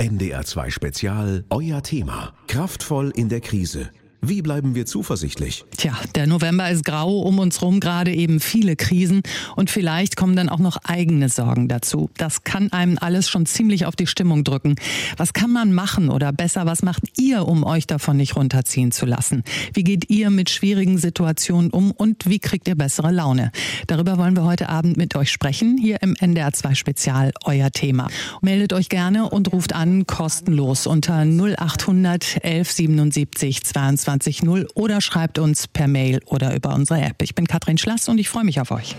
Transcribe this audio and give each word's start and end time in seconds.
NDR2 0.00 0.70
Spezial, 0.70 1.44
euer 1.50 1.82
Thema. 1.82 2.32
Kraftvoll 2.46 3.10
in 3.16 3.28
der 3.28 3.40
Krise. 3.40 3.90
Wie 4.20 4.42
bleiben 4.42 4.74
wir 4.74 4.84
zuversichtlich? 4.84 5.64
Tja, 5.76 5.96
der 6.16 6.26
November 6.26 6.68
ist 6.68 6.84
grau, 6.84 7.20
um 7.20 7.38
uns 7.38 7.62
rum 7.62 7.78
gerade 7.78 8.12
eben 8.12 8.40
viele 8.40 8.74
Krisen 8.74 9.22
und 9.54 9.70
vielleicht 9.70 10.16
kommen 10.16 10.34
dann 10.34 10.48
auch 10.48 10.58
noch 10.58 10.76
eigene 10.82 11.28
Sorgen 11.28 11.68
dazu. 11.68 12.10
Das 12.16 12.42
kann 12.42 12.72
einem 12.72 12.98
alles 13.00 13.28
schon 13.28 13.46
ziemlich 13.46 13.86
auf 13.86 13.94
die 13.94 14.08
Stimmung 14.08 14.42
drücken. 14.42 14.74
Was 15.16 15.32
kann 15.32 15.52
man 15.52 15.72
machen 15.72 16.08
oder 16.08 16.32
besser, 16.32 16.66
was 16.66 16.82
macht 16.82 17.04
ihr, 17.16 17.46
um 17.46 17.62
euch 17.62 17.86
davon 17.86 18.16
nicht 18.16 18.34
runterziehen 18.34 18.90
zu 18.90 19.06
lassen? 19.06 19.44
Wie 19.72 19.84
geht 19.84 20.10
ihr 20.10 20.30
mit 20.30 20.50
schwierigen 20.50 20.98
Situationen 20.98 21.70
um 21.70 21.92
und 21.92 22.28
wie 22.28 22.40
kriegt 22.40 22.66
ihr 22.66 22.74
bessere 22.74 23.12
Laune? 23.12 23.52
Darüber 23.86 24.18
wollen 24.18 24.34
wir 24.34 24.44
heute 24.44 24.68
Abend 24.68 24.96
mit 24.96 25.14
euch 25.14 25.30
sprechen, 25.30 25.78
hier 25.78 26.02
im 26.02 26.16
NDR 26.16 26.52
2 26.52 26.74
Spezial, 26.74 27.32
euer 27.44 27.70
Thema. 27.70 28.08
Meldet 28.42 28.72
euch 28.72 28.88
gerne 28.88 29.30
und 29.30 29.52
ruft 29.52 29.76
an, 29.76 30.08
kostenlos 30.08 30.88
unter 30.88 31.24
0800 31.24 32.38
1177 32.42 33.62
22 33.62 34.07
24 34.08 34.48
oder 34.74 35.00
schreibt 35.00 35.38
uns 35.38 35.68
per 35.68 35.86
Mail 35.86 36.20
oder 36.26 36.54
über 36.54 36.74
unsere 36.74 37.00
App. 37.00 37.20
Ich 37.22 37.34
bin 37.34 37.46
Katrin 37.46 37.76
Schlass 37.76 38.08
und 38.08 38.18
ich 38.18 38.28
freue 38.28 38.44
mich 38.44 38.60
auf 38.60 38.70
euch. 38.70 38.96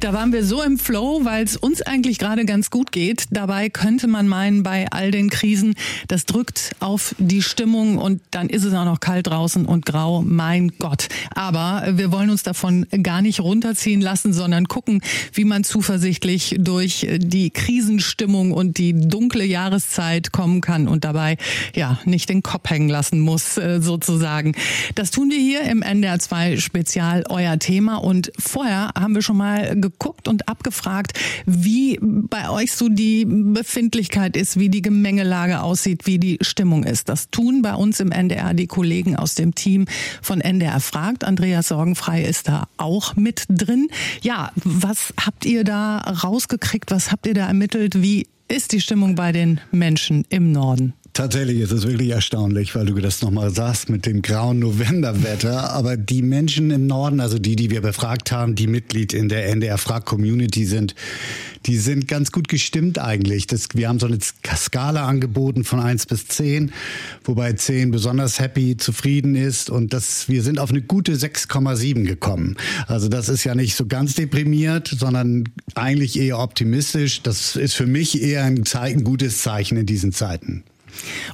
Da 0.00 0.12
waren 0.12 0.32
wir 0.32 0.44
so 0.44 0.62
im 0.62 0.78
Flow, 0.78 1.24
weil 1.24 1.42
es 1.42 1.56
uns 1.56 1.82
eigentlich 1.82 2.18
gerade 2.18 2.44
ganz 2.44 2.70
gut 2.70 2.92
geht. 2.92 3.24
Dabei 3.32 3.68
könnte 3.68 4.06
man 4.06 4.28
meinen, 4.28 4.62
bei 4.62 4.86
all 4.92 5.10
den 5.10 5.28
Krisen, 5.28 5.74
das 6.06 6.24
drückt 6.24 6.76
auf 6.78 7.16
die 7.18 7.42
Stimmung 7.42 7.98
und 7.98 8.20
dann 8.30 8.48
ist 8.48 8.62
es 8.62 8.74
auch 8.74 8.84
noch 8.84 9.00
kalt 9.00 9.26
draußen 9.26 9.66
und 9.66 9.84
grau. 9.84 10.22
Mein 10.22 10.68
Gott. 10.78 11.08
Aber 11.34 11.84
wir 11.94 12.12
wollen 12.12 12.30
uns 12.30 12.44
davon 12.44 12.86
gar 13.02 13.22
nicht 13.22 13.40
runterziehen 13.40 14.00
lassen, 14.00 14.32
sondern 14.32 14.68
gucken, 14.68 15.00
wie 15.32 15.44
man 15.44 15.64
zuversichtlich 15.64 16.54
durch 16.60 17.04
die 17.18 17.50
Krisenstimmung 17.50 18.52
und 18.52 18.78
die 18.78 18.92
dunkle 18.92 19.44
Jahreszeit 19.44 20.30
kommen 20.30 20.60
kann 20.60 20.86
und 20.86 21.02
dabei 21.02 21.38
ja 21.74 21.98
nicht 22.04 22.28
den 22.28 22.44
Kopf 22.44 22.70
hängen 22.70 22.88
lassen 22.88 23.18
muss, 23.18 23.58
äh, 23.58 23.80
sozusagen. 23.82 24.54
Das 24.94 25.10
tun 25.10 25.30
wir 25.30 25.40
hier 25.40 25.62
im 25.62 25.82
NDR 25.82 26.20
2 26.20 26.58
Spezial, 26.58 27.24
euer 27.28 27.58
Thema. 27.58 27.96
Und 27.96 28.30
vorher 28.38 28.92
haben 28.96 29.16
wir 29.16 29.22
schon 29.22 29.36
mal 29.36 29.74
geguckt 29.90 30.28
und 30.28 30.48
abgefragt, 30.48 31.18
wie 31.46 31.98
bei 32.02 32.50
euch 32.50 32.72
so 32.72 32.88
die 32.88 33.24
Befindlichkeit 33.26 34.36
ist, 34.36 34.58
wie 34.58 34.68
die 34.68 34.82
Gemengelage 34.82 35.60
aussieht, 35.62 36.06
wie 36.06 36.18
die 36.18 36.38
Stimmung 36.40 36.84
ist. 36.84 37.08
Das 37.08 37.30
tun 37.30 37.62
bei 37.62 37.74
uns 37.74 38.00
im 38.00 38.12
NDR 38.12 38.54
die 38.54 38.66
Kollegen 38.66 39.16
aus 39.16 39.34
dem 39.34 39.54
Team 39.54 39.86
von 40.22 40.40
NDR 40.40 40.80
fragt. 40.80 41.24
Andreas 41.24 41.68
Sorgenfrei 41.68 42.22
ist 42.22 42.48
da 42.48 42.68
auch 42.76 43.16
mit 43.16 43.44
drin. 43.48 43.88
Ja, 44.22 44.52
was 44.64 45.12
habt 45.24 45.44
ihr 45.44 45.64
da 45.64 45.98
rausgekriegt? 45.98 46.90
Was 46.90 47.10
habt 47.10 47.26
ihr 47.26 47.34
da 47.34 47.46
ermittelt? 47.46 48.02
Wie 48.02 48.26
ist 48.48 48.72
die 48.72 48.80
Stimmung 48.80 49.14
bei 49.14 49.32
den 49.32 49.60
Menschen 49.70 50.24
im 50.28 50.52
Norden? 50.52 50.94
Tatsächlich 51.18 51.58
ist 51.58 51.72
es 51.72 51.84
wirklich 51.84 52.10
erstaunlich, 52.10 52.76
weil 52.76 52.86
du 52.86 52.94
das 52.94 53.22
nochmal 53.22 53.52
sagst 53.52 53.90
mit 53.90 54.06
dem 54.06 54.22
grauen 54.22 54.60
Novemberwetter. 54.60 55.72
Aber 55.72 55.96
die 55.96 56.22
Menschen 56.22 56.70
im 56.70 56.86
Norden, 56.86 57.18
also 57.18 57.40
die, 57.40 57.56
die 57.56 57.70
wir 57.70 57.80
befragt 57.80 58.30
haben, 58.30 58.54
die 58.54 58.68
Mitglied 58.68 59.12
in 59.12 59.28
der 59.28 59.48
NDR 59.48 59.78
Frag 59.78 60.04
Community 60.04 60.64
sind, 60.64 60.94
die 61.66 61.76
sind 61.76 62.06
ganz 62.06 62.30
gut 62.30 62.46
gestimmt 62.46 63.00
eigentlich. 63.00 63.48
Das, 63.48 63.66
wir 63.74 63.88
haben 63.88 63.98
so 63.98 64.06
eine 64.06 64.20
Skala 64.54 65.08
angeboten 65.08 65.64
von 65.64 65.80
eins 65.80 66.06
bis 66.06 66.28
zehn, 66.28 66.70
wobei 67.24 67.52
zehn 67.54 67.90
besonders 67.90 68.38
happy, 68.38 68.76
zufrieden 68.76 69.34
ist. 69.34 69.70
Und 69.70 69.92
das, 69.92 70.28
wir 70.28 70.44
sind 70.44 70.60
auf 70.60 70.70
eine 70.70 70.82
gute 70.82 71.14
6,7 71.14 72.04
gekommen. 72.04 72.56
Also 72.86 73.08
das 73.08 73.28
ist 73.28 73.42
ja 73.42 73.56
nicht 73.56 73.74
so 73.74 73.86
ganz 73.86 74.14
deprimiert, 74.14 74.94
sondern 74.96 75.48
eigentlich 75.74 76.16
eher 76.16 76.38
optimistisch. 76.38 77.24
Das 77.24 77.56
ist 77.56 77.74
für 77.74 77.88
mich 77.88 78.22
eher 78.22 78.44
ein, 78.44 78.64
Zeichen, 78.64 79.00
ein 79.00 79.04
gutes 79.04 79.38
Zeichen 79.38 79.76
in 79.78 79.86
diesen 79.86 80.12
Zeiten. 80.12 80.62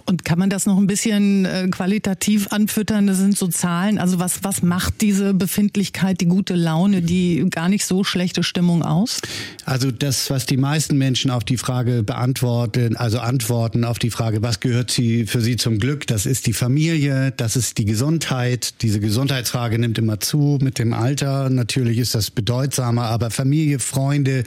Und 0.07 0.25
kann 0.25 0.39
man 0.39 0.51
das 0.51 0.67
noch 0.67 0.79
ein 0.79 0.87
bisschen 0.87 1.45
äh, 1.45 1.69
qualitativ 1.71 2.49
anfüttern? 2.49 3.07
Das 3.07 3.19
sind 3.19 3.37
so 3.37 3.49
Zahlen. 3.49 3.99
Also 3.99 4.19
was, 4.19 4.45
was 4.45 4.63
macht 4.63 5.01
diese 5.01 5.35
Befindlichkeit, 5.35 6.21
die 6.21 6.27
gute 6.27 6.55
Laune, 6.55 7.03
die 7.03 7.45
gar 7.51 7.69
nicht 7.69 7.85
so 7.87 8.05
schlechte 8.05 8.43
Stimmung 8.43 8.83
aus? 8.83 9.21
Also 9.65 9.91
das, 9.91 10.31
was 10.31 10.47
die 10.47 10.57
meisten 10.57 10.99
Menschen 10.99 11.31
auf 11.31 11.45
die 11.45 11.57
Frage 11.57 12.03
beantworten, 12.03 12.97
also 12.97 13.19
antworten 13.21 13.85
auf 13.85 13.99
die 13.99 14.11
Frage, 14.11 14.43
was 14.43 14.61
gehört 14.61 14.91
sie 14.91 15.27
für 15.27 15.41
sie 15.41 15.57
zum 15.57 15.79
Glück? 15.79 16.07
Das 16.07 16.27
ist 16.27 16.47
die 16.47 16.53
Familie, 16.53 17.33
das 17.37 17.57
ist 17.57 17.79
die 17.79 17.85
Gesundheit. 17.85 18.83
Diese 18.83 19.01
Gesundheitsfrage 19.01 19.79
nimmt 19.79 19.99
immer 19.99 20.21
zu 20.21 20.59
mit 20.61 20.79
dem 20.79 20.93
Alter. 20.93 21.51
Natürlich 21.51 21.99
ist 21.99 22.15
das 22.15 22.31
bedeutsamer, 22.31 23.05
aber 23.05 23.31
Familie, 23.31 23.79
Freunde, 23.79 24.45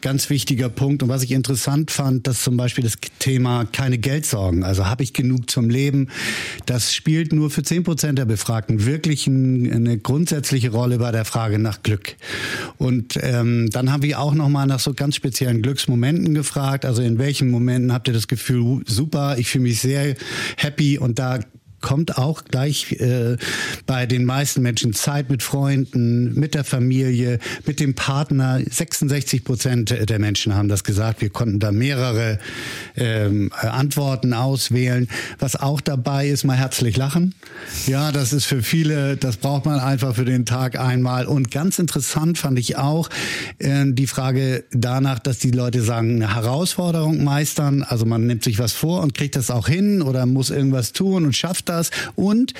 ganz 0.00 0.30
wichtiger 0.30 0.68
Punkt. 0.68 1.02
Und 1.02 1.08
was 1.08 1.22
ich 1.22 1.32
interessant 1.32 1.90
fand, 1.90 2.26
dass 2.26 2.42
zum 2.42 2.56
Beispiel 2.56 2.84
das 2.84 2.94
Thema 3.18 3.64
keine 3.64 3.98
Geldsorgen 3.98 4.53
sorgen. 4.54 4.64
Also 4.64 4.86
habe 4.86 5.02
ich 5.02 5.12
genug 5.12 5.50
zum 5.50 5.68
Leben? 5.68 6.08
Das 6.66 6.94
spielt 6.94 7.32
nur 7.32 7.50
für 7.50 7.62
zehn 7.62 7.82
Prozent 7.82 8.18
der 8.18 8.24
Befragten 8.24 8.86
wirklich 8.86 9.26
ein, 9.26 9.70
eine 9.72 9.98
grundsätzliche 9.98 10.70
Rolle 10.70 10.98
bei 10.98 11.12
der 11.12 11.24
Frage 11.24 11.58
nach 11.58 11.82
Glück. 11.82 12.16
Und 12.78 13.18
ähm, 13.20 13.70
dann 13.70 13.92
haben 13.92 14.02
wir 14.02 14.20
auch 14.20 14.34
noch 14.34 14.48
mal 14.48 14.66
nach 14.66 14.80
so 14.80 14.94
ganz 14.94 15.16
speziellen 15.16 15.62
Glücksmomenten 15.62 16.34
gefragt. 16.34 16.84
Also 16.84 17.02
in 17.02 17.18
welchen 17.18 17.50
Momenten 17.50 17.92
habt 17.92 18.08
ihr 18.08 18.14
das 18.14 18.28
Gefühl, 18.28 18.82
super, 18.86 19.36
ich 19.38 19.48
fühle 19.48 19.64
mich 19.64 19.80
sehr 19.80 20.14
happy 20.56 20.98
und 20.98 21.18
da 21.18 21.40
kommt 21.84 22.16
auch 22.16 22.44
gleich 22.44 22.92
äh, 22.92 23.36
bei 23.84 24.06
den 24.06 24.24
meisten 24.24 24.62
Menschen 24.62 24.94
Zeit 24.94 25.28
mit 25.28 25.42
Freunden, 25.42 26.32
mit 26.32 26.54
der 26.54 26.64
Familie, 26.64 27.38
mit 27.66 27.78
dem 27.78 27.94
Partner. 27.94 28.58
66 28.58 29.44
Prozent 29.44 29.94
der 30.08 30.18
Menschen 30.18 30.54
haben 30.54 30.68
das 30.70 30.82
gesagt. 30.82 31.20
Wir 31.20 31.28
konnten 31.28 31.58
da 31.60 31.72
mehrere 31.72 32.38
ähm, 32.96 33.52
Antworten 33.52 34.32
auswählen. 34.32 35.08
Was 35.38 35.56
auch 35.56 35.82
dabei 35.82 36.26
ist, 36.28 36.44
mal 36.44 36.56
herzlich 36.56 36.96
lachen. 36.96 37.34
Ja, 37.86 38.12
das 38.12 38.32
ist 38.32 38.46
für 38.46 38.62
viele, 38.62 39.18
das 39.18 39.36
braucht 39.36 39.66
man 39.66 39.78
einfach 39.78 40.14
für 40.14 40.24
den 40.24 40.46
Tag 40.46 40.80
einmal. 40.80 41.26
Und 41.26 41.50
ganz 41.50 41.78
interessant 41.78 42.38
fand 42.38 42.58
ich 42.58 42.78
auch 42.78 43.10
äh, 43.58 43.84
die 43.88 44.06
Frage 44.06 44.64
danach, 44.72 45.18
dass 45.18 45.38
die 45.38 45.50
Leute 45.50 45.82
sagen, 45.82 46.14
eine 46.14 46.34
Herausforderung 46.34 47.22
meistern. 47.22 47.82
Also 47.82 48.06
man 48.06 48.26
nimmt 48.26 48.42
sich 48.42 48.58
was 48.58 48.72
vor 48.72 49.02
und 49.02 49.12
kriegt 49.12 49.36
das 49.36 49.50
auch 49.50 49.68
hin 49.68 50.00
oder 50.00 50.24
muss 50.24 50.48
irgendwas 50.48 50.94
tun 50.94 51.26
und 51.26 51.36
schafft 51.36 51.68
das 51.68 51.73
das 51.76 51.90
und 52.14 52.54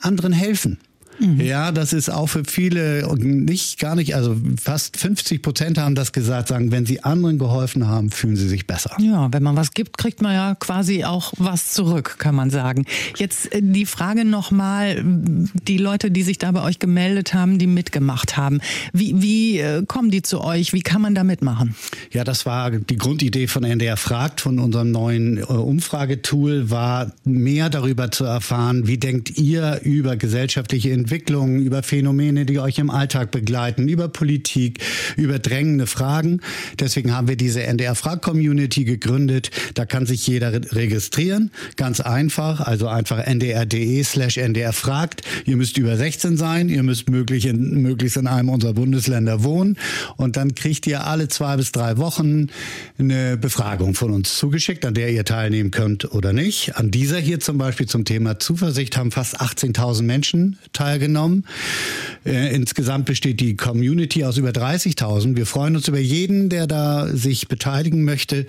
anderen 0.00 0.32
helfen. 0.32 0.78
Mhm. 1.18 1.40
Ja, 1.40 1.72
das 1.72 1.92
ist 1.92 2.10
auch 2.10 2.26
für 2.26 2.44
viele 2.44 3.06
nicht 3.18 3.78
gar 3.78 3.94
nicht, 3.94 4.14
also 4.14 4.36
fast 4.62 4.96
50 4.96 5.42
Prozent 5.42 5.78
haben 5.78 5.94
das 5.94 6.12
gesagt, 6.12 6.48
sagen, 6.48 6.70
wenn 6.70 6.86
sie 6.86 7.02
anderen 7.02 7.38
geholfen 7.38 7.88
haben, 7.88 8.10
fühlen 8.10 8.36
sie 8.36 8.48
sich 8.48 8.66
besser. 8.66 8.96
Ja, 9.00 9.28
wenn 9.32 9.42
man 9.42 9.56
was 9.56 9.72
gibt, 9.72 9.98
kriegt 9.98 10.22
man 10.22 10.34
ja 10.34 10.54
quasi 10.54 11.04
auch 11.04 11.32
was 11.38 11.72
zurück, 11.72 12.16
kann 12.18 12.34
man 12.34 12.50
sagen. 12.50 12.86
Jetzt 13.16 13.52
äh, 13.52 13.60
die 13.62 13.86
Frage 13.86 14.24
nochmal, 14.24 15.02
die 15.04 15.78
Leute, 15.78 16.10
die 16.10 16.22
sich 16.22 16.38
da 16.38 16.52
bei 16.52 16.62
euch 16.62 16.78
gemeldet 16.78 17.34
haben, 17.34 17.58
die 17.58 17.66
mitgemacht 17.66 18.36
haben, 18.36 18.60
wie, 18.92 19.20
wie 19.20 19.58
äh, 19.58 19.84
kommen 19.86 20.10
die 20.10 20.22
zu 20.22 20.42
euch? 20.42 20.72
Wie 20.72 20.82
kann 20.82 21.02
man 21.02 21.14
da 21.14 21.24
mitmachen? 21.24 21.74
Ja, 22.12 22.24
das 22.24 22.46
war 22.46 22.70
die 22.70 22.96
Grundidee 22.96 23.48
von 23.48 23.64
NDR 23.64 23.96
Fragt, 23.96 24.40
von 24.40 24.58
unserem 24.58 24.90
neuen 24.90 25.38
äh, 25.38 25.42
Umfragetool, 25.42 26.70
war 26.70 27.12
mehr 27.24 27.70
darüber 27.70 28.10
zu 28.10 28.24
erfahren, 28.24 28.86
wie 28.86 28.98
denkt 28.98 29.36
ihr 29.38 29.80
über 29.82 30.16
gesellschaftliche 30.16 30.92
Entwicklung 30.92 31.07
Entwicklungen, 31.08 31.62
über 31.62 31.82
Phänomene, 31.82 32.44
die 32.44 32.58
euch 32.58 32.78
im 32.78 32.90
Alltag 32.90 33.30
begleiten, 33.30 33.88
über 33.88 34.08
Politik, 34.08 34.80
über 35.16 35.38
drängende 35.38 35.86
Fragen. 35.86 36.42
Deswegen 36.78 37.14
haben 37.14 37.28
wir 37.28 37.36
diese 37.36 37.62
NDR-Frag-Community 37.62 38.84
gegründet. 38.84 39.50
Da 39.72 39.86
kann 39.86 40.04
sich 40.04 40.26
jeder 40.26 40.52
registrieren. 40.52 41.50
Ganz 41.76 42.00
einfach. 42.00 42.60
Also 42.60 42.88
einfach 42.88 43.26
ndr.de 43.26 44.04
slash 44.04 44.36
ndrfragt. 44.36 45.22
Ihr 45.46 45.56
müsst 45.56 45.78
über 45.78 45.96
16 45.96 46.36
sein. 46.36 46.68
Ihr 46.68 46.82
müsst 46.82 47.08
möglich 47.08 47.46
in, 47.46 47.80
möglichst 47.80 48.18
in 48.18 48.26
einem 48.26 48.50
unserer 48.50 48.74
Bundesländer 48.74 49.42
wohnen. 49.42 49.78
Und 50.18 50.36
dann 50.36 50.54
kriegt 50.54 50.86
ihr 50.86 51.06
alle 51.06 51.28
zwei 51.28 51.56
bis 51.56 51.72
drei 51.72 51.96
Wochen 51.96 52.48
eine 52.98 53.38
Befragung 53.38 53.94
von 53.94 54.12
uns 54.12 54.36
zugeschickt, 54.36 54.84
an 54.84 54.92
der 54.92 55.10
ihr 55.10 55.24
teilnehmen 55.24 55.70
könnt 55.70 56.12
oder 56.12 56.34
nicht. 56.34 56.76
An 56.76 56.90
dieser 56.90 57.18
hier 57.18 57.40
zum 57.40 57.56
Beispiel 57.56 57.86
zum 57.86 58.04
Thema 58.04 58.38
Zuversicht 58.38 58.98
haben 58.98 59.10
fast 59.10 59.40
18.000 59.40 60.02
Menschen 60.02 60.58
teilgenommen 60.74 60.97
teilgenommen. 60.98 61.44
Äh, 62.26 62.54
insgesamt 62.54 63.06
besteht 63.06 63.40
die 63.40 63.56
Community 63.56 64.24
aus 64.24 64.36
über 64.36 64.50
30.000. 64.50 65.36
Wir 65.36 65.46
freuen 65.46 65.76
uns 65.76 65.88
über 65.88 65.98
jeden, 65.98 66.48
der 66.48 66.66
da 66.66 67.06
sich 67.06 67.48
beteiligen 67.48 68.04
möchte. 68.04 68.46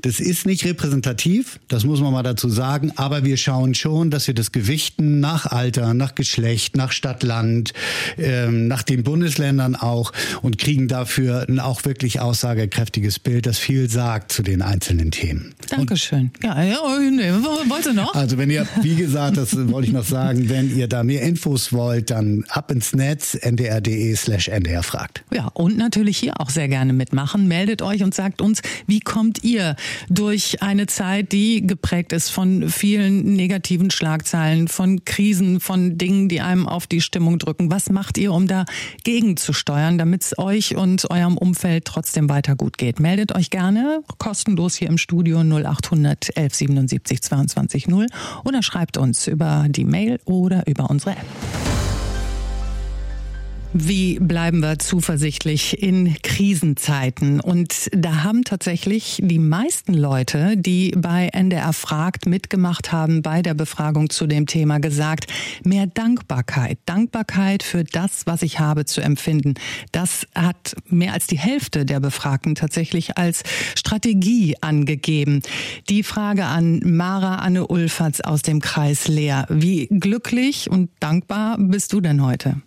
Das 0.00 0.18
ist 0.18 0.46
nicht 0.46 0.64
repräsentativ, 0.64 1.60
das 1.68 1.84
muss 1.84 2.00
man 2.00 2.12
mal 2.12 2.22
dazu 2.22 2.48
sagen, 2.48 2.92
aber 2.96 3.24
wir 3.24 3.36
schauen 3.36 3.74
schon, 3.74 4.10
dass 4.10 4.26
wir 4.26 4.34
das 4.34 4.50
gewichten 4.50 5.20
nach 5.20 5.46
Alter, 5.46 5.94
nach 5.94 6.14
Geschlecht, 6.14 6.76
nach 6.76 6.90
Stadt, 6.92 7.22
Land, 7.22 7.72
ähm, 8.18 8.66
nach 8.66 8.82
den 8.82 9.02
Bundesländern 9.02 9.76
auch 9.76 10.12
und 10.40 10.58
kriegen 10.58 10.88
dafür 10.88 11.46
ein 11.48 11.60
auch 11.60 11.84
wirklich 11.84 12.20
aussagekräftiges 12.20 13.18
Bild, 13.18 13.46
das 13.46 13.58
viel 13.58 13.90
sagt 13.90 14.32
zu 14.32 14.42
den 14.42 14.62
einzelnen 14.62 15.10
Themen. 15.10 15.54
Dankeschön. 15.68 16.30
Und 16.36 16.44
ja, 16.44 16.62
ja, 16.62 16.78
nee, 17.10 17.30
wollte 17.68 17.94
noch? 17.94 18.14
Also 18.14 18.38
wenn 18.38 18.50
ihr, 18.50 18.66
wie 18.80 18.94
gesagt, 18.94 19.36
das 19.36 19.54
wollte 19.68 19.88
ich 19.88 19.94
noch 19.94 20.04
sagen, 20.04 20.48
wenn 20.48 20.74
ihr 20.76 20.88
da 20.88 21.04
mehr 21.04 21.22
Infos 21.22 21.72
wollt, 21.72 21.81
wollt, 21.82 22.10
dann 22.10 22.44
ab 22.48 22.70
ins 22.70 22.92
Netz 22.92 23.34
ndr.de 23.34 24.14
slash 24.14 24.48
ndrfragt. 24.48 25.24
Ja, 25.32 25.48
und 25.48 25.76
natürlich 25.76 26.18
hier 26.18 26.40
auch 26.40 26.50
sehr 26.50 26.68
gerne 26.68 26.92
mitmachen. 26.92 27.48
Meldet 27.48 27.82
euch 27.82 28.02
und 28.02 28.14
sagt 28.14 28.40
uns, 28.40 28.62
wie 28.86 29.00
kommt 29.00 29.42
ihr 29.42 29.76
durch 30.08 30.62
eine 30.62 30.86
Zeit, 30.86 31.32
die 31.32 31.66
geprägt 31.66 32.12
ist 32.12 32.30
von 32.30 32.68
vielen 32.68 33.34
negativen 33.34 33.90
Schlagzeilen, 33.90 34.68
von 34.68 35.04
Krisen, 35.04 35.60
von 35.60 35.98
Dingen, 35.98 36.28
die 36.28 36.40
einem 36.40 36.68
auf 36.68 36.86
die 36.86 37.00
Stimmung 37.00 37.38
drücken. 37.38 37.70
Was 37.70 37.90
macht 37.90 38.18
ihr, 38.18 38.32
um 38.32 38.46
da 38.46 38.64
gegenzusteuern, 39.04 39.98
damit 39.98 40.22
es 40.22 40.38
euch 40.38 40.76
und 40.76 41.10
eurem 41.10 41.36
Umfeld 41.36 41.84
trotzdem 41.84 42.28
weiter 42.28 42.54
gut 42.54 42.78
geht? 42.78 43.00
Meldet 43.00 43.34
euch 43.34 43.50
gerne 43.50 44.02
kostenlos 44.18 44.76
hier 44.76 44.88
im 44.88 44.98
Studio 44.98 45.40
0800 45.40 46.36
1177 46.36 47.22
22 47.22 47.88
0 47.88 48.06
oder 48.44 48.62
schreibt 48.62 48.96
uns 48.96 49.26
über 49.26 49.66
die 49.68 49.84
Mail 49.84 50.20
oder 50.24 50.66
über 50.66 50.90
unsere 50.90 51.12
App. 51.12 51.71
Wie 53.74 54.18
bleiben 54.18 54.60
wir 54.60 54.78
zuversichtlich 54.78 55.82
in 55.82 56.14
Krisenzeiten? 56.22 57.40
Und 57.40 57.88
da 57.92 58.22
haben 58.22 58.44
tatsächlich 58.44 59.18
die 59.22 59.38
meisten 59.38 59.94
Leute, 59.94 60.58
die 60.58 60.92
bei 60.94 61.28
NDR 61.32 61.72
fragt 61.72 62.26
mitgemacht 62.26 62.92
haben 62.92 63.22
bei 63.22 63.40
der 63.40 63.54
Befragung 63.54 64.10
zu 64.10 64.26
dem 64.26 64.46
Thema 64.46 64.78
gesagt, 64.78 65.32
mehr 65.64 65.86
Dankbarkeit. 65.86 66.80
Dankbarkeit 66.84 67.62
für 67.62 67.82
das, 67.82 68.26
was 68.26 68.42
ich 68.42 68.60
habe 68.60 68.84
zu 68.84 69.00
empfinden. 69.00 69.54
Das 69.90 70.26
hat 70.34 70.74
mehr 70.88 71.14
als 71.14 71.26
die 71.26 71.38
Hälfte 71.38 71.86
der 71.86 72.00
Befragten 72.00 72.54
tatsächlich 72.54 73.16
als 73.16 73.42
Strategie 73.74 74.54
angegeben. 74.60 75.40
Die 75.88 76.02
Frage 76.02 76.44
an 76.44 76.82
Mara 76.84 77.36
Anne 77.36 77.66
Ulferts 77.66 78.20
aus 78.20 78.42
dem 78.42 78.60
Kreis 78.60 79.08
Leer. 79.08 79.46
Wie 79.48 79.86
glücklich 79.86 80.68
und 80.70 80.90
dankbar 81.00 81.56
bist 81.58 81.94
du 81.94 82.02
denn 82.02 82.22
heute? 82.22 82.60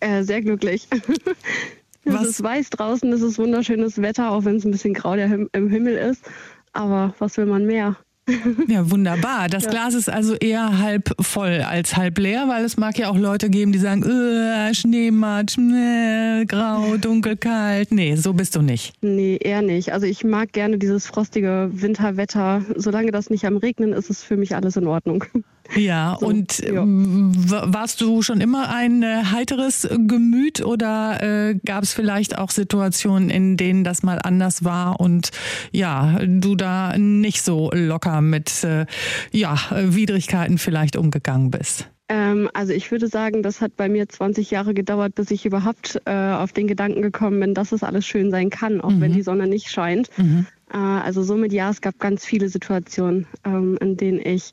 Äh, 0.00 0.22
sehr 0.22 0.42
glücklich. 0.42 0.88
Was? 2.04 2.22
Es 2.22 2.28
ist 2.30 2.42
weiß 2.42 2.70
draußen, 2.70 3.12
es 3.12 3.20
ist 3.20 3.38
wunderschönes 3.38 4.00
Wetter, 4.00 4.30
auch 4.30 4.44
wenn 4.44 4.56
es 4.56 4.64
ein 4.64 4.70
bisschen 4.70 4.94
grau 4.94 5.14
der 5.14 5.28
Him 5.28 5.50
im 5.52 5.68
Himmel 5.68 5.94
ist. 5.94 6.24
Aber 6.72 7.14
was 7.18 7.36
will 7.36 7.46
man 7.46 7.66
mehr? 7.66 7.96
Ja, 8.68 8.90
wunderbar. 8.90 9.48
Das 9.48 9.64
ja. 9.64 9.70
Glas 9.70 9.94
ist 9.94 10.10
also 10.10 10.34
eher 10.34 10.78
halb 10.78 11.14
voll 11.20 11.62
als 11.66 11.96
halb 11.96 12.18
leer, 12.18 12.46
weil 12.48 12.64
es 12.64 12.76
mag 12.76 12.98
ja 12.98 13.08
auch 13.08 13.16
Leute 13.16 13.48
geben, 13.48 13.72
die 13.72 13.78
sagen, 13.78 14.02
äh, 14.02 14.74
Schneematsch, 14.74 15.56
äh, 15.58 16.44
grau, 16.44 16.96
dunkel, 16.98 17.36
kalt. 17.36 17.92
Nee, 17.92 18.16
so 18.16 18.34
bist 18.34 18.54
du 18.56 18.62
nicht. 18.62 18.92
Nee, 19.00 19.38
eher 19.40 19.62
nicht. 19.62 19.92
Also 19.92 20.06
ich 20.06 20.24
mag 20.24 20.52
gerne 20.52 20.78
dieses 20.78 21.06
frostige 21.06 21.70
Winterwetter. 21.72 22.62
Solange 22.76 23.12
das 23.12 23.30
nicht 23.30 23.46
am 23.46 23.56
Regnen 23.56 23.92
ist, 23.92 24.10
ist 24.10 24.24
für 24.24 24.36
mich 24.36 24.54
alles 24.54 24.76
in 24.76 24.86
Ordnung. 24.86 25.24
Ja, 25.76 26.16
so, 26.18 26.26
und 26.26 26.58
ja. 26.60 26.82
warst 26.84 28.00
du 28.00 28.22
schon 28.22 28.40
immer 28.40 28.70
ein 28.70 29.02
äh, 29.02 29.24
heiteres 29.32 29.88
Gemüt 29.90 30.64
oder 30.64 31.22
äh, 31.22 31.54
gab 31.64 31.82
es 31.82 31.92
vielleicht 31.92 32.38
auch 32.38 32.50
Situationen, 32.50 33.30
in 33.30 33.56
denen 33.56 33.84
das 33.84 34.02
mal 34.02 34.18
anders 34.22 34.64
war 34.64 35.00
und 35.00 35.30
ja, 35.70 36.18
du 36.24 36.54
da 36.54 36.96
nicht 36.96 37.42
so 37.42 37.70
locker 37.72 38.20
mit 38.20 38.64
äh, 38.64 38.86
ja, 39.30 39.56
Widrigkeiten 39.70 40.58
vielleicht 40.58 40.96
umgegangen 40.96 41.50
bist? 41.50 41.88
Ähm, 42.08 42.48
also 42.54 42.72
ich 42.72 42.90
würde 42.90 43.08
sagen, 43.08 43.42
das 43.42 43.60
hat 43.60 43.76
bei 43.76 43.88
mir 43.88 44.08
20 44.08 44.50
Jahre 44.50 44.72
gedauert, 44.72 45.14
bis 45.14 45.30
ich 45.30 45.44
überhaupt 45.44 46.00
äh, 46.06 46.10
auf 46.10 46.52
den 46.52 46.66
Gedanken 46.66 47.02
gekommen 47.02 47.38
bin, 47.40 47.54
dass 47.54 47.72
es 47.72 47.82
alles 47.82 48.06
schön 48.06 48.30
sein 48.30 48.48
kann, 48.50 48.80
auch 48.80 48.90
mhm. 48.90 49.00
wenn 49.02 49.12
die 49.12 49.22
Sonne 49.22 49.46
nicht 49.46 49.70
scheint. 49.70 50.08
Mhm. 50.16 50.46
Äh, 50.72 50.76
also 50.76 51.22
somit 51.22 51.52
ja, 51.52 51.70
es 51.70 51.80
gab 51.82 51.98
ganz 51.98 52.24
viele 52.24 52.48
Situationen, 52.48 53.26
ähm, 53.44 53.76
in 53.80 53.96
denen 53.96 54.20
ich 54.24 54.52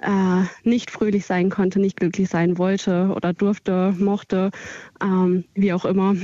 äh, 0.00 0.44
nicht 0.62 0.90
fröhlich 0.90 1.26
sein 1.26 1.50
konnte, 1.50 1.80
nicht 1.80 1.96
glücklich 1.96 2.28
sein 2.28 2.58
wollte 2.58 3.12
oder 3.14 3.32
durfte, 3.32 3.94
mochte, 3.98 4.50
ähm, 5.02 5.44
wie 5.54 5.72
auch 5.72 5.84
immer. 5.84 6.14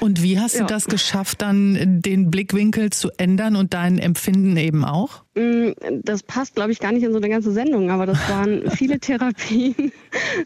Und 0.00 0.22
wie 0.22 0.38
hast 0.38 0.54
ja. 0.54 0.60
du 0.60 0.66
das 0.66 0.86
geschafft, 0.86 1.42
dann 1.42 2.00
den 2.02 2.30
Blickwinkel 2.30 2.90
zu 2.90 3.10
ändern 3.16 3.56
und 3.56 3.74
dein 3.74 3.98
Empfinden 3.98 4.56
eben 4.56 4.84
auch? 4.84 5.24
Mm, 5.34 5.70
das 6.02 6.22
passt, 6.22 6.56
glaube 6.56 6.72
ich, 6.72 6.80
gar 6.80 6.92
nicht 6.92 7.04
in 7.04 7.12
so 7.12 7.18
eine 7.18 7.28
ganze 7.28 7.52
Sendung, 7.52 7.90
aber 7.90 8.06
das 8.06 8.18
waren 8.28 8.68
viele 8.70 8.98
Therapien, 8.98 9.92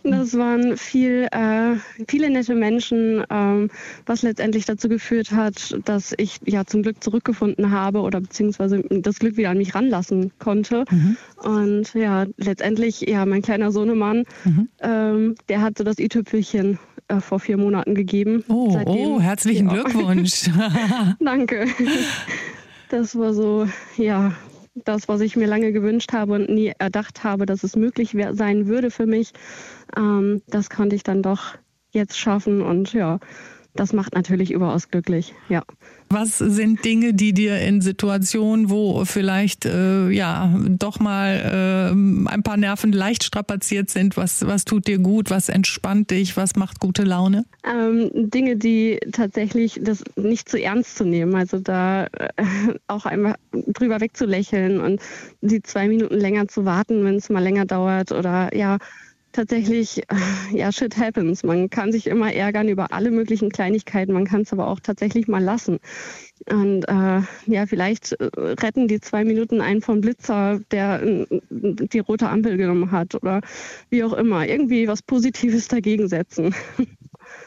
das 0.03 0.37
waren 0.37 0.77
viel, 0.77 1.27
äh, 1.31 1.77
viele 2.07 2.29
nette 2.31 2.55
Menschen, 2.55 3.25
ähm, 3.31 3.71
was 4.05 4.23
letztendlich 4.23 4.67
dazu 4.67 4.89
geführt 4.89 5.33
hat, 5.33 5.79
dass 5.85 6.15
ich 6.19 6.41
ja 6.45 6.67
zum 6.67 6.83
Glück 6.83 7.03
zurückgefunden 7.03 7.71
habe 7.71 8.01
oder 8.01 8.21
beziehungsweise 8.21 8.83
das 8.91 9.19
Glück 9.19 9.37
wieder 9.37 9.51
an 9.51 9.59
mich 9.59 9.75
ranlassen 9.75 10.33
konnte. 10.39 10.85
Mhm. 10.91 11.17
Und 11.43 11.95
ja, 11.95 12.27
letztendlich, 12.37 13.01
ja, 13.03 13.25
mein 13.25 13.43
kleiner 13.43 13.73
Sohnemann, 13.73 14.25
mhm. 14.45 14.69
ähm, 14.81 15.35
der 15.49 15.63
hat 15.63 15.79
so 15.79 15.85
das 15.85 15.99
i-Tüpfelchen 15.99 16.79
äh, 17.09 17.21
vor 17.21 17.41
vier 17.45 17.57
Monaten 17.57 17.95
gegeben. 17.95 18.45
Oh, 18.49 18.71
Seitdem, 18.71 19.13
oh 19.13 19.21
herzlichen 19.21 19.69
ja. 19.69 19.75
Glückwunsch. 19.83 20.51
Danke. 21.21 21.67
Das 22.89 23.17
war 23.17 23.33
so, 23.33 23.67
ja, 23.97 24.33
das, 24.75 25.09
was 25.09 25.21
ich 25.21 25.37
mir 25.37 25.47
lange 25.47 25.73
gewünscht 25.73 26.13
habe 26.13 26.35
und 26.35 26.49
nie 26.49 26.73
erdacht 26.79 27.25
habe, 27.25 27.47
dass 27.47 27.63
es 27.63 27.77
möglich 27.77 28.17
sein 28.33 28.67
würde 28.67 28.91
für 28.91 29.07
mich. 29.07 29.33
Ähm, 29.97 30.43
das 30.49 30.71
konnte 30.71 30.97
ich 30.97 31.03
dann 31.03 31.23
doch 31.23 31.55
jetzt 31.91 32.19
schaffen 32.19 32.61
und 32.61 32.93
ja, 32.93 33.21
das 33.75 33.93
macht 33.93 34.15
natürlich 34.15 34.53
überaus 34.53 34.89
glücklich, 34.89 35.35
ja. 35.49 35.63
Was 36.09 36.39
sind 36.39 36.85
Dinge, 36.85 37.13
die 37.15 37.33
dir 37.33 37.59
in 37.59 37.81
Situationen, 37.81 38.71
wo 38.71 39.05
vielleicht 39.05 39.65
äh, 39.65 40.11
ja 40.11 40.55
doch 40.69 41.01
mal 41.01 41.91
äh, 41.91 42.31
ein 42.31 42.43
paar 42.45 42.57
Nerven 42.57 42.93
leicht 42.93 43.25
strapaziert 43.25 43.91
sind, 43.91 44.17
was, 44.17 44.47
was 44.47 44.65
tut 44.65 44.87
dir 44.87 44.99
gut, 44.99 45.31
was 45.31 45.49
entspannt 45.49 46.11
dich, 46.11 46.37
was 46.37 46.55
macht 46.55 46.79
gute 46.79 47.03
Laune? 47.03 47.47
Ähm, 47.65 48.11
Dinge, 48.15 48.57
die 48.57 49.01
tatsächlich 49.11 49.81
das 49.83 50.05
nicht 50.15 50.49
zu 50.49 50.61
ernst 50.61 50.97
zu 50.97 51.05
nehmen, 51.05 51.35
also 51.35 51.59
da 51.59 52.05
äh, 52.05 52.09
auch 52.87 53.07
einmal 53.07 53.35
drüber 53.53 54.01
wegzulächeln 54.01 54.81
und 54.81 55.01
die 55.41 55.63
zwei 55.63 55.89
Minuten 55.89 56.15
länger 56.15 56.47
zu 56.47 56.65
warten, 56.65 57.05
wenn 57.05 57.17
es 57.17 57.29
mal 57.29 57.43
länger 57.43 57.65
dauert 57.65 58.13
oder 58.13 58.55
ja 58.55 58.79
tatsächlich, 59.35 60.03
ja, 60.53 60.73
shit 60.73 60.97
happens. 60.97 61.43
Man 61.43 61.69
kann 61.69 61.93
sich 61.93 62.07
immer 62.07 62.33
ärgern 62.33 62.69
über 62.69 62.93
alle 62.93 63.11
möglichen 63.11 63.51
Kleinigkeiten, 63.51 64.13
man 64.13 64.25
kann 64.25 64.43
es 64.43 64.53
aber 64.53 64.69
auch 64.69 64.81
tatsächlich 64.81 65.29
mal 65.29 65.43
lassen. 65.43 65.79
Und 66.51 66.85
äh, 66.85 67.21
ja, 67.47 67.67
vielleicht 67.67 68.13
äh, 68.13 68.31
retten 68.35 68.89
die 68.89 69.01
zwei 69.01 69.25
Minuten 69.25 69.61
einen 69.61 69.83
vom 69.83 70.01
Blitzer, 70.01 70.61
der 70.71 71.03
äh, 71.03 71.27
die 71.51 71.99
rote 72.01 72.29
Ampel 72.29 72.57
genommen 72.57 72.91
hat 72.91 73.15
oder 73.15 73.41
wie 73.91 74.05
auch 74.05 74.13
immer. 74.13 74.47
Irgendwie 74.47 74.89
was 74.89 75.03
Positives 75.03 75.69
dagegen 75.69 76.09
setzen. 76.09 76.55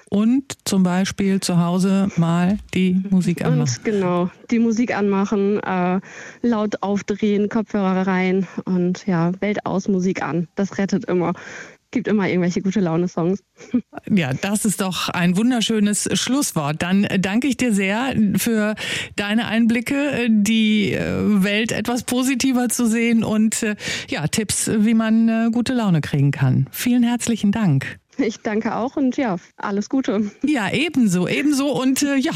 Und 0.10 0.58
zum 0.64 0.84
Beispiel 0.84 1.40
zu 1.42 1.58
Hause 1.58 2.10
mal 2.16 2.58
die 2.74 3.04
Musik 3.10 3.44
anmachen. 3.44 3.60
Und 3.62 3.84
genau, 3.84 4.30
die 4.50 4.60
Musik 4.60 4.96
anmachen, 4.96 5.60
äh, 5.60 6.00
laut 6.42 6.82
aufdrehen, 6.82 7.50
Kopfhörer 7.50 8.08
rein 8.08 8.48
und 8.64 9.06
ja, 9.06 9.34
Welt 9.42 9.66
aus 9.66 9.88
Musik 9.88 10.24
an. 10.24 10.48
Das 10.56 10.78
rettet 10.78 11.06
immer 11.06 11.34
gibt 11.92 12.08
immer 12.08 12.28
irgendwelche 12.28 12.62
gute 12.62 12.80
Laune-Songs. 12.80 13.44
Ja, 14.10 14.34
das 14.34 14.66
ist 14.66 14.82
doch 14.82 15.10
ein 15.10 15.38
wunderschönes 15.38 16.10
Schlusswort. 16.14 16.82
Dann 16.82 17.08
danke 17.20 17.48
ich 17.48 17.58
dir 17.58 17.74
sehr 17.74 18.16
für 18.38 18.76
deine 19.16 19.48
Einblicke, 19.48 20.28
die 20.30 20.94
äh, 20.94 21.44
Welt 21.44 21.72
etwas 21.72 22.04
positiver 22.04 22.70
zu 22.70 22.88
sehen 22.88 23.24
und 23.24 23.64
äh, 23.64 23.76
ja, 24.08 24.28
Tipps, 24.28 24.70
wie 24.74 24.94
man 24.94 25.30
äh, 25.30 25.50
gute 25.52 25.74
Laune 25.74 26.02
kriegen 26.02 26.32
kann. 26.32 26.68
Vielen 26.72 27.04
herzlichen 27.04 27.52
Dank. 27.52 28.00
Ich 28.18 28.40
danke 28.40 28.76
auch 28.76 28.98
und 28.98 29.18
ja, 29.18 29.38
alles 29.58 29.90
Gute. 29.90 30.32
Ja, 30.44 30.72
ebenso, 30.72 31.28
ebenso 31.28 31.72
und 31.72 32.02
äh, 32.04 32.16
ja, 32.16 32.32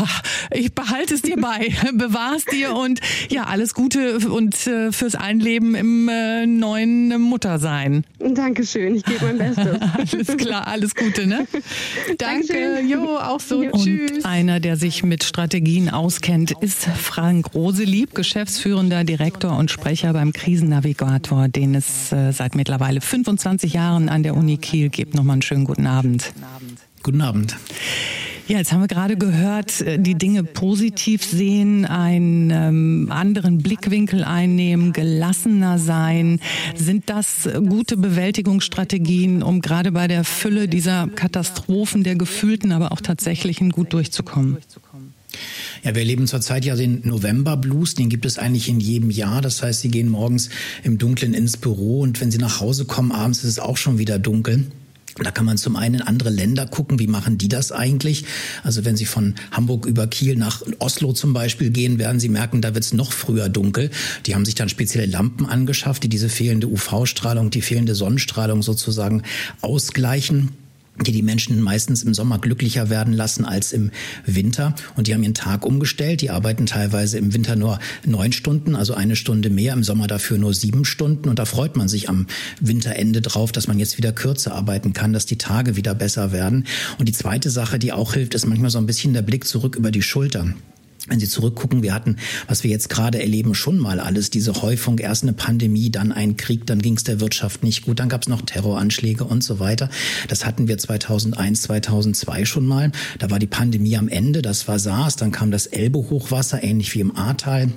ich 0.52 0.74
behalte 0.74 1.14
es 1.14 1.22
dir 1.22 1.38
bei, 1.42 1.70
bewahr 1.94 2.36
es 2.36 2.46
dir 2.46 2.76
und 2.76 3.00
ja, 3.30 3.46
alles 3.46 3.74
Gute 3.74 4.20
und 4.30 4.68
äh, 4.68 4.92
fürs 4.92 5.16
Einleben 5.16 5.76
im 5.76 6.10
äh, 6.10 6.46
neuen 6.46 7.20
Muttersein. 7.22 8.06
Dankeschön, 8.20 8.96
ich 8.96 9.04
gebe 9.04 9.26
mein 9.26 9.38
Bestes. 9.38 9.80
alles 9.98 10.38
klar, 10.38 10.68
alles 10.68 10.96
Gute, 10.96 11.26
ne? 11.26 11.48
Danke, 12.18 12.82
jo, 12.82 13.18
auch 13.18 13.40
so, 13.40 13.64
jo. 13.64 13.72
tschüss. 13.72 14.12
Und 14.12 14.26
einer, 14.26 14.60
der 14.60 14.78
sich 14.78 15.04
mit 15.04 15.24
Strategien 15.24 15.90
auskennt, 15.90 16.54
ist 16.62 16.86
Frank 16.86 17.54
Roselieb, 17.54 18.14
Geschäftsführender 18.14 19.04
Direktor 19.04 19.58
und 19.58 19.72
Sprecher 19.72 20.14
beim 20.14 20.34
Krisennavigator, 20.34 21.48
den 21.48 21.76
es 21.76 22.12
äh, 22.12 22.32
seit 22.32 22.56
mittlerweile 22.56 23.02
25 23.02 23.74
Jahren 23.74 24.10
an 24.10 24.24
der 24.24 24.36
Uni 24.36 24.58
Kiel 24.58 24.90
gibt. 24.90 25.16
Nochmal 25.16 25.34
einen 25.34 25.42
schönen 25.42 25.66
Guten 25.72 25.88
Abend. 25.88 26.34
Guten 27.02 27.22
Abend. 27.22 27.56
Ja, 28.46 28.58
jetzt 28.58 28.74
haben 28.74 28.82
wir 28.82 28.90
gerade 28.90 29.16
gehört, 29.16 29.80
äh, 29.80 29.98
die 29.98 30.16
Dinge 30.16 30.44
positiv 30.44 31.24
sehen, 31.24 31.86
einen 31.86 32.50
ähm, 32.50 33.08
anderen 33.10 33.60
Blickwinkel 33.60 34.26
einnehmen, 34.26 34.92
gelassener 34.92 35.80
sein. 35.80 36.42
Sind 36.76 37.10
das 37.10 37.48
gute 37.70 37.96
Bewältigungsstrategien, 37.96 39.44
um 39.44 39.62
gerade 39.62 39.94
bei 39.94 40.10
der 40.10 40.26
Fülle 40.26 40.68
dieser 40.68 41.08
Katastrophen, 41.08 42.04
der 42.04 42.16
gefühlten, 42.16 42.74
aber 42.74 42.92
auch 42.92 43.00
tatsächlichen 43.00 43.70
gut 43.70 43.94
durchzukommen? 43.94 44.58
Ja, 45.84 45.96
wir 45.96 46.02
erleben 46.02 46.28
zurzeit 46.28 46.66
ja 46.66 46.76
den 46.76 47.00
November 47.06 47.56
Blues, 47.56 47.96
den 47.96 48.10
gibt 48.10 48.26
es 48.26 48.38
eigentlich 48.38 48.68
in 48.68 48.82
jedem 48.82 49.10
Jahr. 49.10 49.40
Das 49.40 49.64
heißt, 49.64 49.80
Sie 49.80 49.90
gehen 49.90 50.10
morgens 50.10 50.50
im 50.84 50.98
Dunkeln 50.98 51.34
ins 51.34 51.56
Büro 51.56 52.02
und 52.02 52.20
wenn 52.20 52.30
Sie 52.30 52.40
nach 52.40 52.60
Hause 52.60 52.84
kommen, 52.84 53.14
abends 53.14 53.46
ist 53.46 53.52
es 53.52 53.60
auch 53.60 53.78
schon 53.78 53.98
wieder 53.98 54.20
dunkel. 54.20 54.66
Da 55.24 55.32
kann 55.32 55.46
man 55.46 55.58
zum 55.58 55.76
einen 55.76 55.96
in 55.96 56.02
andere 56.02 56.30
Länder 56.30 56.66
gucken, 56.66 57.00
wie 57.00 57.08
machen 57.08 57.38
die 57.38 57.48
das 57.48 57.72
eigentlich? 57.72 58.26
Also 58.64 58.86
wenn 58.86 58.96
Sie 58.96 59.06
von 59.06 59.36
Hamburg 59.52 59.86
über 59.86 60.08
Kiel 60.08 60.36
nach 60.36 60.62
Oslo 60.80 61.14
zum 61.14 61.34
Beispiel 61.34 61.70
gehen, 61.70 62.00
werden 62.00 62.20
Sie 62.20 62.30
merken, 62.30 62.62
da 62.62 62.74
wird 62.74 62.84
es 62.84 62.94
noch 62.94 63.12
früher 63.12 63.50
dunkel. 63.50 63.92
Die 64.26 64.36
haben 64.36 64.46
sich 64.46 64.56
dann 64.56 64.70
spezielle 64.70 65.06
Lampen 65.06 65.46
angeschafft, 65.46 66.04
die 66.04 66.10
diese 66.10 66.30
fehlende 66.30 66.68
UV-Strahlung, 66.68 67.50
die 67.50 67.62
fehlende 67.62 67.96
Sonnenstrahlung 67.96 68.64
sozusagen 68.64 69.24
ausgleichen 69.62 70.52
die 71.04 71.12
die 71.12 71.22
Menschen 71.22 71.62
meistens 71.62 72.04
im 72.04 72.14
Sommer 72.14 72.40
glücklicher 72.40 72.90
werden 72.90 73.14
lassen 73.14 73.46
als 73.46 73.74
im 73.74 73.92
Winter. 74.26 74.76
Und 74.96 75.08
die 75.08 75.14
haben 75.14 75.24
ihren 75.24 75.34
Tag 75.34 75.66
umgestellt. 75.66 76.22
Die 76.22 76.30
arbeiten 76.30 76.66
teilweise 76.66 77.18
im 77.18 77.34
Winter 77.34 77.56
nur 77.56 77.80
neun 78.06 78.32
Stunden, 78.32 78.76
also 78.76 78.94
eine 78.94 79.16
Stunde 79.16 79.50
mehr, 79.50 79.74
im 79.74 79.84
Sommer 79.84 80.08
dafür 80.08 80.38
nur 80.38 80.54
sieben 80.54 80.86
Stunden. 80.86 81.30
Und 81.30 81.40
da 81.40 81.46
freut 81.46 81.76
man 81.76 81.88
sich 81.88 82.10
am 82.10 82.28
Winterende 82.60 83.22
drauf, 83.22 83.52
dass 83.52 83.68
man 83.68 83.80
jetzt 83.80 83.98
wieder 83.98 84.12
kürzer 84.12 84.54
arbeiten 84.54 84.94
kann, 84.94 85.14
dass 85.14 85.26
die 85.26 85.38
Tage 85.38 85.76
wieder 85.76 85.96
besser 85.96 86.32
werden. 86.32 86.66
Und 86.98 87.08
die 87.08 87.14
zweite 87.14 87.50
Sache, 87.50 87.80
die 87.80 87.94
auch 87.94 88.14
hilft, 88.14 88.34
ist 88.34 88.46
manchmal 88.46 88.72
so 88.72 88.78
ein 88.78 88.86
bisschen 88.86 89.14
der 89.14 89.22
Blick 89.22 89.46
zurück 89.46 89.76
über 89.76 89.92
die 89.92 90.02
Schulter. 90.02 90.54
Wenn 91.08 91.20
Sie 91.20 91.28
zurückgucken, 91.28 91.82
wir 91.82 91.94
hatten, 91.94 92.18
was 92.48 92.64
wir 92.64 92.70
jetzt 92.70 92.90
gerade 92.90 93.22
erleben, 93.22 93.56
schon 93.56 93.78
mal 93.78 94.00
alles, 94.00 94.30
diese 94.30 94.62
Häufung, 94.62 95.00
erst 95.00 95.24
eine 95.24 95.34
Pandemie, 95.34 95.90
dann 95.90 96.12
ein 96.12 96.38
Krieg, 96.38 96.66
dann 96.68 96.82
ging 96.82 96.96
es 96.96 97.04
der 97.04 97.20
Wirtschaft 97.20 97.64
nicht 97.64 97.86
gut, 97.86 98.00
dann 98.00 98.10
gab 98.10 98.22
es 98.22 98.28
noch 98.28 98.42
Terroranschläge 98.42 99.24
und 99.24 99.44
so 99.44 99.60
weiter. 99.60 99.90
Das 100.28 100.46
hatten 100.46 100.68
wir 100.68 100.78
2001, 100.78 101.64
2002 101.64 102.46
schon 102.46 102.66
mal. 102.66 102.92
Da 103.20 103.30
war 103.30 103.40
die 103.40 103.48
Pandemie 103.48 103.98
am 103.98 104.08
Ende, 104.08 104.42
das 104.42 104.68
war 104.68 104.80
SARS, 104.80 105.16
dann 105.16 105.32
kam 105.32 105.52
das 105.52 105.66
Elbe-Hochwasser, 105.68 106.64
ähnlich 106.64 106.94
wie 106.94 107.00
im 107.00 107.16
Ahrtal. 107.16 107.72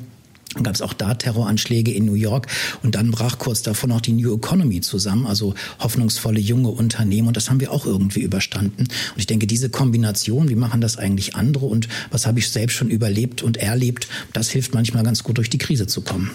Gab 0.62 0.74
es 0.74 0.82
auch 0.82 0.92
da 0.92 1.14
Terroranschläge 1.14 1.92
in 1.92 2.06
New 2.06 2.14
York 2.14 2.46
und 2.82 2.94
dann 2.94 3.10
brach 3.10 3.38
kurz 3.38 3.62
davor 3.62 3.88
noch 3.88 4.00
die 4.00 4.12
New 4.12 4.34
Economy 4.34 4.80
zusammen, 4.80 5.26
also 5.26 5.54
hoffnungsvolle 5.80 6.40
junge 6.40 6.68
Unternehmen 6.68 7.28
und 7.28 7.36
das 7.36 7.50
haben 7.50 7.60
wir 7.60 7.72
auch 7.72 7.86
irgendwie 7.86 8.20
überstanden. 8.20 8.82
Und 8.84 9.18
ich 9.18 9.26
denke, 9.26 9.46
diese 9.46 9.70
Kombination, 9.70 10.48
wie 10.48 10.54
machen 10.54 10.80
das 10.80 10.96
eigentlich 10.96 11.34
andere 11.34 11.66
und 11.66 11.88
was 12.10 12.26
habe 12.26 12.38
ich 12.38 12.48
selbst 12.48 12.74
schon 12.74 12.90
überlebt 12.90 13.42
und 13.42 13.56
erlebt, 13.56 14.08
das 14.32 14.50
hilft 14.50 14.74
manchmal 14.74 15.02
ganz 15.02 15.22
gut 15.22 15.38
durch 15.38 15.50
die 15.50 15.58
Krise 15.58 15.86
zu 15.86 16.02
kommen. 16.02 16.30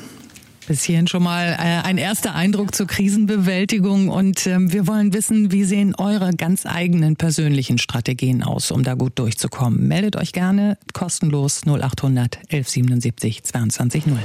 Bis 0.69 0.83
hierhin 0.83 1.07
schon 1.07 1.23
mal 1.23 1.53
äh, 1.53 1.87
ein 1.87 1.97
erster 1.97 2.35
Eindruck 2.35 2.75
zur 2.75 2.85
Krisenbewältigung 2.85 4.09
und 4.09 4.45
ähm, 4.45 4.71
wir 4.71 4.85
wollen 4.85 5.13
wissen, 5.13 5.51
wie 5.51 5.63
sehen 5.63 5.95
eure 5.95 6.29
ganz 6.35 6.67
eigenen 6.67 7.15
persönlichen 7.15 7.79
Strategien 7.79 8.43
aus, 8.43 8.69
um 8.69 8.83
da 8.83 8.93
gut 8.93 9.17
durchzukommen. 9.17 9.87
Meldet 9.87 10.15
euch 10.15 10.31
gerne 10.31 10.77
kostenlos 10.93 11.63
0800 11.65 12.37
1177 12.51 13.43
22 13.45 14.05
0. 14.05 14.19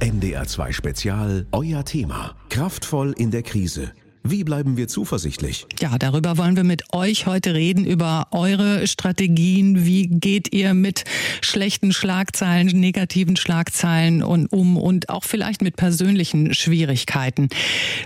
NDR 0.00 0.46
2 0.46 0.72
Spezial, 0.72 1.44
euer 1.52 1.84
Thema. 1.84 2.34
Kraftvoll 2.48 3.12
in 3.18 3.30
der 3.30 3.42
Krise. 3.42 3.92
Wie 4.26 4.42
bleiben 4.42 4.78
wir 4.78 4.88
zuversichtlich? 4.88 5.66
Ja, 5.80 5.98
darüber 5.98 6.38
wollen 6.38 6.56
wir 6.56 6.64
mit 6.64 6.94
euch 6.94 7.26
heute 7.26 7.52
reden, 7.52 7.84
über 7.84 8.28
eure 8.30 8.86
Strategien. 8.86 9.84
Wie 9.84 10.06
geht 10.06 10.50
ihr 10.54 10.72
mit 10.72 11.04
schlechten 11.42 11.92
Schlagzeilen, 11.92 12.68
negativen 12.68 13.36
Schlagzeilen 13.36 14.22
und 14.22 14.46
um 14.46 14.78
und 14.78 15.10
auch 15.10 15.24
vielleicht 15.24 15.60
mit 15.60 15.76
persönlichen 15.76 16.54
Schwierigkeiten? 16.54 17.50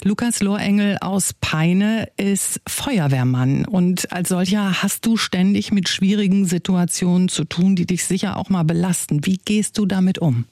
Lukas 0.03 0.41
Lohrengel 0.41 0.99
aus 1.01 1.35
Peine 1.41 2.09
ist 2.17 2.63
Feuerwehrmann 2.67 3.65
und 3.65 4.11
als 4.11 4.31
solcher 4.31 4.83
hast 4.83 5.07
du 5.07 5.17
ständig 5.17 5.71
mit 5.71 5.89
schwierigen 5.89 6.47
Situationen 6.47 7.29
zu 7.29 7.45
tun, 7.45 7.77
die 7.77 7.87
dich 7.87 8.05
sicher 8.05 8.39
auch 8.39 8.51
mal 8.51 8.65
belasten. 8.65 9.25
Wie 9.25 9.37
gehst 9.37 9.79
du 9.79 9.87
damit 9.87 10.19
um? 10.19 10.47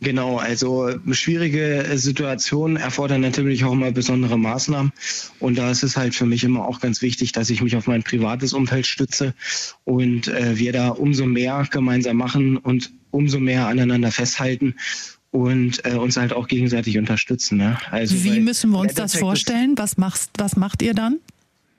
Genau, 0.00 0.36
also 0.36 0.90
schwierige 1.10 1.84
Situationen 1.94 2.76
erfordern 2.76 3.20
natürlich 3.20 3.64
auch 3.64 3.72
immer 3.72 3.90
besondere 3.90 4.38
Maßnahmen. 4.38 4.92
Und 5.40 5.58
da 5.58 5.70
ist 5.70 5.82
es 5.82 5.96
halt 5.96 6.14
für 6.14 6.26
mich 6.26 6.44
immer 6.44 6.66
auch 6.66 6.80
ganz 6.80 7.02
wichtig, 7.02 7.32
dass 7.32 7.50
ich 7.50 7.62
mich 7.62 7.74
auf 7.74 7.88
mein 7.88 8.04
privates 8.04 8.52
Umfeld 8.52 8.86
stütze 8.86 9.34
und 9.84 10.28
äh, 10.28 10.56
wir 10.56 10.72
da 10.72 10.90
umso 10.90 11.26
mehr 11.26 11.66
gemeinsam 11.70 12.16
machen 12.16 12.58
und 12.58 12.92
umso 13.10 13.40
mehr 13.40 13.66
aneinander 13.66 14.12
festhalten 14.12 14.76
und 15.30 15.84
äh, 15.84 15.94
uns 15.94 16.16
halt 16.16 16.32
auch 16.32 16.46
gegenseitig 16.46 16.96
unterstützen. 16.96 17.58
Ne? 17.58 17.78
Also, 17.90 18.22
Wie 18.22 18.40
müssen 18.40 18.70
wir 18.70 18.78
uns 18.78 18.94
das 18.94 19.16
vorstellen? 19.16 19.74
Was, 19.76 19.96
machst, 19.96 20.30
was 20.38 20.56
macht 20.56 20.80
ihr 20.80 20.94
dann? 20.94 21.18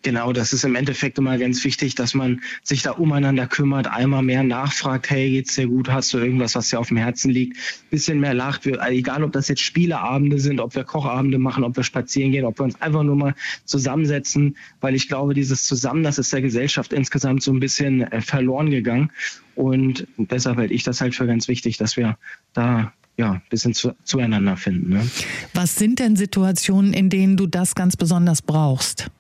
Genau, 0.02 0.32
das 0.32 0.54
ist 0.54 0.64
im 0.64 0.76
Endeffekt 0.76 1.18
immer 1.18 1.38
ganz 1.38 1.62
wichtig, 1.66 1.94
dass 1.94 2.14
man 2.14 2.42
sich 2.64 2.84
da 2.84 2.92
umeinander 2.92 3.48
kümmert, 3.48 3.88
einmal 3.88 4.24
mehr 4.24 4.44
nachfragt, 4.44 5.10
hey, 5.10 5.30
geht's 5.30 5.56
dir 5.56 5.68
gut, 5.68 5.90
hast 5.90 6.14
du 6.14 6.20
irgendwas, 6.20 6.56
was 6.56 6.70
dir 6.70 6.80
auf 6.80 6.88
dem 6.88 6.96
Herzen 6.96 7.32
liegt, 7.32 7.58
bisschen 7.90 8.22
mehr 8.22 8.34
lacht, 8.34 8.66
egal 8.66 9.24
ob 9.24 9.34
das 9.34 9.50
jetzt 9.50 9.62
Spieleabende 9.62 10.40
sind, 10.40 10.62
ob 10.62 10.74
wir 10.74 10.86
Kochabende 10.86 11.38
machen, 11.38 11.66
ob 11.66 11.76
wir 11.76 11.84
spazieren 11.84 12.32
gehen, 12.32 12.46
ob 12.46 12.60
wir 12.60 12.64
uns 12.64 12.82
einfach 12.82 13.04
nur 13.04 13.18
mal 13.18 13.36
zusammensetzen, 13.66 14.56
weil 14.80 14.96
ich 14.96 15.10
glaube, 15.10 15.34
dieses 15.34 15.66
Zusammen, 15.66 16.04
das 16.04 16.18
ist 16.18 16.32
der 16.32 16.42
Gesellschaft 16.42 16.94
insgesamt 16.94 17.44
so 17.44 17.52
ein 17.52 17.60
bisschen 17.60 18.04
äh, 18.04 18.22
verloren 18.22 18.70
gegangen 18.70 19.12
und 19.56 20.08
deshalb 20.18 20.58
halte 20.58 20.74
ich 20.74 20.84
das 20.84 21.02
halt 21.02 21.14
für 21.14 21.28
ganz 21.28 21.50
wichtig, 21.50 21.78
dass 21.78 21.98
wir 21.98 22.18
da 22.54 22.94
ja, 23.18 23.34
ein 23.34 23.42
bisschen 23.50 23.74
zu, 23.74 23.92
zueinander 24.06 24.56
finden. 24.56 24.92
Ne? 24.92 25.10
Was 25.54 25.76
sind 25.76 26.00
denn 26.00 26.16
Situationen, 26.16 26.94
in 26.94 27.10
denen 27.10 27.36
du 27.36 27.48
das 27.48 27.76
ganz 27.76 27.98
besonders 27.98 28.42
brauchst? 28.42 29.12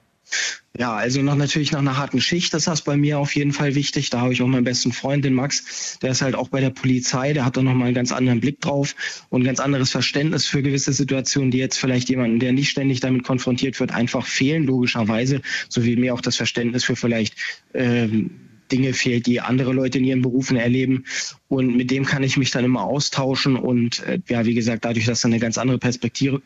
Ja, 0.78 0.96
also 0.96 1.22
noch 1.22 1.36
natürlich 1.36 1.72
nach 1.72 1.80
einer 1.80 1.98
harten 1.98 2.22
Schicht, 2.22 2.54
das 2.54 2.68
ist 2.68 2.82
bei 2.84 2.96
mir 2.96 3.20
auf 3.20 3.36
jeden 3.36 3.52
Fall 3.52 3.76
wichtig. 3.76 4.12
Da 4.12 4.22
habe 4.22 4.34
ich 4.34 4.42
auch 4.42 4.48
meinen 4.48 4.64
besten 4.64 4.94
Freund, 4.94 5.26
den 5.26 5.34
Max, 5.34 5.98
der 6.02 6.12
ist 6.12 6.22
halt 6.22 6.36
auch 6.36 6.50
bei 6.50 6.62
der 6.62 6.70
Polizei, 6.70 7.34
der 7.34 7.44
hat 7.44 7.58
da 7.58 7.62
nochmal 7.62 7.88
einen 7.88 7.96
ganz 7.96 8.12
anderen 8.12 8.40
Blick 8.40 8.62
drauf 8.62 8.96
und 9.30 9.44
ganz 9.44 9.60
anderes 9.60 9.90
Verständnis 9.92 10.46
für 10.46 10.62
gewisse 10.62 10.94
Situationen, 10.94 11.52
die 11.52 11.58
jetzt 11.58 11.78
vielleicht 11.78 12.10
jemanden, 12.10 12.40
der 12.40 12.54
nicht 12.54 12.70
ständig 12.70 13.00
damit 13.00 13.24
konfrontiert 13.24 13.80
wird, 13.80 13.92
einfach 13.92 14.26
fehlen, 14.26 14.66
logischerweise, 14.66 15.42
so 15.68 15.84
wie 15.84 15.96
mir 15.96 16.14
auch 16.14 16.22
das 16.22 16.38
Verständnis 16.38 16.84
für 16.84 16.96
vielleicht 16.96 17.36
ähm, 17.74 18.49
Dinge 18.72 18.94
fehlt, 18.94 19.26
die 19.26 19.42
andere 19.42 19.74
Leute 19.74 19.98
in 19.98 20.06
ihren 20.06 20.22
Berufen 20.22 20.58
erleben. 20.58 21.06
Und 21.48 21.76
mit 21.76 21.92
dem 21.92 22.06
kann 22.06 22.24
ich 22.24 22.38
mich 22.38 22.52
dann 22.52 22.66
immer 22.66 22.84
austauschen. 22.84 23.56
Und 23.56 24.04
äh, 24.04 24.20
ja, 24.28 24.46
wie 24.46 24.54
gesagt, 24.54 24.86
dadurch, 24.86 25.06
dass 25.06 25.24
er 25.24 25.28
eine 25.28 25.40
ganz 25.40 25.58
andere 25.58 25.78
Perspektive 25.78 26.42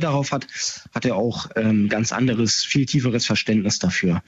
darauf 0.00 0.32
hat, 0.32 0.46
hat 0.94 1.04
er 1.04 1.16
auch 1.16 1.50
ähm, 1.56 1.88
ganz 1.88 2.12
anderes, 2.12 2.64
viel 2.64 2.86
tieferes 2.86 3.26
Verständnis 3.26 3.78
dafür. 3.78 4.22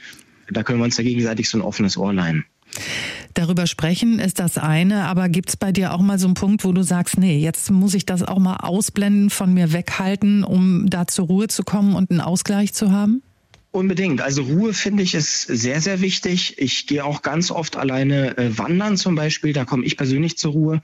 Da 0.50 0.62
können 0.62 0.78
wir 0.78 0.84
uns 0.84 0.96
ja 0.96 1.04
gegenseitig 1.04 1.48
so 1.48 1.58
ein 1.58 1.62
offenes 1.62 1.96
Ohr 1.96 2.12
leihen. 2.12 2.44
Darüber 3.34 3.66
sprechen 3.66 4.18
ist 4.18 4.38
das 4.38 4.58
eine, 4.58 5.04
aber 5.04 5.28
gibt 5.28 5.48
es 5.48 5.56
bei 5.56 5.72
dir 5.72 5.92
auch 5.92 6.00
mal 6.00 6.18
so 6.18 6.26
einen 6.26 6.34
Punkt, 6.34 6.64
wo 6.64 6.72
du 6.72 6.82
sagst, 6.82 7.18
nee, 7.18 7.38
jetzt 7.38 7.70
muss 7.70 7.94
ich 7.94 8.06
das 8.06 8.22
auch 8.22 8.38
mal 8.38 8.56
ausblenden, 8.56 9.30
von 9.30 9.52
mir 9.52 9.72
weghalten, 9.72 10.44
um 10.44 10.88
da 10.88 11.06
zur 11.06 11.26
Ruhe 11.26 11.48
zu 11.48 11.64
kommen 11.64 11.94
und 11.94 12.10
einen 12.10 12.20
Ausgleich 12.20 12.72
zu 12.74 12.92
haben? 12.92 13.22
Unbedingt. 13.74 14.20
Also 14.20 14.42
Ruhe 14.42 14.72
finde 14.72 15.02
ich 15.02 15.16
ist 15.16 15.42
sehr, 15.48 15.80
sehr 15.80 16.00
wichtig. 16.00 16.54
Ich 16.58 16.86
gehe 16.86 17.04
auch 17.04 17.22
ganz 17.22 17.50
oft 17.50 17.76
alleine 17.76 18.38
äh, 18.38 18.56
wandern 18.56 18.96
zum 18.96 19.16
Beispiel. 19.16 19.52
Da 19.52 19.64
komme 19.64 19.84
ich 19.84 19.96
persönlich 19.96 20.38
zur 20.38 20.52
Ruhe. 20.52 20.80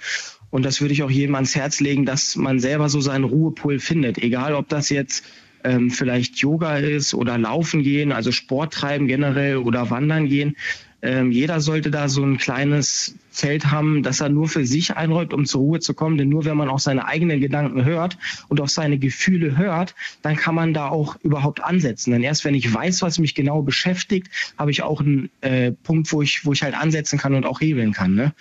Und 0.51 0.65
das 0.65 0.81
würde 0.81 0.93
ich 0.93 1.05
auch 1.05 1.11
jedem 1.11 1.37
ans 1.37 1.55
Herz 1.55 1.79
legen, 1.79 2.05
dass 2.05 2.35
man 2.35 2.59
selber 2.59 2.89
so 2.89 3.01
seinen 3.01 3.23
Ruhepol 3.23 3.79
findet. 3.79 4.19
Egal, 4.19 4.57
ob 4.57 4.69
das 4.69 4.89
jetzt 4.89 5.25
ähm, 5.63 5.93
vielleicht 5.93 6.39
Yoga 6.39 6.79
ist 6.79 7.15
oder 7.15 7.39
Laufen 7.39 7.85
gehen, 7.85 8.11
also 8.11 8.33
Sport 8.33 8.75
treiben 8.75 9.07
generell 9.07 9.59
oder 9.59 9.91
Wandern 9.91 10.27
gehen. 10.27 10.57
Ähm, 11.03 11.33
jeder 11.33 11.61
sollte 11.61 11.91
da 11.91 12.09
so 12.09 12.23
ein 12.23 12.37
kleines 12.37 13.15
Feld 13.31 13.71
haben, 13.71 14.03
das 14.03 14.21
er 14.21 14.29
nur 14.29 14.49
für 14.49 14.67
sich 14.67 14.97
einräumt, 14.97 15.33
um 15.33 15.47
zur 15.47 15.61
Ruhe 15.61 15.81
zu 15.81 15.95
kommen. 15.95 16.19
Denn 16.19 16.29
nur 16.29 16.45
wenn 16.45 16.57
man 16.57 16.69
auch 16.69 16.79
seine 16.79 17.07
eigenen 17.07 17.41
Gedanken 17.41 17.85
hört 17.85 18.19
und 18.49 18.61
auch 18.61 18.69
seine 18.69 18.99
Gefühle 18.99 19.57
hört, 19.57 19.95
dann 20.23 20.37
kann 20.37 20.55
man 20.55 20.75
da 20.75 20.89
auch 20.89 21.17
überhaupt 21.23 21.63
ansetzen. 21.63 22.11
Denn 22.11 22.23
erst 22.23 22.45
wenn 22.45 22.55
ich 22.55 22.73
weiß, 22.73 23.03
was 23.03 23.19
mich 23.19 23.35
genau 23.35 23.63
beschäftigt, 23.63 24.29
habe 24.59 24.71
ich 24.71 24.83
auch 24.83 25.01
einen 25.01 25.31
äh, 25.41 25.73
Punkt, 25.73 26.13
wo 26.13 26.23
ich, 26.23 26.45
wo 26.45 26.53
ich 26.53 26.63
halt 26.63 26.75
ansetzen 26.75 27.19
kann 27.19 27.35
und 27.35 27.47
auch 27.47 27.61
hebeln 27.61 27.93
kann. 27.93 28.15
Ne? 28.15 28.35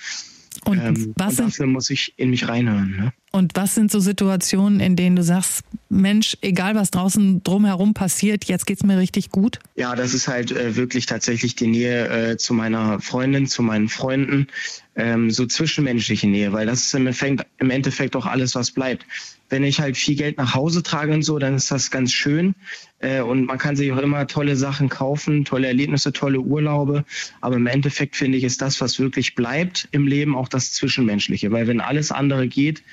Und, 0.66 0.80
ähm, 0.80 1.14
was 1.16 1.32
und 1.32 1.40
dafür 1.40 1.52
sind, 1.52 1.72
muss 1.72 1.90
ich 1.90 2.14
in 2.18 2.30
mich 2.30 2.48
reinhören. 2.48 2.96
Ne? 2.98 3.14
Und 3.32 3.56
was 3.56 3.76
sind 3.76 3.92
so 3.92 4.00
Situationen, 4.00 4.80
in 4.80 4.96
denen 4.96 5.16
du 5.16 5.24
sagst, 5.24 5.64
Mensch, 5.90 6.38
egal 6.42 6.76
was 6.76 6.92
draußen 6.92 7.44
drumherum 7.44 7.94
passiert, 7.94 8.46
jetzt 8.46 8.66
geht's 8.66 8.84
mir 8.84 8.98
richtig 8.98 9.30
gut? 9.30 9.60
Ja, 9.76 9.96
das 9.96 10.14
ist 10.14 10.28
halt 10.28 10.52
äh, 10.52 10.76
wirklich 10.76 11.06
tatsächlich 11.06 11.56
die 11.56 11.68
Nähe 11.68 12.08
äh, 12.08 12.38
zu 12.38 12.54
meiner 12.54 13.00
Freundin, 13.00 13.48
zu 13.48 13.62
meinen 13.62 13.88
Freunden, 13.90 14.48
ähm, 14.96 15.32
so 15.32 15.46
zwischenmenschliche 15.46 16.28
Nähe, 16.28 16.52
weil 16.52 16.66
das 16.66 16.82
ist 16.82 16.94
im 16.94 17.08
Endeffekt, 17.08 17.46
im 17.60 17.70
Endeffekt 17.70 18.16
auch 18.16 18.26
alles, 18.26 18.56
was 18.56 18.72
bleibt. 18.72 19.06
Wenn 19.50 19.64
ich 19.64 19.80
halt 19.80 19.98
viel 19.98 20.16
Geld 20.16 20.38
nach 20.38 20.54
Hause 20.54 20.84
trage 20.84 21.14
und 21.14 21.24
so, 21.24 21.40
dann 21.40 21.56
ist 21.56 21.72
das 21.72 21.92
ganz 21.92 22.14
schön. 22.14 22.56
Äh, 23.00 23.22
und 23.22 23.46
man 23.46 23.58
kann 23.58 23.76
sich 23.76 23.92
auch 23.92 23.98
immer 23.98 24.28
tolle 24.28 24.56
Sachen 24.56 24.90
kaufen, 24.90 25.46
tolle 25.46 25.68
Erlebnisse, 25.68 26.14
tolle 26.14 26.40
Urlaube. 26.40 27.04
Aber 27.42 27.56
im 27.56 27.68
Endeffekt 27.68 28.16
finde 28.16 28.38
ich, 28.38 28.44
ist 28.44 28.62
das, 28.62 28.80
was 28.82 29.00
wirklich 29.00 29.36
bleibt 29.36 29.88
im 29.92 30.08
Leben, 30.08 30.36
auch 30.36 30.48
das 30.48 30.74
Zwischenmenschliche. 30.74 31.52
Weil 31.52 31.68
wenn 31.68 31.82
alles 31.82 32.12
andere 32.12 32.48
geht, 32.48 32.84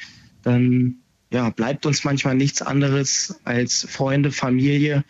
dann 0.42 0.96
ja, 1.30 1.50
bleibt 1.50 1.86
uns 1.86 2.04
manchmal 2.04 2.34
nichts 2.34 2.62
anderes 2.62 3.40
als 3.44 3.86
Freunde, 3.88 4.30
Familie. 4.30 5.04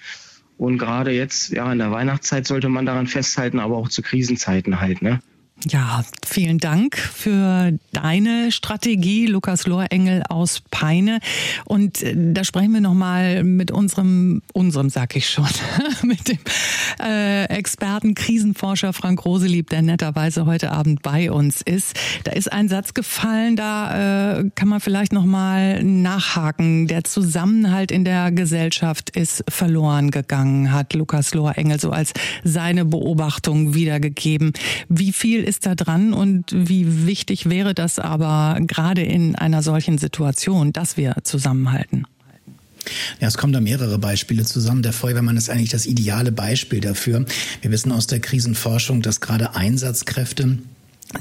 Und 0.59 0.79
gerade 0.79 1.12
jetzt, 1.12 1.50
ja, 1.50 1.71
in 1.71 1.79
der 1.79 1.91
Weihnachtszeit 1.91 2.47
sollte 2.47 2.69
man 2.69 2.87
daran 2.87 3.07
festhalten, 3.07 3.59
aber 3.59 3.76
auch 3.76 3.88
zu 3.88 4.03
Krisenzeiten 4.03 4.81
halt, 4.81 5.03
ne? 5.03 5.21
Ja, 5.64 6.04
vielen 6.25 6.58
Dank 6.58 6.98
für 6.98 7.72
deine 7.92 8.52
Strategie, 8.52 9.26
Lukas 9.26 9.66
Lohrengel 9.66 10.22
aus 10.28 10.62
Peine. 10.70 11.18
Und 11.64 12.02
äh, 12.02 12.14
da 12.14 12.44
sprechen 12.44 12.72
wir 12.72 12.82
nochmal 12.82 13.42
mit 13.42 13.70
unserem, 13.70 14.42
unserem 14.52 14.90
sag 14.90 15.16
ich 15.16 15.30
schon, 15.30 15.48
mit 16.02 16.28
dem 16.28 16.38
äh, 17.00 17.45
Experten, 17.45 18.15
Krisenforscher 18.15 18.93
Frank 18.93 19.25
Roselieb, 19.25 19.71
der 19.71 19.83
netterweise 19.83 20.47
heute 20.47 20.73
Abend 20.73 21.03
bei 21.03 21.31
uns 21.31 21.62
ist. 21.62 21.97
Da 22.25 22.33
ist 22.33 22.53
ein 22.53 22.69
Satz 22.69 22.95
gefallen, 22.95 23.57
da 23.57 24.38
äh, 24.38 24.50
kann 24.55 24.69
man 24.69 24.81
vielleicht 24.81 25.12
nochmal 25.12 25.83
nachhaken. 25.83 26.87
Der 26.87 27.05
Zusammenhalt 27.05 27.91
in 27.91 28.05
der 28.05 28.33
Gesellschaft 28.33 29.11
ist 29.11 29.45
verloren 29.49 30.11
gegangen, 30.11 30.73
hat 30.73 30.95
Lukas 30.95 31.35
Lohrengel 31.35 31.81
so 31.81 31.91
als 31.91 32.12
seine 32.45 32.85
Beobachtung 32.85 33.75
wiedergegeben. 33.75 34.53
Wie 34.88 35.12
viel 35.12 35.43
ist 35.43 35.67
da 35.67 35.75
dran 35.75 36.12
und 36.12 36.50
wie 36.53 37.07
wichtig 37.07 37.49
wäre 37.49 37.75
das 37.75 37.99
aber 37.99 38.59
gerade 38.61 39.03
in 39.03 39.37
einer 39.37 39.62
solchen 39.62 39.99
Situation, 39.99 40.73
dass 40.73 40.97
wir 40.97 41.17
zusammenhalten? 41.23 42.07
Ja, 43.21 43.28
es 43.28 43.38
kommen 43.38 43.52
da 43.52 43.61
mehrere 43.61 43.99
Beispiele 43.99 44.45
zusammen. 44.45 44.83
Der 44.83 44.93
Feuerwehrmann 44.93 45.37
ist 45.37 45.50
eigentlich 45.50 45.71
das 45.71 45.87
ideale 45.87 46.33
Beispiel 46.33 46.81
dafür. 46.81 47.25
Wir 47.61 47.71
wissen 47.71 47.93
aus 47.93 48.07
der 48.07 48.21
Krisenforschung, 48.21 49.02
dass 49.02 49.21
gerade 49.21 49.55
Einsatzkräfte 49.55 50.59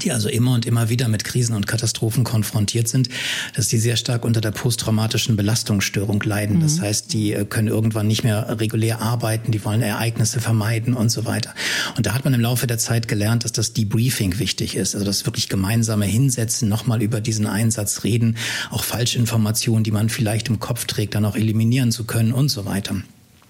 die 0.02 0.12
also 0.12 0.28
immer 0.28 0.52
und 0.54 0.66
immer 0.66 0.88
wieder 0.88 1.08
mit 1.08 1.24
Krisen 1.24 1.54
und 1.54 1.66
Katastrophen 1.66 2.24
konfrontiert 2.24 2.88
sind, 2.88 3.08
dass 3.54 3.68
die 3.68 3.78
sehr 3.78 3.96
stark 3.96 4.24
unter 4.24 4.40
der 4.40 4.50
posttraumatischen 4.50 5.36
Belastungsstörung 5.36 6.22
leiden. 6.22 6.56
Mhm. 6.56 6.62
Das 6.62 6.80
heißt, 6.80 7.12
die 7.12 7.32
äh, 7.32 7.44
können 7.44 7.68
irgendwann 7.68 8.06
nicht 8.06 8.24
mehr 8.24 8.58
regulär 8.60 9.00
arbeiten, 9.00 9.52
die 9.52 9.64
wollen 9.64 9.82
Ereignisse 9.82 10.40
vermeiden 10.40 10.94
und 10.94 11.10
so 11.10 11.24
weiter. 11.24 11.54
Und 11.96 12.06
da 12.06 12.14
hat 12.14 12.24
man 12.24 12.34
im 12.34 12.40
Laufe 12.40 12.66
der 12.66 12.78
Zeit 12.78 13.08
gelernt, 13.08 13.44
dass 13.44 13.52
das 13.52 13.72
Debriefing 13.72 14.38
wichtig 14.38 14.76
ist, 14.76 14.94
also 14.94 15.06
das 15.06 15.24
wirklich 15.24 15.48
gemeinsame 15.48 16.04
Hinsetzen, 16.06 16.68
nochmal 16.68 17.02
über 17.02 17.20
diesen 17.20 17.46
Einsatz 17.46 18.04
reden, 18.04 18.36
auch 18.70 18.84
Falschinformationen, 18.84 19.84
die 19.84 19.92
man 19.92 20.08
vielleicht 20.08 20.48
im 20.48 20.58
Kopf 20.58 20.84
trägt, 20.86 21.14
dann 21.14 21.24
auch 21.24 21.36
eliminieren 21.36 21.92
zu 21.92 22.04
können 22.04 22.32
und 22.32 22.48
so 22.48 22.64
weiter. 22.64 22.96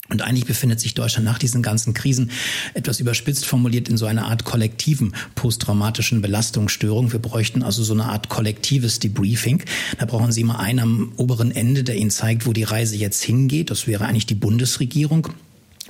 Und 0.09 0.23
eigentlich 0.23 0.47
befindet 0.47 0.81
sich 0.81 0.95
Deutschland 0.95 1.25
nach 1.25 1.39
diesen 1.39 1.63
ganzen 1.63 1.95
Krisen 1.95 2.31
etwas 2.75 3.01
überspitzt 3.01 3.47
formuliert 3.47 3.89
in 3.89 3.97
so 3.97 4.07
einer 4.07 4.27
Art 4.27 4.45
kollektiven 4.45 5.15
posttraumatischen 5.35 6.23
Belastungsstörung. 6.23 7.13
Wir 7.13 7.19
bräuchten 7.19 7.63
also 7.63 7.83
so 7.83 7.95
eine 7.95 8.05
Art 8.05 8.29
kollektives 8.29 8.99
Debriefing. 8.99 9.63
Da 9.99 10.07
brauchen 10.07 10.33
Sie 10.33 10.45
mal 10.45 10.57
einen 10.57 10.79
am 10.81 11.13
oberen 11.17 11.51
Ende, 11.51 11.85
der 11.85 11.97
Ihnen 11.97 12.11
zeigt, 12.11 12.47
wo 12.47 12.53
die 12.53 12.65
Reise 12.65 12.97
jetzt 12.97 13.23
hingeht. 13.23 13.71
Das 13.71 13.87
wäre 13.87 14.07
eigentlich 14.07 14.27
die 14.27 14.35
Bundesregierung. 14.35 15.29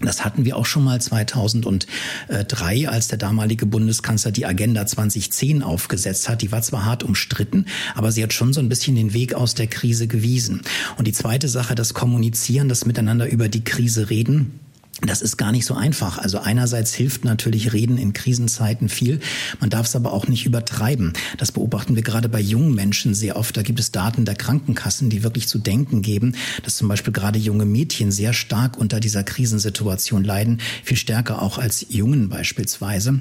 Das 0.02 0.24
hatten 0.24 0.44
wir 0.44 0.56
auch 0.56 0.66
schon 0.66 0.84
mal 0.84 1.00
2003, 1.00 2.88
als 2.88 3.08
der 3.08 3.18
damalige 3.18 3.64
Bundeskanzler 3.64 4.30
die 4.30 4.44
Agenda 4.44 4.86
2010 4.86 5.62
aufgesetzt 5.62 6.28
hat. 6.28 6.42
Die 6.42 6.52
war 6.52 6.60
zwar 6.60 6.84
hart 6.84 7.02
umstritten, 7.02 7.66
aber 7.94 8.12
sie 8.12 8.22
hat 8.22 8.34
schon 8.34 8.52
so 8.52 8.60
ein 8.60 8.68
bisschen 8.68 8.94
den 8.94 9.14
Weg 9.14 9.34
aus 9.34 9.54
der 9.54 9.68
Krise 9.68 10.06
gewiesen. 10.06 10.60
Und 10.98 11.06
die 11.06 11.12
zweite 11.12 11.48
Sache, 11.48 11.74
das 11.74 11.94
Kommunizieren, 11.94 12.68
das 12.68 12.84
Miteinander 12.84 13.26
über 13.28 13.48
die 13.48 13.64
Krise 13.64 14.10
reden, 14.10 14.60
das 15.02 15.20
ist 15.20 15.36
gar 15.36 15.52
nicht 15.52 15.66
so 15.66 15.74
einfach. 15.74 16.18
Also 16.18 16.38
einerseits 16.38 16.94
hilft 16.94 17.24
natürlich 17.24 17.72
Reden 17.72 17.98
in 17.98 18.12
Krisenzeiten 18.12 18.88
viel. 18.88 19.20
Man 19.60 19.68
darf 19.68 19.86
es 19.86 19.96
aber 19.96 20.12
auch 20.12 20.26
nicht 20.26 20.46
übertreiben. 20.46 21.12
Das 21.36 21.52
beobachten 21.52 21.96
wir 21.96 22.02
gerade 22.02 22.28
bei 22.28 22.40
jungen 22.40 22.74
Menschen 22.74 23.14
sehr 23.14 23.36
oft. 23.36 23.56
Da 23.56 23.62
gibt 23.62 23.78
es 23.78 23.92
Daten 23.92 24.24
der 24.24 24.36
Krankenkassen, 24.36 25.10
die 25.10 25.22
wirklich 25.22 25.48
zu 25.48 25.58
denken 25.58 26.00
geben, 26.00 26.34
dass 26.62 26.76
zum 26.76 26.88
Beispiel 26.88 27.12
gerade 27.12 27.38
junge 27.38 27.66
Mädchen 27.66 28.10
sehr 28.10 28.32
stark 28.32 28.78
unter 28.78 29.00
dieser 29.00 29.22
Krisensituation 29.22 30.24
leiden. 30.24 30.60
Viel 30.82 30.96
stärker 30.96 31.42
auch 31.42 31.58
als 31.58 31.86
Jungen 31.90 32.28
beispielsweise. 32.28 33.20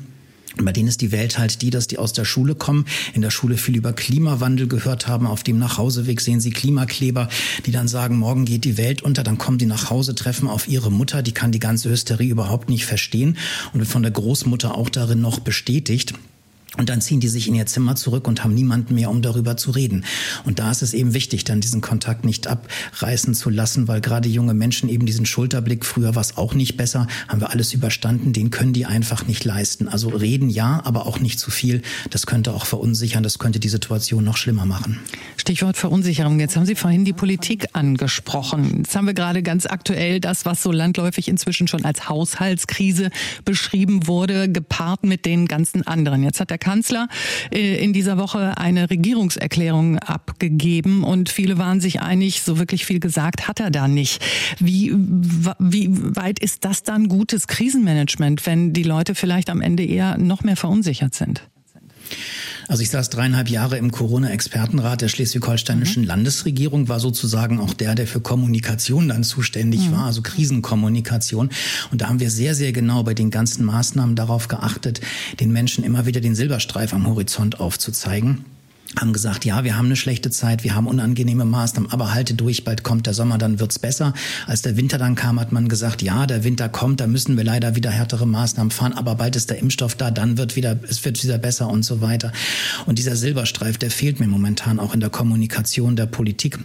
Bei 0.62 0.72
denen 0.72 0.88
ist 0.88 1.02
die 1.02 1.12
Welt 1.12 1.38
halt 1.38 1.62
die, 1.62 1.70
dass 1.70 1.88
die 1.88 1.98
aus 1.98 2.14
der 2.14 2.26
Schule 2.26 2.56
kommen, 2.56 2.86
in 3.14 3.22
der 3.22 3.32
Schule 3.32 3.58
viel 3.58 3.76
über 3.76 3.94
Klimawandel 3.94 4.68
gehört 4.68 5.08
haben. 5.08 5.28
Auf 5.28 5.44
dem 5.44 5.60
Nachhauseweg 5.60 6.22
sehen 6.22 6.40
sie 6.40 6.52
Klimakleber, 6.52 7.30
die 7.66 7.72
dann 7.72 7.88
sagen, 7.88 8.18
morgen 8.18 8.46
geht 8.46 8.64
die 8.64 8.78
Welt 8.78 9.02
unter. 9.02 9.24
Dann 9.24 9.38
kommen 9.38 9.58
die 9.58 9.66
nach 9.66 9.90
Hause, 9.90 10.16
treffen 10.16 10.48
auf 10.48 10.68
ihre 10.68 10.92
Mutter, 10.92 11.22
die 11.22 11.34
kann 11.34 11.52
die 11.52 11.60
ganze 11.60 11.90
Hysterie 11.90 12.30
überhaupt 12.30 12.70
nicht 12.70 12.86
verstehen 12.86 13.38
und 13.74 13.80
wird 13.80 13.90
von 13.90 14.04
der 14.04 14.12
Großmutter 14.12 14.76
auch 14.76 14.90
darin 14.90 15.22
noch 15.22 15.40
bestätigt. 15.40 16.14
Und 16.77 16.89
dann 16.89 17.01
ziehen 17.01 17.20
die 17.20 17.27
sich 17.27 17.48
in 17.48 17.55
ihr 17.55 17.65
Zimmer 17.65 17.96
zurück 17.96 18.27
und 18.27 18.44
haben 18.44 18.53
niemanden 18.53 18.96
mehr, 18.96 19.10
um 19.10 19.22
darüber 19.22 19.58
zu 19.58 19.72
reden. 19.72 20.05
Und 20.44 20.60
da 20.60 20.72
ist 20.72 20.82
es 20.82 20.94
eben 20.94 21.13
wichtig, 21.13 21.44
dann 21.44 21.62
diesen 21.62 21.82
Kontakt 21.82 22.25
nicht 22.25 22.48
abreißen 22.48 23.34
zu 23.34 23.50
lassen, 23.50 23.88
weil 23.88 24.01
gerade 24.01 24.29
junge 24.29 24.53
Menschen 24.53 24.89
eben 24.89 25.05
diesen 25.05 25.25
Schulterblick, 25.25 25.85
früher 25.85 26.16
war 26.16 26.22
es 26.22 26.38
auch 26.38 26.53
nicht 26.53 26.77
besser, 26.77 27.07
haben 27.27 27.42
wir 27.42 27.51
alles 27.51 27.74
überstanden, 27.74 28.33
den 28.33 28.51
können 28.51 28.74
die 28.74 28.85
einfach 28.85 29.27
nicht 29.27 29.44
leisten. 29.46 29.88
Also 29.88 30.09
reden 30.09 30.50
ja, 30.50 30.81
aber 30.83 31.05
auch 31.05 31.20
nicht 31.20 31.40
zu 31.40 31.51
viel. 31.51 31.81
Das 32.09 32.25
könnte 32.25 32.53
auch 32.53 32.66
verunsichern, 32.66 33.24
das 33.24 33.40
könnte 33.40 33.59
die 33.59 33.70
Situation 33.70 34.24
noch 34.24 34.38
schlimmer 34.38 34.66
machen. 34.66 35.00
Stichwort 35.38 35.77
Verunsicherung. 35.77 36.40
Jetzt 36.40 36.55
haben 36.55 36.66
Sie 36.66 36.75
vorhin 36.75 37.05
die 37.05 37.14
Politik 37.14 37.68
angesprochen. 37.74 38.77
Jetzt 38.77 38.96
haben 38.96 39.05
wir 39.05 39.14
gerade 39.14 39.44
ganz 39.44 39.66
aktuell 39.66 40.20
das, 40.20 40.46
was 40.46 40.64
so 40.64 40.72
landläufig 40.72 41.27
inzwischen 41.27 41.68
schon 41.68 41.85
als 41.85 42.09
Haushaltskrise 42.09 43.09
beschrieben 43.46 44.07
wurde, 44.07 44.51
gepaart 44.51 45.03
mit 45.03 45.25
den 45.25 45.48
ganzen 45.48 45.85
anderen. 45.85 46.24
Jetzt 46.24 46.40
hat 46.40 46.50
der 46.50 46.57
Kanzler 46.66 47.08
äh, 47.54 47.84
in 47.84 47.94
dieser 47.94 48.18
Woche 48.18 48.58
eine 48.58 48.90
Regierungserklärung 48.90 50.00
abgegeben 50.00 51.04
und 51.04 51.30
viele 51.30 51.60
waren 51.60 51.80
sich 51.80 52.01
einig, 52.01 52.42
so 52.42 52.58
wirklich 52.58 52.86
viel 52.86 53.00
gesagt 53.00 53.48
hat 53.48 53.60
er 53.60 53.70
da 53.70 53.88
nicht. 53.88 54.20
Wie, 54.58 54.92
wie 55.60 55.90
weit 55.92 56.40
ist 56.40 56.66
das 56.66 56.82
dann 56.82 57.08
gutes 57.08 57.48
Krisenmanagement, 57.48 58.48
wenn 58.48 58.74
die 58.74 58.84
Leute 58.84 59.14
vielleicht 59.14 59.51
am 59.51 59.62
Ende 59.62 59.86
eher 59.86 60.18
noch 60.18 60.42
mehr 60.42 60.56
verunsichert 60.56 61.14
sind? 61.14 61.48
Also 62.68 62.82
ich 62.82 62.90
saß 62.90 63.10
dreieinhalb 63.10 63.50
Jahre 63.50 63.78
im 63.78 63.92
Corona-Expertenrat 63.92 65.01
der 65.01 65.08
schleswig-holsteinischen 65.08 66.04
mhm. 66.04 66.08
Landesregierung, 66.08 66.88
war 66.88 67.00
sozusagen 67.00 67.60
auch 67.60 67.74
der, 67.74 67.96
der 67.96 68.08
für 68.08 68.22
Kommunikation 68.22 69.10
dann 69.10 69.24
zuständig 69.24 69.88
mhm. 69.88 69.92
war, 69.94 70.06
also 70.06 70.22
Krisenkommunikation. 70.22 71.50
Und 71.92 72.01
da 72.01 72.10
haben 72.10 72.20
wir 72.20 72.32
sehr, 72.32 72.56
sehr 72.56 72.72
genau 72.72 73.04
bei 73.04 73.14
den 73.14 73.30
ganzen 73.30 73.66
Maßnahmen 73.66 74.16
darauf 74.16 74.48
geachtet, 74.48 75.01
den 75.40 75.51
Menschen 75.51 75.84
immer 75.84 76.06
wieder 76.06 76.22
den 76.22 76.36
Silberstreif 76.36 76.94
am 76.94 77.08
Horizont 77.08 77.60
aufzuzeigen 77.60 78.46
haben 79.00 79.14
gesagt, 79.14 79.46
ja, 79.46 79.64
wir 79.64 79.77
haben 79.77 79.86
eine 79.86 79.96
schlechte 79.96 80.29
Zeit, 80.29 80.64
wir 80.64 80.75
haben 80.75 80.88
unangenehme 80.88 81.46
Maßnahmen, 81.46 81.92
aber 81.92 82.14
halte 82.14 82.34
durch, 82.34 82.64
bald 82.64 82.84
kommt 82.84 83.05
der 83.05 83.14
Sommer, 83.14 83.38
dann 83.38 83.60
wird's 83.60 83.79
besser. 83.79 84.14
Als 84.48 84.62
der 84.62 84.77
Winter 84.77 84.98
dann 84.98 85.16
kam, 85.16 85.40
hat 85.40 85.51
man 85.51 85.68
gesagt, 85.70 86.01
ja, 86.01 86.25
der 86.25 86.44
Winter 86.44 86.70
kommt, 86.70 87.00
da 87.00 87.08
müssen 87.08 87.38
wir 87.38 87.44
leider 87.44 87.75
wieder 87.75 87.92
härtere 87.92 88.25
Maßnahmen 88.25 88.72
fahren, 88.72 88.94
aber 88.94 89.16
bald 89.16 89.36
ist 89.36 89.50
der 89.50 89.60
Impfstoff 89.60 89.96
da, 89.96 90.12
dann 90.12 90.38
wird 90.38 90.55
wieder, 90.55 90.77
es 90.88 91.03
wird 91.05 91.24
wieder 91.24 91.38
besser 91.38 91.70
und 91.70 91.84
so 91.84 92.01
weiter. 92.01 92.31
Und 92.86 93.00
dieser 93.00 93.16
Silberstreif, 93.16 93.77
der 93.77 93.92
fehlt 93.92 94.20
mir 94.20 94.27
momentan 94.27 94.79
auch 94.79 94.94
in 94.94 95.00
der 95.00 95.10
Kommunikation 95.10 95.96
der 95.96 96.05
Politik. 96.05 96.60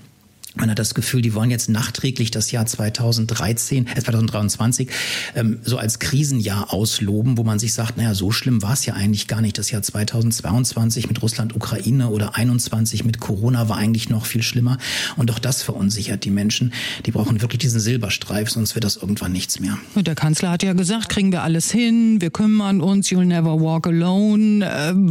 Man 0.57 0.69
hat 0.69 0.79
das 0.79 0.95
Gefühl, 0.95 1.23
die 1.23 1.35
wollen 1.35 1.51
jetzt 1.51 1.69
nachträglich 1.69 2.31
das 2.31 2.51
Jahr 2.51 2.67
2013, 2.67 3.87
äh 3.87 4.01
2023 4.01 4.89
ähm, 5.37 5.61
so 5.63 5.79
als 5.79 6.01
Krisenjahr 6.01 6.73
ausloben, 6.73 7.39
wo 7.39 7.45
man 7.45 7.59
sich 7.59 7.73
sagt, 7.73 7.97
naja, 7.97 8.15
so 8.15 8.33
schlimm 8.33 8.63
war 8.63 8.73
es 8.73 8.85
ja 8.85 8.95
eigentlich 8.95 9.29
gar 9.29 9.41
nicht. 9.41 9.59
Das 9.59 9.71
Jahr 9.71 9.83
2022 9.83 11.09
mit 11.09 11.23
Russland, 11.23 11.55
Ukraine 11.55 12.09
oder 12.09 12.35
21 12.35 13.05
mit 13.05 13.21
Corona 13.21 13.69
war 13.69 13.77
eigentlich 13.77 14.09
noch 14.09 14.27
viel 14.27 14.43
schlimmer. 14.43 14.79
Und 15.17 15.31
auch 15.31 15.39
das 15.39 15.63
verunsichert 15.63 16.25
die 16.25 16.31
Menschen. 16.31 16.73
Die 17.07 17.13
brauchen 17.13 17.41
wirklich 17.41 17.61
diesen 17.61 17.79
Silberstreif, 17.79 18.51
sonst 18.51 18.75
wird 18.75 18.85
das 18.85 18.97
irgendwann 18.97 19.33
nichts 19.33 19.61
mehr. 19.61 19.79
Und 19.95 20.09
der 20.09 20.17
Kanzler 20.17 20.51
hat 20.51 20.63
ja 20.65 20.73
gesagt, 20.73 21.09
kriegen 21.09 21.31
wir 21.31 21.43
alles 21.43 21.71
hin, 21.71 22.21
wir 22.21 22.31
kümmern 22.31 22.81
uns, 22.81 23.09
you'll 23.09 23.25
never 23.25 23.61
walk 23.61 23.87
alone. 23.87 24.69
Ähm, 24.69 25.11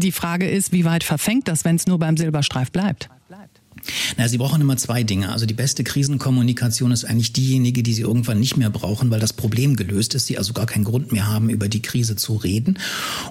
die 0.00 0.12
Frage 0.12 0.48
ist, 0.48 0.72
wie 0.72 0.84
weit 0.84 1.04
verfängt 1.04 1.46
das, 1.46 1.64
wenn 1.64 1.76
es 1.76 1.86
nur 1.86 1.98
beim 1.98 2.16
Silberstreif 2.16 2.72
bleibt? 2.72 3.08
Na, 4.16 4.28
Sie 4.28 4.38
brauchen 4.38 4.60
immer 4.60 4.76
zwei 4.76 5.02
Dinge. 5.02 5.32
Also 5.32 5.46
die 5.46 5.54
beste 5.54 5.84
Krisenkommunikation 5.84 6.92
ist 6.92 7.04
eigentlich 7.04 7.32
diejenige, 7.32 7.82
die 7.82 7.94
Sie 7.94 8.02
irgendwann 8.02 8.40
nicht 8.40 8.56
mehr 8.56 8.70
brauchen, 8.70 9.10
weil 9.10 9.20
das 9.20 9.32
Problem 9.32 9.76
gelöst 9.76 10.14
ist, 10.14 10.26
Sie 10.26 10.38
also 10.38 10.52
gar 10.52 10.66
keinen 10.66 10.84
Grund 10.84 11.12
mehr 11.12 11.26
haben, 11.26 11.48
über 11.48 11.68
die 11.68 11.82
Krise 11.82 12.16
zu 12.16 12.36
reden. 12.36 12.78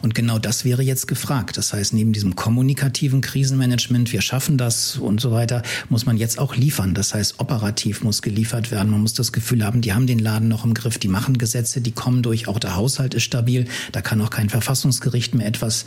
Und 0.02 0.16
genau 0.16 0.40
das 0.40 0.66
wäre 0.66 0.82
jetzt 0.82 1.08
gefragt. 1.08 1.58
Das 1.58 1.74
heißt, 1.74 1.94
neben 1.94 2.14
diesem 2.14 2.36
kommunikativen 2.36 3.22
Krisenmanagement, 3.22 4.12
wir 4.12 4.22
schaffen 4.22 4.58
das 4.58 4.98
und 4.98 5.22
so 5.22 5.32
weiter, 5.32 5.64
muss 5.90 6.06
man 6.06 6.18
jetzt 6.18 6.40
auch 6.40 6.56
liefern. 6.56 6.94
Das 6.94 7.14
heißt, 7.14 7.40
operativ 7.40 8.04
muss 8.04 8.22
geliefert 8.22 8.72
werden. 8.72 8.92
Man 8.92 9.02
muss 9.02 9.14
das 9.14 9.32
Gefühl 9.32 9.64
haben, 9.64 9.82
die 9.82 9.94
haben 9.94 10.08
den 10.08 10.20
Laden 10.20 10.48
noch 10.48 10.66
im 10.66 10.74
Griff, 10.74 10.98
die 10.98 11.08
machen 11.08 11.38
Gesetze, 11.38 11.82
die 11.82 11.92
kommen 11.92 12.24
durch, 12.24 12.48
auch 12.48 12.60
der 12.60 12.76
Haushalt 12.76 13.14
ist 13.14 13.24
stabil, 13.24 13.66
da 13.92 14.02
kann 14.02 14.22
auch 14.22 14.30
kein 14.30 14.50
Verfassungsgericht 14.50 15.36
mehr 15.36 15.48
etwas 15.48 15.86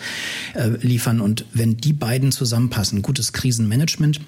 äh, 0.54 0.68
liefern. 0.80 1.20
Und 1.20 1.44
wenn 1.52 1.76
die 1.76 1.92
beiden 1.92 2.32
zusammenpassen, 2.32 3.02
gutes 3.02 3.32
Krisenmanagement, 3.32 4.20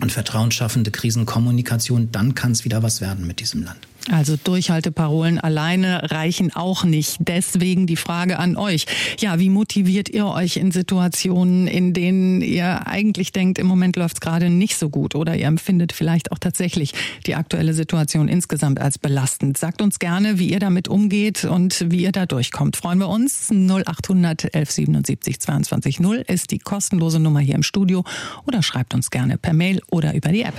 und 0.00 0.12
vertrauensschaffende 0.12 0.90
Krisenkommunikation, 0.90 2.10
dann 2.12 2.34
kann 2.34 2.52
es 2.52 2.64
wieder 2.64 2.82
was 2.82 3.00
werden 3.00 3.26
mit 3.26 3.40
diesem 3.40 3.62
Land. 3.64 3.80
Also 4.10 4.36
Durchhalteparolen 4.42 5.38
alleine 5.38 6.10
reichen 6.10 6.54
auch 6.54 6.84
nicht. 6.84 7.16
Deswegen 7.20 7.86
die 7.86 7.96
Frage 7.96 8.38
an 8.38 8.56
euch. 8.56 8.86
Ja, 9.18 9.38
wie 9.38 9.50
motiviert 9.50 10.08
ihr 10.08 10.26
euch 10.26 10.56
in 10.56 10.70
Situationen, 10.70 11.66
in 11.66 11.92
denen 11.92 12.40
ihr 12.40 12.86
eigentlich 12.86 13.32
denkt, 13.32 13.58
im 13.58 13.66
Moment 13.66 13.96
läuft 13.96 14.16
es 14.16 14.20
gerade 14.20 14.50
nicht 14.50 14.78
so 14.78 14.88
gut 14.88 15.14
oder 15.14 15.36
ihr 15.36 15.46
empfindet 15.46 15.92
vielleicht 15.92 16.32
auch 16.32 16.38
tatsächlich 16.38 16.94
die 17.26 17.34
aktuelle 17.34 17.74
Situation 17.74 18.28
insgesamt 18.28 18.80
als 18.80 18.98
belastend? 18.98 19.58
Sagt 19.58 19.82
uns 19.82 19.98
gerne, 19.98 20.38
wie 20.38 20.50
ihr 20.50 20.60
damit 20.60 20.88
umgeht 20.88 21.44
und 21.44 21.84
wie 21.90 22.02
ihr 22.02 22.12
da 22.12 22.26
durchkommt. 22.26 22.76
Freuen 22.76 22.98
wir 22.98 23.08
uns. 23.08 23.50
0800 23.50 24.44
1177 24.54 25.40
22 25.40 26.00
0 26.00 26.24
ist 26.26 26.50
die 26.50 26.58
kostenlose 26.58 27.20
Nummer 27.20 27.40
hier 27.40 27.54
im 27.54 27.62
Studio 27.62 28.04
oder 28.46 28.62
schreibt 28.62 28.94
uns 28.94 29.10
gerne 29.10 29.38
per 29.38 29.52
Mail 29.52 29.80
oder 29.90 30.14
über 30.14 30.30
die 30.30 30.42
App. 30.42 30.54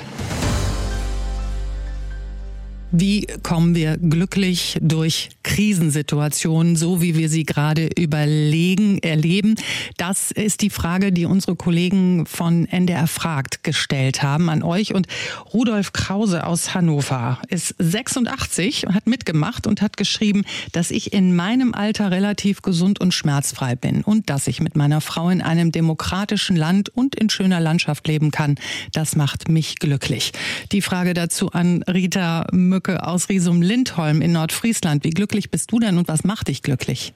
Wie 2.91 3.28
kommen 3.43 3.75
wir 3.75 3.97
glücklich 3.97 4.80
durch 4.82 5.30
Krisensituationen, 5.43 6.75
so 6.75 7.04
wie 7.04 7.15
wir 7.15 7.30
sie 7.30 7.43
gerade 7.43 7.88
überlegen, 7.95 8.97
erleben? 9.04 9.56
Das 9.97 10.32
ist 10.32 10.63
die 10.63 10.71
Frage, 10.71 11.12
die 11.12 11.25
unsere 11.25 11.56
Kollegen 11.56 12.25
von 12.25 12.65
NDR 12.65 13.06
Fragt 13.06 13.63
gestellt 13.63 14.23
haben 14.23 14.49
an 14.49 14.63
euch. 14.63 14.95
Und 14.95 15.06
Rudolf 15.54 15.93
Krause 15.93 16.47
aus 16.47 16.73
Hannover 16.73 17.38
ist 17.49 17.75
86, 17.78 18.88
hat 18.91 19.06
mitgemacht 19.06 19.67
und 19.67 19.84
hat 19.84 19.95
geschrieben, 19.95 20.43
dass 20.71 20.89
ich 20.89 21.13
in 21.13 21.36
meinem 21.36 21.75
Alter 21.75 22.10
relativ 22.10 22.63
gesund 22.63 22.99
und 22.99 23.13
schmerzfrei 23.13 23.75
bin 23.75 24.02
und 24.02 24.32
dass 24.32 24.47
ich 24.47 24.62
mit 24.62 24.75
meiner 24.75 24.99
Frau 24.99 25.30
in 25.30 25.43
einem 25.43 25.71
demokratischen 25.71 26.56
Land 26.56 26.89
und 26.89 27.13
in 27.13 27.30
schöner 27.30 27.60
Landschaft 27.60 28.08
leben 28.08 28.32
kann. 28.32 28.56
Das 28.93 29.15
macht 29.15 29.47
mich 29.47 29.78
glücklich. 29.78 30.32
Die 30.71 30.82
Frage 30.82 31.13
dazu 31.13 31.52
an 31.52 31.84
Rita 31.84 32.47
Müller 32.52 32.79
Mücke 32.80 33.06
aus 33.06 33.28
Riesum-Lindholm 33.28 34.22
in 34.22 34.32
Nordfriesland. 34.32 35.04
Wie 35.04 35.10
glücklich 35.10 35.52
bist 35.52 35.74
du 35.74 35.80
denn 35.80 35.98
und 35.98 36.08
was 36.08 36.24
macht 36.24 36.48
dich 36.48 36.63
glücklich? 36.63 37.13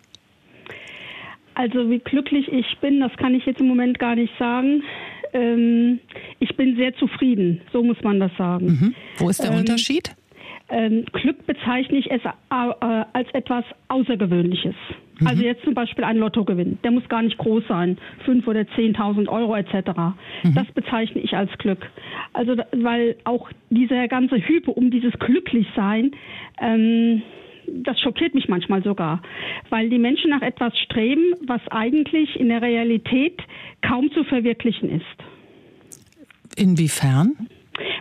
Also 1.55 1.89
wie 1.89 1.99
glücklich 1.99 2.49
ich 2.51 2.65
bin, 2.81 2.99
das 2.99 3.13
kann 3.15 3.33
ich 3.33 3.45
jetzt 3.45 3.61
im 3.61 3.67
Moment 3.67 3.97
gar 3.97 4.15
nicht 4.15 4.33
sagen. 4.37 4.83
Ähm, 5.31 5.99
ich 6.39 6.53
bin 6.57 6.75
sehr 6.75 6.93
zufrieden, 6.95 7.61
so 7.71 7.81
muss 7.81 7.95
man 8.03 8.19
das 8.19 8.31
sagen. 8.37 8.65
Mhm. 8.65 8.95
Wo 9.17 9.29
ist 9.29 9.41
der 9.41 9.51
ähm, 9.51 9.59
Unterschied? 9.59 10.13
Ähm, 10.69 11.05
Glück 11.11 11.45
bezeichne 11.45 11.97
ich 11.97 12.09
es 12.09 12.21
äh, 12.23 12.29
als 12.49 13.29
etwas 13.33 13.65
Außergewöhnliches. 13.89 14.75
Mhm. 15.19 15.27
Also 15.27 15.43
jetzt 15.43 15.63
zum 15.63 15.73
Beispiel 15.73 16.03
ein 16.03 16.17
Lottogewinn, 16.17 16.79
der 16.83 16.91
muss 16.91 17.07
gar 17.09 17.21
nicht 17.21 17.37
groß 17.37 17.63
sein, 17.67 17.97
5 18.25 18.47
oder 18.47 18.61
10.000 18.61 19.27
Euro 19.27 19.55
etc. 19.55 19.73
Mhm. 20.43 20.55
Das 20.55 20.67
bezeichne 20.71 21.21
ich 21.21 21.35
als 21.35 21.51
Glück. 21.57 21.89
Also 22.33 22.55
weil 22.71 23.15
auch 23.25 23.49
dieser 23.69 24.07
ganze 24.07 24.35
Hype 24.37 24.67
um 24.67 24.89
dieses 24.89 25.13
Glücklichsein, 25.19 26.11
ähm, 26.61 27.21
das 27.67 27.99
schockiert 27.99 28.33
mich 28.33 28.49
manchmal 28.49 28.83
sogar, 28.83 29.21
weil 29.69 29.89
die 29.89 29.99
Menschen 29.99 30.31
nach 30.31 30.41
etwas 30.41 30.77
streben, 30.79 31.33
was 31.45 31.61
eigentlich 31.69 32.39
in 32.39 32.49
der 32.49 32.61
Realität 32.61 33.41
kaum 33.81 34.11
zu 34.11 34.23
verwirklichen 34.23 34.89
ist. 34.89 35.05
Inwiefern? 36.57 37.47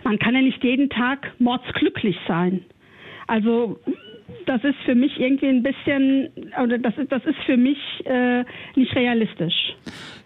Man 0.03 0.19
kann 0.19 0.35
ja 0.35 0.41
nicht 0.41 0.63
jeden 0.63 0.89
Tag 0.89 1.33
mordsglücklich 1.39 2.17
sein. 2.27 2.65
Also 3.27 3.79
das 4.45 4.63
ist 4.63 4.77
für 4.85 4.95
mich 4.95 5.19
irgendwie 5.19 5.47
ein 5.47 5.63
bisschen, 5.63 6.29
oder 6.61 6.77
das, 6.77 6.93
das 7.09 7.25
ist 7.25 7.39
für 7.45 7.57
mich 7.57 7.77
äh, 8.05 8.43
nicht 8.75 8.95
realistisch. 8.95 9.75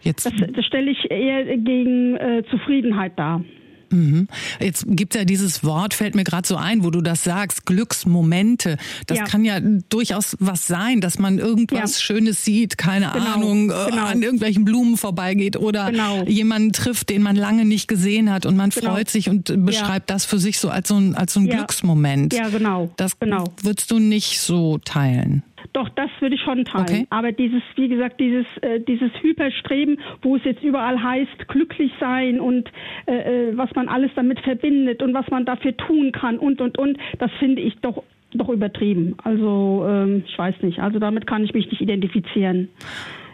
Jetzt. 0.01 0.25
Das, 0.25 0.33
das 0.51 0.65
stelle 0.65 0.91
ich 0.91 1.10
eher 1.12 1.45
gegen 1.57 2.15
äh, 2.17 2.43
Zufriedenheit 2.49 3.17
dar. 3.17 3.43
Mhm. 3.89 4.28
Jetzt 4.60 4.86
gibt 4.88 5.15
es 5.15 5.19
ja 5.19 5.26
dieses 5.26 5.63
Wort, 5.63 5.93
fällt 5.93 6.15
mir 6.15 6.23
gerade 6.23 6.47
so 6.47 6.56
ein, 6.56 6.84
wo 6.84 6.89
du 6.89 7.02
das 7.02 7.23
sagst, 7.23 7.65
Glücksmomente. 7.65 8.78
Das 9.06 9.19
ja. 9.19 9.23
kann 9.26 9.45
ja 9.45 9.60
durchaus 9.60 10.36
was 10.39 10.67
sein, 10.67 11.02
dass 11.02 11.19
man 11.19 11.39
irgendwas 11.39 11.95
ja. 11.95 12.02
Schönes 12.02 12.43
sieht, 12.43 12.78
keine 12.78 13.12
genau. 13.12 13.34
Ahnung, 13.34 13.71
äh, 13.71 13.89
genau. 13.89 14.06
an 14.06 14.21
irgendwelchen 14.21 14.65
Blumen 14.65 14.97
vorbeigeht 14.97 15.58
oder 15.58 15.91
genau. 15.91 16.23
jemanden 16.23 16.73
trifft, 16.73 17.10
den 17.10 17.21
man 17.21 17.36
lange 17.36 17.65
nicht 17.65 17.88
gesehen 17.88 18.32
hat 18.32 18.45
und 18.45 18.56
man 18.56 18.69
genau. 18.69 18.93
freut 18.93 19.10
sich 19.10 19.30
und 19.30 19.65
beschreibt 19.65 20.10
ja. 20.10 20.15
das 20.15 20.26
für 20.26 20.39
sich 20.39 20.60
so 20.60 20.69
als 20.69 20.88
so 20.88 20.97
ein, 20.97 21.15
als 21.15 21.34
so 21.34 21.39
ein 21.39 21.47
Glücksmoment. 21.47 22.34
Ja, 22.34 22.50
genau. 22.50 22.91
Das 22.97 23.19
genau. 23.19 23.45
würdest 23.62 23.91
du 23.91 24.00
nicht 24.00 24.39
so 24.39 24.78
teilen. 24.80 25.43
Doch, 25.77 25.89
das 25.89 26.09
würde 26.21 26.33
ich 26.33 26.41
schon 26.41 26.65
teilen. 26.65 26.85
Okay. 26.89 27.07
Aber 27.11 27.31
dieses, 27.31 27.61
wie 27.75 27.87
gesagt, 27.87 28.19
dieses, 28.19 28.47
äh, 28.61 28.79
dieses 28.79 29.11
Hyperstreben, 29.21 29.99
wo 30.23 30.35
es 30.35 30.43
jetzt 30.43 30.63
überall 30.63 31.03
heißt, 31.03 31.47
glücklich 31.49 31.91
sein 31.99 32.39
und 32.39 32.67
äh, 33.05 33.51
äh, 33.51 33.57
was 33.57 33.69
man 33.75 33.87
alles 33.87 34.09
damit 34.15 34.39
verbindet 34.39 35.03
und 35.03 35.13
was 35.13 35.27
man 35.29 35.45
dafür 35.45 35.77
tun 35.77 36.11
kann 36.11 36.39
und, 36.39 36.61
und, 36.61 36.79
und, 36.79 36.97
das 37.19 37.29
finde 37.37 37.61
ich 37.61 37.75
doch 37.81 38.01
doch 38.33 38.49
übertrieben. 38.49 39.17
Also 39.23 39.85
ähm, 39.87 40.23
ich 40.25 40.35
weiß 40.35 40.55
nicht. 40.63 40.79
Also 40.79 40.97
damit 40.97 41.27
kann 41.27 41.43
ich 41.43 41.53
mich 41.53 41.69
nicht 41.69 41.79
identifizieren. 41.81 42.69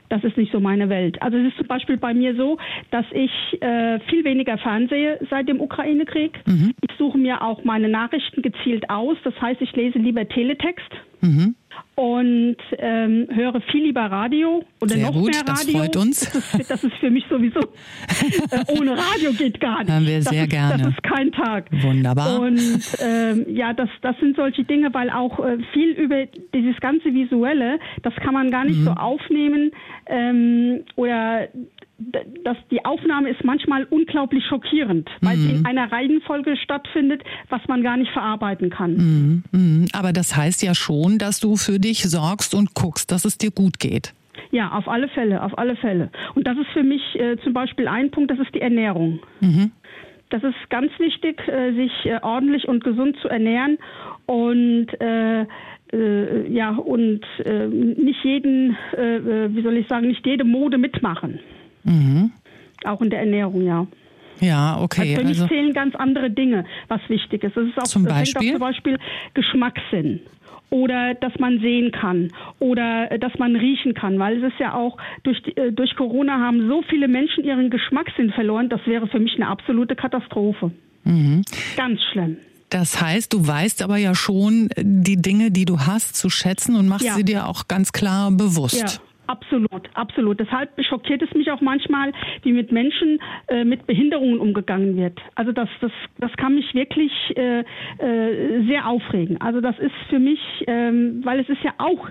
Das 0.09 0.21
ist 0.25 0.35
nicht 0.35 0.51
so 0.51 0.59
meine 0.59 0.89
Welt. 0.89 1.21
Also 1.21 1.37
es 1.37 1.47
ist 1.47 1.57
zum 1.57 1.67
Beispiel 1.67 1.95
bei 1.95 2.13
mir 2.13 2.35
so, 2.35 2.57
dass 2.91 3.05
ich 3.13 3.31
äh, 3.61 4.01
viel 4.09 4.25
weniger 4.25 4.57
fernsehe 4.57 5.17
seit 5.29 5.47
dem 5.47 5.61
Ukraine-Krieg. 5.61 6.41
Mhm. 6.45 6.73
Ich 6.81 6.97
suche 6.97 7.17
mir 7.17 7.41
auch 7.41 7.63
meine 7.63 7.87
Nachrichten 7.87 8.41
gezielt 8.41 8.89
aus. 8.89 9.15
Das 9.23 9.33
heißt, 9.39 9.61
ich 9.61 9.73
lese 9.77 9.97
lieber 9.97 10.27
Teletext. 10.27 10.91
Mhm 11.21 11.55
und 11.95 12.57
ähm, 12.79 13.27
höre 13.31 13.61
viel 13.71 13.83
lieber 13.83 14.01
Radio 14.01 14.63
oder 14.81 14.95
Sehr 14.95 15.05
noch 15.05 15.13
gut, 15.13 15.31
mehr 15.31 15.41
Radio. 15.41 15.53
Das 15.53 15.71
freut 15.71 15.95
uns. 15.95 16.19
Das 16.19 16.53
ist, 16.55 16.71
das 16.71 16.83
ist 16.83 16.95
für 16.99 17.11
mich 17.11 17.23
sowieso 17.29 17.59
äh, 17.59 18.79
ohne 18.79 18.91
Radio 18.91 19.31
geht 19.37 19.59
gar 19.59 19.79
nicht. 19.79 19.91
Haben 19.91 20.07
wir 20.07 20.21
sehr 20.21 20.31
das 20.31 20.43
ist, 20.43 20.49
gerne. 20.49 20.83
Das 20.83 20.93
ist 20.93 21.03
kein 21.03 21.31
Tag. 21.31 21.65
Wunderbar. 21.83 22.39
Und 22.41 22.81
ähm, 22.99 23.45
ja, 23.47 23.73
das, 23.73 23.89
das 24.01 24.17
sind 24.19 24.35
solche 24.35 24.63
Dinge, 24.63 24.93
weil 24.93 25.11
auch 25.11 25.39
äh, 25.39 25.57
viel 25.71 25.91
über 25.91 26.25
dieses 26.53 26.79
ganze 26.79 27.13
Visuelle, 27.13 27.79
das 28.01 28.15
kann 28.15 28.33
man 28.33 28.49
gar 28.49 28.65
nicht 28.65 28.79
mhm. 28.79 28.85
so 28.85 28.91
aufnehmen 28.91 29.71
ähm, 30.07 30.83
oder 30.95 31.47
dass 31.97 32.57
die 32.71 32.83
Aufnahme 32.85 33.29
ist 33.29 33.43
manchmal 33.43 33.85
unglaublich 33.85 34.43
schockierend, 34.45 35.09
weil 35.21 35.37
mhm. 35.37 35.45
es 35.45 35.59
in 35.59 35.65
einer 35.65 35.91
Reihenfolge 35.91 36.57
stattfindet, 36.57 37.23
was 37.49 37.61
man 37.67 37.83
gar 37.83 37.97
nicht 37.97 38.11
verarbeiten 38.11 38.69
kann. 38.69 38.95
Mhm. 38.95 39.43
Mhm. 39.51 39.85
Aber 39.93 40.11
das 40.11 40.35
heißt 40.35 40.63
ja 40.63 40.75
schon, 40.75 41.17
dass 41.17 41.39
du 41.39 41.55
für 41.55 41.79
dich 41.79 42.03
sorgst 42.03 42.55
und 42.55 42.73
guckst, 42.73 43.11
dass 43.11 43.25
es 43.25 43.37
dir 43.37 43.51
gut 43.51 43.79
geht. 43.79 44.13
Ja, 44.51 44.71
auf 44.71 44.87
alle 44.87 45.07
Fälle, 45.07 45.43
auf 45.43 45.57
alle 45.57 45.75
Fälle. 45.75 46.09
Und 46.35 46.45
das 46.47 46.57
ist 46.57 46.69
für 46.73 46.83
mich 46.83 47.01
äh, 47.15 47.37
zum 47.43 47.53
Beispiel 47.53 47.87
ein 47.87 48.11
Punkt, 48.11 48.31
das 48.31 48.39
ist 48.39 48.53
die 48.53 48.61
Ernährung. 48.61 49.19
Mhm. 49.39 49.71
Das 50.29 50.43
ist 50.43 50.69
ganz 50.69 50.91
wichtig, 50.97 51.47
äh, 51.47 51.73
sich 51.73 51.91
äh, 52.05 52.19
ordentlich 52.23 52.67
und 52.67 52.83
gesund 52.83 53.15
zu 53.21 53.27
ernähren 53.27 53.77
und 54.25 54.87
äh, 54.99 55.41
äh 55.91 56.47
ja 56.51 56.71
und 56.71 57.21
äh, 57.45 57.67
nicht 57.67 58.23
jeden, 58.23 58.75
wie 58.97 59.61
soll 59.61 59.77
ich 59.77 59.87
sagen, 59.87 60.07
nicht 60.07 60.25
jede 60.25 60.43
Mode 60.43 60.79
mitmachen. 60.79 61.39
Mhm. 61.83 62.31
Auch 62.85 63.01
in 63.01 63.09
der 63.09 63.19
Ernährung, 63.19 63.61
ja. 63.61 63.87
Ja, 64.39 64.79
okay. 64.81 65.01
Also 65.01 65.21
für 65.21 65.27
mich 65.27 65.39
also 65.39 65.47
zählen 65.47 65.73
ganz 65.73 65.95
andere 65.95 66.29
Dinge, 66.29 66.65
was 66.87 67.01
wichtig 67.07 67.43
ist. 67.43 67.55
Das 67.55 67.65
ist 67.65 67.77
auch, 67.77 67.83
zum 67.83 68.05
Beispiel? 68.05 68.51
zum 68.51 68.59
Beispiel 68.59 68.97
Geschmackssinn 69.33 70.21
oder 70.73 71.13
dass 71.13 71.33
man 71.37 71.59
sehen 71.59 71.91
kann 71.91 72.31
oder 72.59 73.11
äh, 73.11 73.19
dass 73.19 73.37
man 73.37 73.55
riechen 73.55 73.93
kann, 73.93 74.17
weil 74.17 74.43
es 74.43 74.51
ist 74.51 74.59
ja 74.59 74.73
auch 74.73 74.97
durch, 75.21 75.39
äh, 75.55 75.71
durch 75.71 75.95
Corona 75.95 76.39
haben 76.39 76.67
so 76.67 76.81
viele 76.89 77.07
Menschen 77.07 77.43
ihren 77.43 77.69
Geschmackssinn 77.69 78.31
verloren, 78.31 78.69
das 78.69 78.81
wäre 78.85 79.07
für 79.07 79.19
mich 79.19 79.35
eine 79.35 79.47
absolute 79.47 79.95
Katastrophe. 79.95 80.71
Mhm. 81.03 81.43
Ganz 81.77 82.01
schlimm. 82.11 82.37
Das 82.69 82.99
heißt, 82.99 83.31
du 83.33 83.45
weißt 83.45 83.83
aber 83.83 83.97
ja 83.97 84.15
schon 84.15 84.69
die 84.77 85.21
Dinge, 85.21 85.51
die 85.51 85.65
du 85.65 85.81
hast, 85.81 86.15
zu 86.15 86.31
schätzen 86.31 86.75
und 86.75 86.87
machst 86.87 87.05
ja. 87.05 87.13
sie 87.13 87.23
dir 87.23 87.47
auch 87.47 87.67
ganz 87.67 87.91
klar 87.91 88.31
bewusst. 88.31 88.97
Ja. 88.97 89.12
Absolut, 89.33 89.89
absolut. 89.95 90.39
Deshalb 90.39 90.69
schockiert 90.85 91.23
es 91.23 91.33
mich 91.33 91.51
auch 91.51 91.59
manchmal, 91.59 92.11
wie 92.43 92.53
mit 92.53 92.71
Menschen 92.71 93.19
äh, 93.47 93.63
mit 93.63 93.87
Behinderungen 93.87 94.37
umgegangen 94.37 94.95
wird. 94.95 95.19
Also 95.33 95.51
das, 95.51 95.69
das, 95.81 95.91
das 96.19 96.31
kann 96.33 96.53
mich 96.53 96.75
wirklich 96.75 97.11
äh, 97.35 97.61
äh, 97.61 98.63
sehr 98.67 98.87
aufregen. 98.87 99.41
Also 99.41 99.59
das 99.59 99.79
ist 99.79 99.95
für 100.09 100.19
mich, 100.19 100.39
ähm, 100.67 101.21
weil 101.23 101.39
es 101.39 101.49
ist 101.49 101.63
ja 101.63 101.73
auch, 101.79 102.09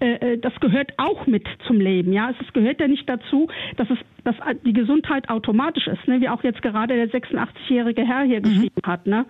äh, 0.00 0.32
äh 0.32 0.38
das 0.38 0.52
gehört 0.58 0.94
auch 0.96 1.28
mit 1.28 1.46
zum 1.68 1.80
Leben. 1.80 2.12
Ja, 2.12 2.34
es 2.40 2.52
gehört 2.52 2.80
ja 2.80 2.88
nicht 2.88 3.08
dazu, 3.08 3.46
dass 3.76 3.88
es, 3.90 3.98
dass 4.24 4.34
die 4.64 4.72
Gesundheit 4.72 5.28
automatisch 5.28 5.86
ist, 5.86 6.08
ne? 6.08 6.20
wie 6.20 6.28
auch 6.28 6.42
jetzt 6.42 6.60
gerade 6.60 6.94
der 6.94 7.08
86-jährige 7.08 8.04
Herr 8.04 8.24
hier 8.24 8.40
mhm. 8.40 8.42
geschrieben 8.42 8.82
hat. 8.84 9.06
Ne? 9.06 9.26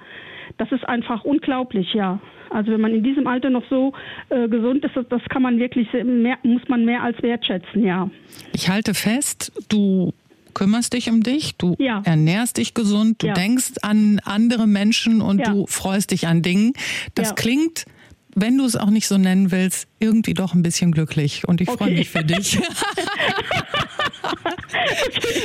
Das 0.56 0.72
ist 0.72 0.88
einfach 0.88 1.24
unglaublich, 1.24 1.92
ja. 1.92 2.20
Also 2.54 2.70
wenn 2.70 2.80
man 2.80 2.94
in 2.94 3.02
diesem 3.02 3.26
Alter 3.26 3.50
noch 3.50 3.64
so 3.68 3.92
äh, 4.28 4.48
gesund 4.48 4.84
ist, 4.84 4.92
das 5.08 5.22
kann 5.28 5.42
man 5.42 5.58
wirklich 5.58 5.88
mehr, 5.92 6.38
muss 6.44 6.62
man 6.68 6.84
mehr 6.84 7.02
als 7.02 7.20
wertschätzen, 7.20 7.84
ja. 7.84 8.08
Ich 8.52 8.68
halte 8.68 8.94
fest, 8.94 9.52
du 9.68 10.12
kümmerst 10.54 10.92
dich 10.92 11.10
um 11.10 11.24
dich, 11.24 11.56
du 11.56 11.74
ja. 11.80 12.00
ernährst 12.04 12.58
dich 12.58 12.72
gesund, 12.72 13.22
du 13.22 13.26
ja. 13.26 13.34
denkst 13.34 13.72
an 13.82 14.20
andere 14.24 14.68
Menschen 14.68 15.20
und 15.20 15.40
ja. 15.40 15.52
du 15.52 15.66
freust 15.66 16.12
dich 16.12 16.28
an 16.28 16.42
Dingen. 16.42 16.74
Das 17.16 17.34
klingt 17.34 17.86
wenn 18.34 18.58
du 18.58 18.64
es 18.64 18.76
auch 18.76 18.90
nicht 18.90 19.06
so 19.06 19.18
nennen 19.18 19.50
willst, 19.50 19.86
irgendwie 19.98 20.34
doch 20.34 20.54
ein 20.54 20.62
bisschen 20.62 20.92
glücklich. 20.92 21.46
Und 21.46 21.60
ich 21.60 21.68
okay. 21.68 21.78
freue 21.78 21.92
mich 21.92 22.10
für 22.10 22.24
dich. 22.24 22.58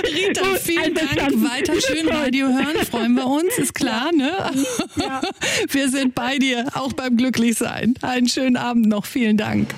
Rita, 0.04 0.43
vielen 0.62 0.93
Dank. 0.95 1.19
Weiter 1.43 1.73
schön 1.80 2.08
Radio 2.08 2.47
hören, 2.47 2.86
freuen 2.89 3.13
wir 3.15 3.28
uns, 3.28 3.58
ist 3.58 3.73
klar, 3.73 4.12
ne? 4.12 4.32
Ja. 4.95 5.21
Wir 5.69 5.89
sind 5.89 6.15
bei 6.15 6.38
dir, 6.38 6.65
auch 6.73 6.93
beim 6.93 7.17
Glücklichsein. 7.17 7.93
Einen 8.02 8.28
schönen 8.28 8.58
Abend 8.58 8.88
noch, 8.88 9.06
vielen 9.06 9.38
Dank 9.38 9.73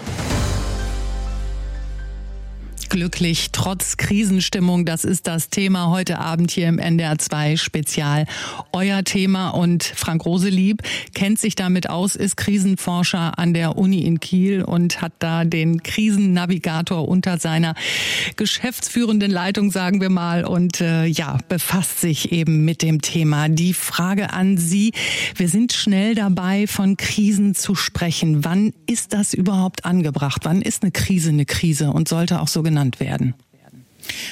glücklich 2.91 3.51
trotz 3.53 3.95
Krisenstimmung. 3.95 4.85
Das 4.85 5.05
ist 5.05 5.25
das 5.25 5.49
Thema 5.49 5.89
heute 5.89 6.19
Abend 6.19 6.51
hier 6.51 6.67
im 6.67 6.77
NDR 6.77 7.17
2 7.17 7.55
Spezial. 7.55 8.25
Euer 8.73 9.05
Thema 9.05 9.51
und 9.51 9.83
Frank 9.83 10.25
Roselieb 10.25 10.83
kennt 11.13 11.39
sich 11.39 11.55
damit 11.55 11.89
aus, 11.89 12.17
ist 12.17 12.35
Krisenforscher 12.35 13.39
an 13.39 13.53
der 13.53 13.77
Uni 13.77 14.01
in 14.01 14.19
Kiel 14.19 14.61
und 14.61 15.01
hat 15.01 15.13
da 15.19 15.45
den 15.45 15.81
Krisennavigator 15.83 17.07
unter 17.07 17.39
seiner 17.39 17.75
geschäftsführenden 18.35 19.31
Leitung, 19.31 19.71
sagen 19.71 20.01
wir 20.01 20.09
mal, 20.09 20.43
und 20.43 20.81
äh, 20.81 21.05
ja, 21.05 21.37
befasst 21.47 22.01
sich 22.01 22.33
eben 22.33 22.65
mit 22.65 22.81
dem 22.81 23.01
Thema. 23.01 23.47
Die 23.47 23.73
Frage 23.73 24.33
an 24.33 24.57
Sie, 24.57 24.91
wir 25.35 25.47
sind 25.47 25.71
schnell 25.71 26.13
dabei, 26.13 26.67
von 26.67 26.97
Krisen 26.97 27.55
zu 27.55 27.73
sprechen. 27.73 28.43
Wann 28.43 28.73
ist 28.85 29.13
das 29.13 29.33
überhaupt 29.33 29.85
angebracht? 29.85 30.41
Wann 30.43 30.61
ist 30.61 30.83
eine 30.83 30.91
Krise 30.91 31.29
eine 31.29 31.45
Krise 31.45 31.91
und 31.91 32.09
sollte 32.09 32.41
auch 32.41 32.49
so 32.49 32.63
genannt 32.63 32.80
genannt 32.81 32.99
werden? 32.99 33.35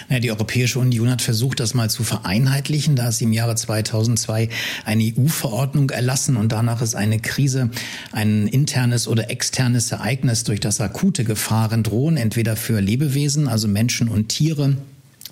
Die 0.09 0.31
Europäische 0.31 0.79
Union 0.79 1.12
hat 1.12 1.21
versucht, 1.21 1.59
das 1.59 1.75
mal 1.75 1.91
zu 1.91 2.03
vereinheitlichen. 2.03 2.95
Da 2.95 3.09
ist 3.09 3.19
sie 3.19 3.25
im 3.25 3.33
Jahre 3.33 3.55
2002 3.55 4.49
eine 4.83 5.03
EU-Verordnung 5.03 5.91
erlassen 5.91 6.38
und 6.38 6.51
danach 6.51 6.81
ist 6.81 6.95
eine 6.95 7.19
Krise 7.19 7.69
ein 8.12 8.47
internes 8.47 9.07
oder 9.07 9.29
externes 9.29 9.91
Ereignis, 9.91 10.43
durch 10.43 10.59
das 10.59 10.81
akute 10.81 11.23
Gefahren 11.23 11.83
drohen, 11.83 12.17
entweder 12.17 12.55
für 12.55 12.79
Lebewesen, 12.79 13.47
also 13.47 13.67
Menschen 13.67 14.09
und 14.09 14.29
Tiere, 14.29 14.75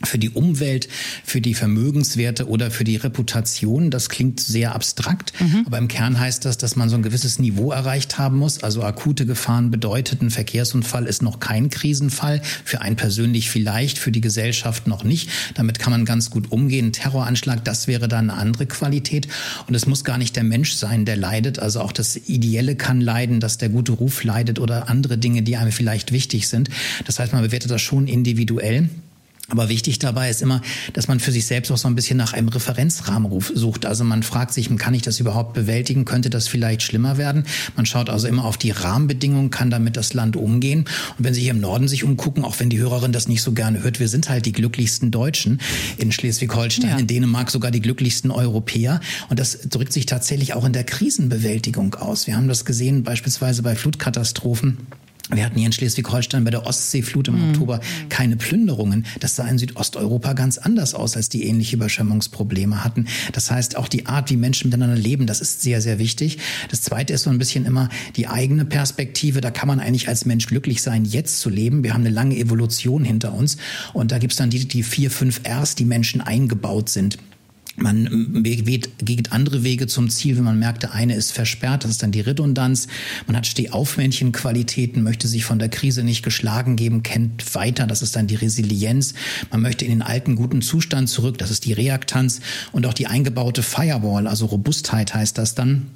für 0.03 0.19
die 0.19 0.29
Umwelt, 0.29 0.87
für 1.23 1.41
die 1.41 1.53
Vermögenswerte 1.53 2.47
oder 2.47 2.69
für 2.69 2.83
die 2.83 2.97
Reputation. 2.97 3.89
Das 3.89 4.09
klingt 4.09 4.39
sehr 4.39 4.75
abstrakt, 4.75 5.33
mhm. 5.39 5.63
aber 5.65 5.77
im 5.79 5.87
Kern 5.87 6.19
heißt 6.19 6.45
das, 6.45 6.57
dass 6.57 6.75
man 6.75 6.89
so 6.89 6.95
ein 6.95 7.03
gewisses 7.03 7.39
Niveau 7.39 7.71
erreicht 7.71 8.17
haben 8.17 8.37
muss. 8.37 8.63
Also 8.63 8.83
akute 8.83 9.25
Gefahren 9.25 9.71
bedeutet, 9.71 10.21
ein 10.21 10.29
Verkehrsunfall 10.29 11.05
ist 11.05 11.21
noch 11.21 11.39
kein 11.39 11.69
Krisenfall, 11.69 12.41
für 12.63 12.81
einen 12.81 12.95
persönlich 12.95 13.49
vielleicht, 13.49 13.97
für 13.97 14.11
die 14.11 14.21
Gesellschaft 14.21 14.87
noch 14.87 15.03
nicht. 15.03 15.29
Damit 15.55 15.79
kann 15.79 15.91
man 15.91 16.05
ganz 16.05 16.29
gut 16.29 16.51
umgehen. 16.51 16.87
Ein 16.87 16.93
Terroranschlag, 16.93 17.63
das 17.65 17.87
wäre 17.87 18.07
dann 18.07 18.29
eine 18.29 18.39
andere 18.39 18.67
Qualität. 18.67 19.27
Und 19.67 19.73
es 19.73 19.87
muss 19.87 20.03
gar 20.03 20.17
nicht 20.17 20.35
der 20.35 20.43
Mensch 20.43 20.73
sein, 20.73 21.05
der 21.05 21.17
leidet. 21.17 21.59
Also 21.59 21.81
auch 21.81 21.91
das 21.91 22.15
Ideelle 22.15 22.75
kann 22.75 23.01
leiden, 23.01 23.39
dass 23.39 23.57
der 23.57 23.69
gute 23.69 23.93
Ruf 23.93 24.23
leidet 24.23 24.59
oder 24.59 24.89
andere 24.89 25.17
Dinge, 25.17 25.41
die 25.41 25.57
einem 25.57 25.71
vielleicht 25.71 26.11
wichtig 26.11 26.47
sind. 26.47 26.69
Das 27.05 27.19
heißt, 27.19 27.33
man 27.33 27.41
bewertet 27.41 27.71
das 27.71 27.81
schon 27.81 28.07
individuell. 28.07 28.89
Aber 29.49 29.69
wichtig 29.69 29.97
dabei 29.99 30.29
ist 30.29 30.41
immer, 30.41 30.61
dass 30.91 31.07
man 31.07 31.21
für 31.21 31.31
sich 31.31 31.45
selbst 31.45 31.71
auch 31.71 31.77
so 31.77 31.87
ein 31.87 31.95
bisschen 31.95 32.17
nach 32.17 32.33
einem 32.33 32.49
Referenzrahmen 32.49 33.31
sucht. 33.53 33.85
Also 33.85 34.03
man 34.03 34.23
fragt 34.23 34.53
sich, 34.53 34.69
kann 34.77 34.93
ich 34.93 35.03
das 35.03 35.21
überhaupt 35.21 35.53
bewältigen? 35.53 36.03
Könnte 36.03 36.29
das 36.29 36.49
vielleicht 36.49 36.81
schlimmer 36.81 37.17
werden? 37.17 37.45
Man 37.77 37.85
schaut 37.85 38.09
also 38.09 38.27
immer 38.27 38.43
auf 38.43 38.57
die 38.57 38.71
Rahmenbedingungen, 38.71 39.49
kann 39.49 39.69
damit 39.69 39.95
das 39.95 40.13
Land 40.13 40.35
umgehen. 40.35 40.81
Und 41.17 41.23
wenn 41.23 41.33
Sie 41.33 41.41
hier 41.41 41.51
im 41.51 41.61
Norden 41.61 41.87
sich 41.87 42.03
umgucken, 42.03 42.43
auch 42.43 42.59
wenn 42.59 42.69
die 42.69 42.79
Hörerin 42.79 43.13
das 43.13 43.29
nicht 43.29 43.41
so 43.41 43.53
gerne 43.53 43.83
hört, 43.83 44.01
wir 44.01 44.09
sind 44.09 44.27
halt 44.27 44.45
die 44.45 44.51
glücklichsten 44.51 45.11
Deutschen 45.11 45.61
in 45.97 46.11
Schleswig-Holstein, 46.11 46.89
ja. 46.89 46.97
in 46.97 47.07
Dänemark 47.07 47.49
sogar 47.49 47.71
die 47.71 47.81
glücklichsten 47.81 48.31
Europäer. 48.31 48.99
Und 49.29 49.39
das 49.39 49.59
drückt 49.69 49.93
sich 49.93 50.05
tatsächlich 50.05 50.55
auch 50.55 50.65
in 50.65 50.73
der 50.73 50.83
Krisenbewältigung 50.83 51.95
aus. 51.95 52.27
Wir 52.27 52.35
haben 52.35 52.49
das 52.49 52.65
gesehen 52.65 53.03
beispielsweise 53.03 53.63
bei 53.63 53.75
Flutkatastrophen. 53.75 54.77
Wir 55.29 55.43
hatten 55.43 55.57
hier 55.57 55.65
in 55.65 55.73
Schleswig-Holstein 55.73 56.45
bei 56.45 56.51
der 56.51 56.65
Ostseeflut 56.65 57.27
im 57.27 57.35
mhm. 57.35 57.49
Oktober 57.49 57.81
keine 58.07 58.37
Plünderungen. 58.37 59.05
Das 59.19 59.35
sah 59.35 59.47
in 59.47 59.57
Südosteuropa 59.57 60.33
ganz 60.33 60.57
anders 60.57 60.93
aus, 60.93 61.17
als 61.17 61.27
die 61.27 61.45
ähnliche 61.45 61.75
Überschwemmungsprobleme 61.75 62.83
hatten. 62.83 63.07
Das 63.33 63.51
heißt, 63.51 63.75
auch 63.75 63.89
die 63.89 64.05
Art, 64.05 64.29
wie 64.29 64.37
Menschen 64.37 64.69
miteinander 64.69 64.95
leben, 64.95 65.27
das 65.27 65.41
ist 65.41 65.61
sehr, 65.61 65.81
sehr 65.81 65.99
wichtig. 65.99 66.37
Das 66.69 66.81
Zweite 66.81 67.13
ist 67.13 67.23
so 67.23 67.29
ein 67.29 67.37
bisschen 67.37 67.65
immer 67.65 67.89
die 68.15 68.27
eigene 68.27 68.63
Perspektive. 68.63 69.41
Da 69.41 69.51
kann 69.51 69.67
man 69.67 69.81
eigentlich 69.81 70.07
als 70.07 70.25
Mensch 70.25 70.47
glücklich 70.47 70.81
sein, 70.81 71.03
jetzt 71.03 71.41
zu 71.41 71.49
leben. 71.49 71.83
Wir 71.83 71.93
haben 71.93 72.01
eine 72.01 72.09
lange 72.09 72.37
Evolution 72.37 73.03
hinter 73.03 73.33
uns. 73.33 73.57
Und 73.93 74.13
da 74.13 74.19
gibt's 74.19 74.37
dann 74.37 74.49
die, 74.49 74.65
die 74.65 74.83
vier, 74.83 75.11
fünf 75.11 75.41
Rs, 75.45 75.75
die 75.75 75.85
Menschen 75.85 76.21
eingebaut 76.21 76.87
sind. 76.89 77.17
Man 77.79 78.43
geht 78.43 79.31
andere 79.31 79.63
Wege 79.63 79.85
zum 79.85 80.09
Ziel, 80.09 80.35
wenn 80.35 80.43
man 80.43 80.57
merkt, 80.57 80.81
der 80.81 80.93
eine 80.93 81.13
ist 81.13 81.31
versperrt, 81.31 81.83
das 81.83 81.91
ist 81.91 82.01
dann 82.01 82.11
die 82.11 82.21
Redundanz. 82.21 82.87
Man 83.27 83.35
hat 83.35 83.45
Stehaufmännchen-Qualitäten, 83.45 85.03
möchte 85.03 85.27
sich 85.27 85.45
von 85.45 85.59
der 85.59 85.69
Krise 85.69 86.03
nicht 86.03 86.23
geschlagen 86.23 86.75
geben, 86.75 87.03
kennt 87.03 87.53
weiter, 87.53 87.85
das 87.85 88.01
ist 88.01 88.15
dann 88.15 88.25
die 88.25 88.35
Resilienz. 88.35 89.13
Man 89.51 89.61
möchte 89.61 89.85
in 89.85 89.91
den 89.91 90.01
alten 90.01 90.35
guten 90.35 90.63
Zustand 90.63 91.07
zurück, 91.07 91.37
das 91.37 91.51
ist 91.51 91.65
die 91.65 91.73
Reaktanz 91.73 92.41
und 92.71 92.87
auch 92.87 92.95
die 92.95 93.05
eingebaute 93.05 93.61
Firewall, 93.61 94.25
also 94.25 94.47
Robustheit 94.47 95.13
heißt 95.13 95.37
das 95.37 95.53
dann 95.53 95.91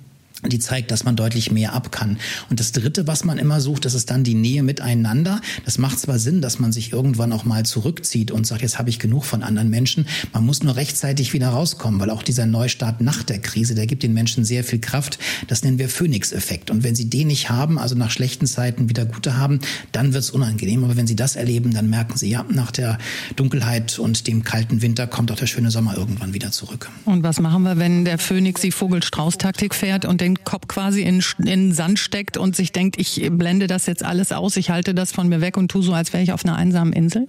die 0.49 0.59
zeigt, 0.59 0.91
dass 0.91 1.03
man 1.03 1.15
deutlich 1.15 1.51
mehr 1.51 1.73
ab 1.73 1.91
kann. 1.91 2.17
Und 2.49 2.59
das 2.59 2.71
Dritte, 2.71 3.07
was 3.07 3.23
man 3.23 3.37
immer 3.37 3.61
sucht, 3.61 3.85
das 3.85 3.93
ist 3.93 4.09
dann 4.09 4.23
die 4.23 4.33
Nähe 4.33 4.63
miteinander. 4.63 5.41
Das 5.65 5.77
macht 5.77 5.99
zwar 5.99 6.19
Sinn, 6.19 6.41
dass 6.41 6.59
man 6.59 6.71
sich 6.71 6.91
irgendwann 6.91 7.31
auch 7.31 7.45
mal 7.45 7.65
zurückzieht 7.65 8.31
und 8.31 8.47
sagt, 8.47 8.61
jetzt 8.61 8.79
habe 8.79 8.89
ich 8.89 8.99
genug 8.99 9.25
von 9.25 9.43
anderen 9.43 9.69
Menschen. 9.69 10.07
Man 10.33 10.45
muss 10.45 10.63
nur 10.63 10.75
rechtzeitig 10.75 11.33
wieder 11.33 11.49
rauskommen, 11.49 11.99
weil 11.99 12.09
auch 12.09 12.23
dieser 12.23 12.45
Neustart 12.45 13.01
nach 13.01 13.23
der 13.23 13.39
Krise, 13.39 13.75
der 13.75 13.87
gibt 13.87 14.03
den 14.03 14.13
Menschen 14.13 14.43
sehr 14.43 14.63
viel 14.63 14.79
Kraft. 14.79 15.19
Das 15.47 15.63
nennen 15.63 15.79
wir 15.79 15.89
Phoenix-Effekt. 15.89 16.71
Und 16.71 16.83
wenn 16.83 16.95
sie 16.95 17.09
den 17.09 17.27
nicht 17.27 17.49
haben, 17.49 17.77
also 17.77 17.95
nach 17.95 18.11
schlechten 18.11 18.47
Zeiten 18.47 18.89
wieder 18.89 19.05
gute 19.05 19.37
haben, 19.37 19.59
dann 19.91 20.13
wird 20.13 20.23
es 20.23 20.31
unangenehm. 20.31 20.83
Aber 20.83 20.97
wenn 20.97 21.07
sie 21.07 21.15
das 21.15 21.35
erleben, 21.35 21.73
dann 21.73 21.89
merken 21.89 22.17
sie, 22.17 22.29
ja, 22.29 22.45
nach 22.49 22.71
der 22.71 22.97
Dunkelheit 23.35 23.99
und 23.99 24.27
dem 24.27 24.43
kalten 24.43 24.81
Winter 24.81 25.07
kommt 25.07 25.31
auch 25.31 25.37
der 25.37 25.47
schöne 25.47 25.71
Sommer 25.71 25.97
irgendwann 25.97 26.33
wieder 26.33 26.51
zurück. 26.51 26.89
Und 27.05 27.23
was 27.23 27.39
machen 27.39 27.63
wir, 27.63 27.77
wenn 27.77 28.05
der 28.05 28.17
Phoenix 28.17 28.61
die 28.61 28.71
Vogelstrauß-Taktik 28.71 29.75
fährt 29.75 30.05
und 30.05 30.21
den 30.21 30.30
den 30.35 30.43
Kopf 30.43 30.67
quasi 30.67 31.01
in, 31.01 31.23
in 31.45 31.71
Sand 31.71 31.99
steckt 31.99 32.37
und 32.37 32.55
sich 32.55 32.71
denkt, 32.71 32.99
ich 32.99 33.27
blende 33.31 33.67
das 33.67 33.85
jetzt 33.85 34.03
alles 34.03 34.31
aus, 34.31 34.57
ich 34.57 34.69
halte 34.69 34.93
das 34.93 35.11
von 35.11 35.27
mir 35.27 35.41
weg 35.41 35.57
und 35.57 35.69
tue 35.69 35.83
so, 35.83 35.93
als 35.93 36.13
wäre 36.13 36.23
ich 36.23 36.33
auf 36.33 36.45
einer 36.45 36.55
einsamen 36.55 36.93
Insel? 36.93 37.27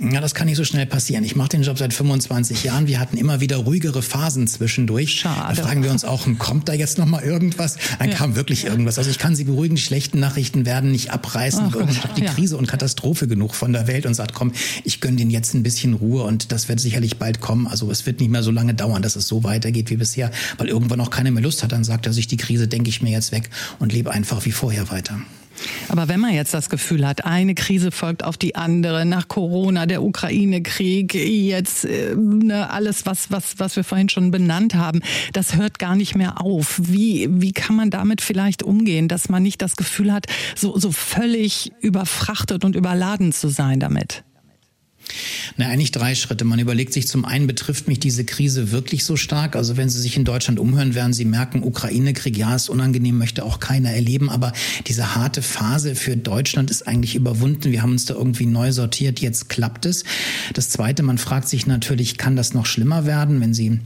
Ja, 0.00 0.20
das 0.20 0.34
kann 0.34 0.46
nicht 0.46 0.56
so 0.56 0.64
schnell 0.64 0.86
passieren. 0.86 1.24
Ich 1.24 1.36
mache 1.36 1.50
den 1.50 1.62
Job 1.62 1.76
seit 1.78 1.92
25 1.92 2.64
Jahren. 2.64 2.86
Wir 2.86 3.00
hatten 3.00 3.16
immer 3.16 3.40
wieder 3.40 3.56
ruhigere 3.56 4.02
Phasen 4.02 4.46
zwischendurch. 4.46 5.20
Schade. 5.20 5.56
Da 5.56 5.62
fragen 5.62 5.82
wir 5.82 5.90
uns 5.90 6.04
auch, 6.04 6.26
kommt 6.38 6.68
da 6.68 6.72
jetzt 6.72 6.98
noch 6.98 7.06
mal 7.06 7.22
irgendwas? 7.22 7.76
Dann 7.98 8.10
ja. 8.10 8.14
kam 8.14 8.36
wirklich 8.36 8.64
irgendwas. 8.64 8.98
Also 8.98 9.10
ich 9.10 9.18
kann 9.18 9.34
Sie 9.34 9.44
beruhigen, 9.44 9.74
die 9.74 9.82
schlechten 9.82 10.20
Nachrichten 10.20 10.66
werden 10.66 10.92
nicht 10.92 11.10
abreißen. 11.10 11.66
Ach, 11.68 11.74
Irgendwann 11.74 12.04
hat 12.04 12.16
die 12.16 12.24
ja. 12.24 12.32
Krise 12.32 12.56
und 12.56 12.66
Katastrophe 12.66 13.26
genug 13.26 13.54
von 13.54 13.72
der 13.72 13.86
Welt 13.86 14.06
und 14.06 14.14
sagt, 14.14 14.34
komm, 14.34 14.52
ich 14.84 15.00
gönne 15.00 15.16
denen 15.16 15.30
jetzt 15.30 15.54
ein 15.54 15.62
bisschen 15.62 15.94
Ruhe 15.94 16.22
und 16.22 16.52
das 16.52 16.68
wird 16.68 16.80
sicherlich 16.80 17.18
bald 17.18 17.40
kommen. 17.40 17.66
Also 17.66 17.90
es 17.90 18.06
wird 18.06 18.20
nicht 18.20 18.30
mehr 18.30 18.42
so 18.42 18.50
lange 18.50 18.74
dauern, 18.74 19.02
dass 19.02 19.16
es 19.16 19.26
so 19.26 19.44
weitergeht 19.44 19.90
wie 19.90 19.96
bisher, 19.96 20.30
weil 20.58 20.68
irgendwann 20.68 21.00
auch 21.00 21.10
keiner 21.10 21.30
mehr 21.30 21.42
Lust 21.42 21.62
hat. 21.62 21.72
Dann 21.72 21.84
sagt 21.84 22.06
er 22.06 22.12
sich, 22.12 22.26
die 22.26 22.36
Krise 22.36 22.68
denke 22.68 22.88
ich 22.88 23.02
mir 23.02 23.10
jetzt 23.10 23.32
weg 23.32 23.50
und 23.78 23.92
lebe 23.92 24.10
einfach 24.10 24.44
wie 24.44 24.52
vorher 24.52 24.90
weiter. 24.90 25.18
Aber 25.88 26.08
wenn 26.08 26.20
man 26.20 26.34
jetzt 26.34 26.54
das 26.54 26.70
Gefühl 26.70 27.06
hat, 27.06 27.24
eine 27.24 27.54
Krise 27.54 27.90
folgt 27.90 28.24
auf 28.24 28.36
die 28.36 28.54
andere, 28.54 29.04
nach 29.04 29.28
Corona, 29.28 29.86
der 29.86 30.02
Ukraine-Krieg, 30.02 31.14
jetzt 31.14 31.84
äh, 31.84 32.14
ne, 32.16 32.70
alles, 32.70 33.06
was, 33.06 33.30
was, 33.30 33.58
was 33.58 33.76
wir 33.76 33.84
vorhin 33.84 34.08
schon 34.08 34.30
benannt 34.30 34.74
haben, 34.74 35.00
das 35.32 35.56
hört 35.56 35.78
gar 35.78 35.96
nicht 35.96 36.14
mehr 36.14 36.40
auf. 36.40 36.80
Wie, 36.82 37.28
wie 37.30 37.52
kann 37.52 37.76
man 37.76 37.90
damit 37.90 38.20
vielleicht 38.20 38.62
umgehen, 38.62 39.08
dass 39.08 39.28
man 39.28 39.42
nicht 39.42 39.62
das 39.62 39.76
Gefühl 39.76 40.12
hat, 40.12 40.26
so, 40.54 40.78
so 40.78 40.92
völlig 40.92 41.72
überfrachtet 41.80 42.64
und 42.64 42.76
überladen 42.76 43.32
zu 43.32 43.48
sein 43.48 43.80
damit? 43.80 44.24
Na, 45.56 45.68
eigentlich 45.68 45.92
drei 45.92 46.14
Schritte. 46.14 46.44
Man 46.44 46.58
überlegt 46.58 46.92
sich 46.92 47.08
zum 47.08 47.24
einen, 47.24 47.46
betrifft 47.46 47.88
mich 47.88 48.00
diese 48.00 48.24
Krise 48.24 48.70
wirklich 48.70 49.04
so 49.04 49.16
stark? 49.16 49.56
Also 49.56 49.76
wenn 49.76 49.88
Sie 49.88 50.00
sich 50.00 50.16
in 50.16 50.24
Deutschland 50.24 50.58
umhören, 50.58 50.94
werden 50.94 51.12
Sie 51.12 51.24
merken, 51.24 51.62
Ukraine-Krieg, 51.62 52.36
ja, 52.36 52.54
ist 52.54 52.68
unangenehm, 52.68 53.18
möchte 53.18 53.44
auch 53.44 53.60
keiner 53.60 53.90
erleben. 53.90 54.30
Aber 54.30 54.52
diese 54.86 55.14
harte 55.14 55.42
Phase 55.42 55.94
für 55.94 56.16
Deutschland 56.16 56.70
ist 56.70 56.86
eigentlich 56.86 57.14
überwunden. 57.14 57.72
Wir 57.72 57.82
haben 57.82 57.92
uns 57.92 58.04
da 58.04 58.14
irgendwie 58.14 58.46
neu 58.46 58.72
sortiert. 58.72 59.20
Jetzt 59.20 59.48
klappt 59.48 59.86
es. 59.86 60.04
Das 60.54 60.70
zweite, 60.70 61.02
man 61.02 61.18
fragt 61.18 61.48
sich 61.48 61.66
natürlich, 61.66 62.18
kann 62.18 62.36
das 62.36 62.54
noch 62.54 62.66
schlimmer 62.66 63.06
werden, 63.06 63.40
wenn 63.40 63.54
Sie 63.54 63.80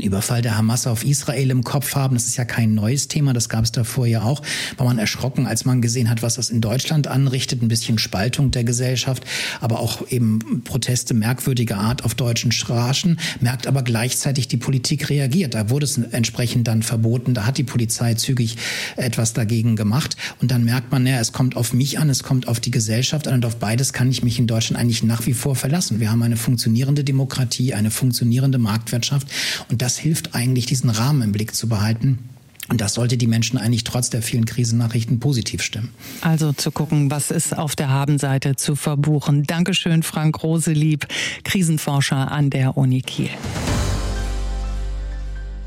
Überfall 0.00 0.42
der 0.42 0.56
Hamas 0.56 0.86
auf 0.86 1.04
Israel 1.04 1.50
im 1.50 1.64
Kopf 1.64 1.94
haben. 1.94 2.14
Das 2.14 2.26
ist 2.26 2.36
ja 2.36 2.44
kein 2.44 2.74
neues 2.74 3.08
Thema, 3.08 3.32
das 3.32 3.48
gab 3.48 3.64
es 3.64 3.72
davor 3.72 4.06
ja 4.06 4.22
auch. 4.22 4.42
War 4.76 4.86
man 4.86 4.98
erschrocken, 4.98 5.46
als 5.46 5.64
man 5.64 5.82
gesehen 5.82 6.08
hat, 6.08 6.22
was 6.22 6.36
das 6.36 6.50
in 6.50 6.60
Deutschland 6.60 7.06
anrichtet. 7.06 7.62
Ein 7.62 7.68
bisschen 7.68 7.98
Spaltung 7.98 8.50
der 8.50 8.64
Gesellschaft, 8.64 9.24
aber 9.60 9.80
auch 9.80 10.08
eben 10.08 10.62
Proteste 10.64 11.14
merkwürdiger 11.14 11.78
Art 11.78 12.04
auf 12.04 12.14
deutschen 12.14 12.52
Straßen. 12.52 13.18
Merkt 13.40 13.66
aber 13.66 13.82
gleichzeitig, 13.82 14.48
die 14.48 14.56
Politik 14.56 15.10
reagiert. 15.10 15.54
Da 15.54 15.68
wurde 15.68 15.84
es 15.84 15.98
entsprechend 15.98 16.68
dann 16.68 16.82
verboten. 16.82 17.34
Da 17.34 17.44
hat 17.44 17.58
die 17.58 17.64
Polizei 17.64 18.14
zügig 18.14 18.56
etwas 18.96 19.32
dagegen 19.32 19.76
gemacht. 19.76 20.16
Und 20.40 20.50
dann 20.50 20.64
merkt 20.64 20.90
man, 20.90 21.06
ja, 21.06 21.20
es 21.20 21.32
kommt 21.32 21.56
auf 21.56 21.72
mich 21.72 21.98
an, 21.98 22.08
es 22.08 22.22
kommt 22.22 22.48
auf 22.48 22.60
die 22.60 22.70
Gesellschaft 22.70 23.28
an 23.28 23.34
und 23.34 23.44
auf 23.44 23.56
beides 23.56 23.92
kann 23.92 24.10
ich 24.10 24.22
mich 24.22 24.38
in 24.38 24.46
Deutschland 24.46 24.80
eigentlich 24.80 25.02
nach 25.02 25.26
wie 25.26 25.34
vor 25.34 25.56
verlassen. 25.56 26.00
Wir 26.00 26.10
haben 26.10 26.22
eine 26.22 26.36
funktionierende 26.36 27.04
Demokratie, 27.04 27.74
eine 27.74 27.90
funktionierende 27.90 28.58
Marktwirtschaft 28.58 29.26
und 29.68 29.81
das 29.82 29.98
hilft 29.98 30.36
eigentlich, 30.36 30.66
diesen 30.66 30.90
Rahmen 30.90 31.22
im 31.22 31.32
Blick 31.32 31.56
zu 31.56 31.68
behalten. 31.68 32.20
Und 32.68 32.80
das 32.80 32.94
sollte 32.94 33.16
die 33.16 33.26
Menschen 33.26 33.58
eigentlich 33.58 33.82
trotz 33.82 34.10
der 34.10 34.22
vielen 34.22 34.44
Krisennachrichten 34.44 35.18
positiv 35.18 35.60
stimmen. 35.60 35.90
Also 36.20 36.52
zu 36.52 36.70
gucken, 36.70 37.10
was 37.10 37.32
ist 37.32 37.58
auf 37.58 37.74
der 37.74 37.88
Habenseite 37.88 38.54
zu 38.54 38.76
verbuchen. 38.76 39.42
Dankeschön, 39.42 40.04
Frank 40.04 40.40
Roselieb, 40.44 41.08
Krisenforscher 41.42 42.30
an 42.30 42.48
der 42.48 42.76
Uni 42.76 43.02
Kiel. 43.02 43.30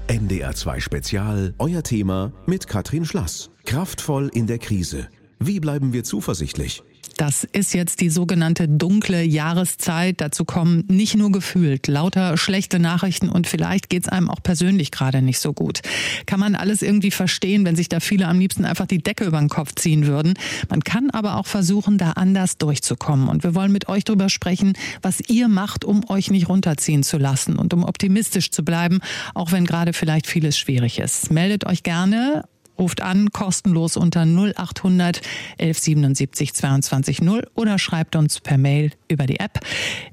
NDR 0.07 0.55
2 0.55 0.79
Spezial, 0.79 1.53
euer 1.59 1.83
Thema 1.83 2.31
mit 2.45 2.67
Katrin 2.67 3.03
Schlass. 3.03 3.49
Kraftvoll 3.65 4.29
in 4.33 4.47
der 4.47 4.59
Krise. 4.59 5.09
Wie 5.39 5.59
bleiben 5.59 5.91
wir 5.91 6.05
zuversichtlich? 6.05 6.83
Das 7.17 7.45
ist 7.45 7.73
jetzt 7.73 8.01
die 8.01 8.09
sogenannte 8.09 8.67
dunkle 8.67 9.23
Jahreszeit. 9.23 10.19
Dazu 10.19 10.43
kommen 10.43 10.83
nicht 10.87 11.15
nur 11.15 11.31
gefühlt 11.31 11.87
lauter 11.87 12.37
schlechte 12.37 12.77
Nachrichten 12.77 13.29
und 13.29 13.47
vielleicht 13.47 13.89
geht 13.89 14.03
es 14.03 14.09
einem 14.09 14.29
auch 14.29 14.43
persönlich 14.43 14.91
gerade 14.91 15.21
nicht 15.21 15.39
so 15.39 15.53
gut. 15.53 15.79
Kann 16.25 16.39
man 16.39 16.55
alles 16.55 16.81
irgendwie 16.81 17.11
verstehen, 17.11 17.63
wenn 17.65 17.75
sich 17.75 17.87
da 17.87 18.01
viele 18.01 18.27
am 18.27 18.39
liebsten 18.39 18.65
einfach 18.65 18.85
die 18.85 19.01
Decke 19.01 19.23
über 19.23 19.39
den 19.39 19.49
Kopf 19.49 19.75
ziehen 19.75 20.07
würden. 20.07 20.33
Man 20.69 20.83
kann 20.83 21.09
aber 21.09 21.37
auch 21.37 21.47
versuchen, 21.47 21.97
da 21.97 22.11
anders 22.11 22.57
durchzukommen. 22.57 23.29
Und 23.29 23.43
wir 23.43 23.55
wollen 23.55 23.71
mit 23.71 23.87
euch 23.87 24.03
darüber 24.03 24.29
sprechen, 24.29 24.73
was 25.01 25.21
ihr 25.29 25.47
macht, 25.47 25.85
um 25.85 26.07
euch 26.09 26.29
nicht 26.31 26.49
runterziehen 26.49 27.03
zu 27.03 27.17
lassen 27.17 27.55
und 27.57 27.73
um 27.73 27.83
optimistisch 27.83 28.51
zu 28.51 28.65
bleiben, 28.65 28.99
auch 29.33 29.51
wenn 29.53 29.65
gerade 29.65 29.93
vielleicht 29.93 30.27
vieles 30.27 30.57
schwierig 30.57 30.99
ist. 30.99 31.31
Meldet 31.31 31.65
euch 31.65 31.83
gerne 31.83 32.43
Ruft 32.77 33.01
an, 33.01 33.31
kostenlos 33.31 33.97
unter 33.97 34.21
0800 34.25 35.21
1177 35.59 36.53
22 36.53 37.21
0 37.21 37.47
oder 37.55 37.79
schreibt 37.79 38.15
uns 38.15 38.39
per 38.39 38.57
Mail 38.57 38.91
über 39.07 39.25
die 39.25 39.39
App. 39.39 39.59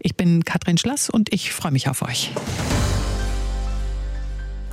Ich 0.00 0.16
bin 0.16 0.44
Katrin 0.44 0.78
Schlass 0.78 1.10
und 1.10 1.32
ich 1.32 1.52
freue 1.52 1.72
mich 1.72 1.88
auf 1.88 2.02
euch. 2.02 2.30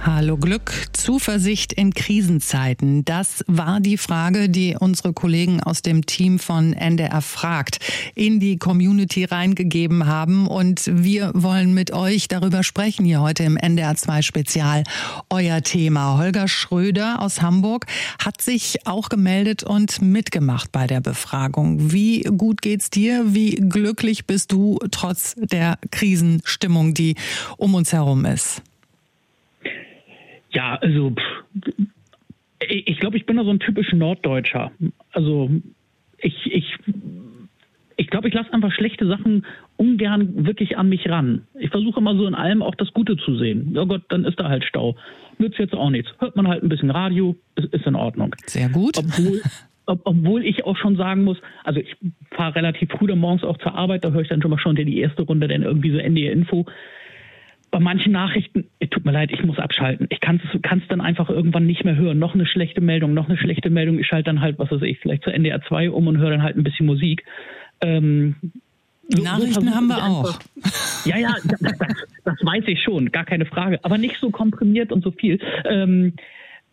Hallo 0.02 0.38
Glück, 0.38 0.72
Zuversicht 0.94 1.74
in 1.74 1.94
Krisenzeiten. 1.94 3.04
Das 3.04 3.44
war 3.48 3.82
die 3.82 3.98
Frage, 3.98 4.48
die 4.48 4.78
unsere 4.80 5.12
Kollegen 5.12 5.62
aus 5.62 5.82
dem 5.82 6.06
Team 6.06 6.40
von 6.40 6.72
NDR 6.72 7.22
fragt 7.22 7.80
in 8.16 8.40
die 8.40 8.58
Community 8.58 9.26
reingegeben 9.26 10.08
haben. 10.08 10.48
Und 10.48 10.90
wir 10.90 11.32
wollen 11.34 11.74
mit 11.74 11.92
euch 11.92 12.30
darüber 12.30 12.64
sprechen 12.64 13.04
hier 13.04 13.20
heute 13.20 13.44
im 13.44 13.58
NDR 13.58 13.94
2 13.98 14.22
Spezial. 14.22 14.84
Euer 15.30 15.64
Thema. 15.64 16.18
Holger 16.18 16.48
Schröder 16.48 17.22
aus 17.22 17.42
Hamburg 17.42 17.86
hat 18.24 18.42
sich 18.42 18.88
auch 18.88 19.10
gemeldet 19.10 19.64
und 19.64 20.02
mitgemacht 20.02 20.72
bei 20.72 20.88
der 20.88 21.02
Befragung. 21.02 21.92
Wie 21.92 22.22
gut 22.22 22.62
geht's 22.62 22.90
dir? 22.90 23.34
Wie 23.34 23.56
glücklich 23.56 24.26
bist 24.26 24.54
du 24.54 24.80
trotz 24.92 25.36
der 25.36 25.78
Krisenstimmung, 25.92 26.94
die 26.94 27.16
um 27.58 27.76
uns 27.76 27.92
herum 27.92 28.24
ist? 28.24 28.62
Ja, 30.52 30.76
also 30.76 31.12
pff, 31.12 31.74
ich 32.68 33.00
glaube, 33.00 33.18
ich 33.18 33.26
bin 33.26 33.38
da 33.38 33.44
so 33.44 33.50
ein 33.50 33.60
typisch 33.60 33.94
Norddeutscher. 33.94 34.72
Also 35.12 35.50
ich, 36.18 36.36
ich, 36.52 36.76
ich 37.96 38.08
glaube, 38.08 38.28
ich 38.28 38.34
lasse 38.34 38.54
einfach 38.54 38.72
schlechte 38.72 39.08
Sachen 39.08 39.46
ungern 39.78 40.46
wirklich 40.46 40.78
an 40.78 40.90
mich 40.90 41.08
ran. 41.10 41.48
Ich 41.58 41.70
versuche 41.70 42.00
immer 42.00 42.16
so 42.16 42.28
in 42.28 42.36
allem 42.36 42.62
auch 42.62 42.76
das 42.76 42.92
Gute 42.94 43.16
zu 43.18 43.38
sehen. 43.38 43.72
Ja 43.74 43.86
Gott, 43.86 44.04
dann 44.10 44.26
ist 44.26 44.40
da 44.40 44.50
halt 44.50 44.66
Stau. 44.66 44.96
Nützt 45.38 45.58
jetzt 45.58 45.74
auch 45.74 45.90
nichts. 45.90 46.12
Hört 46.20 46.36
man 46.36 46.48
halt 46.48 46.64
ein 46.64 46.70
bisschen 46.70 46.92
Radio, 46.92 47.36
ist, 47.56 47.74
ist 47.74 47.86
in 47.86 47.96
Ordnung. 47.96 48.36
Sehr 48.46 48.68
gut. 48.70 48.98
Obwohl, 48.98 49.42
ob, 49.86 50.02
obwohl 50.04 50.46
ich 50.46 50.66
auch 50.66 50.78
schon 50.78 50.98
sagen 50.98 51.24
muss, 51.24 51.38
also 51.64 51.80
ich 51.80 51.96
fahre 52.32 52.56
relativ 52.56 52.90
früh 52.92 53.08
dann 53.08 53.20
morgens 53.20 53.44
auch 53.44 53.58
zur 53.58 53.74
Arbeit, 53.74 54.04
da 54.04 54.12
höre 54.12 54.22
ich 54.22 54.28
dann 54.28 54.42
schon 54.42 54.52
mal 54.52 54.60
schon 54.60 54.76
die 54.76 55.00
erste 55.00 55.22
Runde, 55.22 55.48
dann 55.48 55.64
irgendwie 55.64 55.92
so 55.92 55.98
NDR 55.98 56.34
Info 56.34 56.66
bei 57.72 57.80
manchen 57.80 58.12
Nachrichten, 58.12 58.66
tut 58.90 59.06
mir 59.06 59.12
leid, 59.12 59.32
ich 59.32 59.44
muss 59.44 59.60
abschalten. 59.60 60.08
Ich 60.10 60.20
kann 60.20 60.42
es 60.42 60.88
dann 60.88 61.02
einfach 61.02 61.30
irgendwann 61.30 61.66
nicht 61.66 61.84
mehr 61.86 61.96
hören. 61.96 62.20
Noch 62.20 62.34
eine 62.34 62.46
schlechte 62.46 62.82
Meldung, 62.82 63.14
noch 63.14 63.30
eine 63.30 63.38
schlechte 63.38 63.70
Meldung. 63.70 64.00
Ich 64.00 64.08
schalte 64.08 64.26
dann 64.26 64.42
halt, 64.42 64.60
was 64.60 64.72
weiß 64.72 64.82
ich, 64.84 65.00
vielleicht 65.00 65.24
zu 65.24 65.32
NDR 65.32 65.62
2 65.62 65.92
um 65.92 66.08
und 66.08 66.18
höre 66.18 66.32
dann 66.32 66.44
halt 66.44 66.58
ein 66.58 66.64
bisschen 66.64 66.86
Musik. 66.86 67.24
Ähm, 67.82 68.36
Nachrichten 69.10 69.68
so 69.68 69.76
haben 69.76 69.88
wir 69.88 70.04
auch. 70.04 70.40
ja, 71.06 71.18
ja, 71.18 71.36
das, 71.44 71.60
das, 71.60 71.78
das, 72.24 72.36
weiß 72.42 72.64
ich 72.68 72.82
schon, 72.84 73.12
gar 73.12 73.26
keine 73.26 73.46
Frage. 73.46 73.80
Aber 73.84 73.98
nicht 73.98 74.18
so 74.20 74.30
komprimiert 74.30 74.92
und 74.92 75.04
so 75.04 75.12
viel. 75.12 75.40
Ähm, 75.66 76.14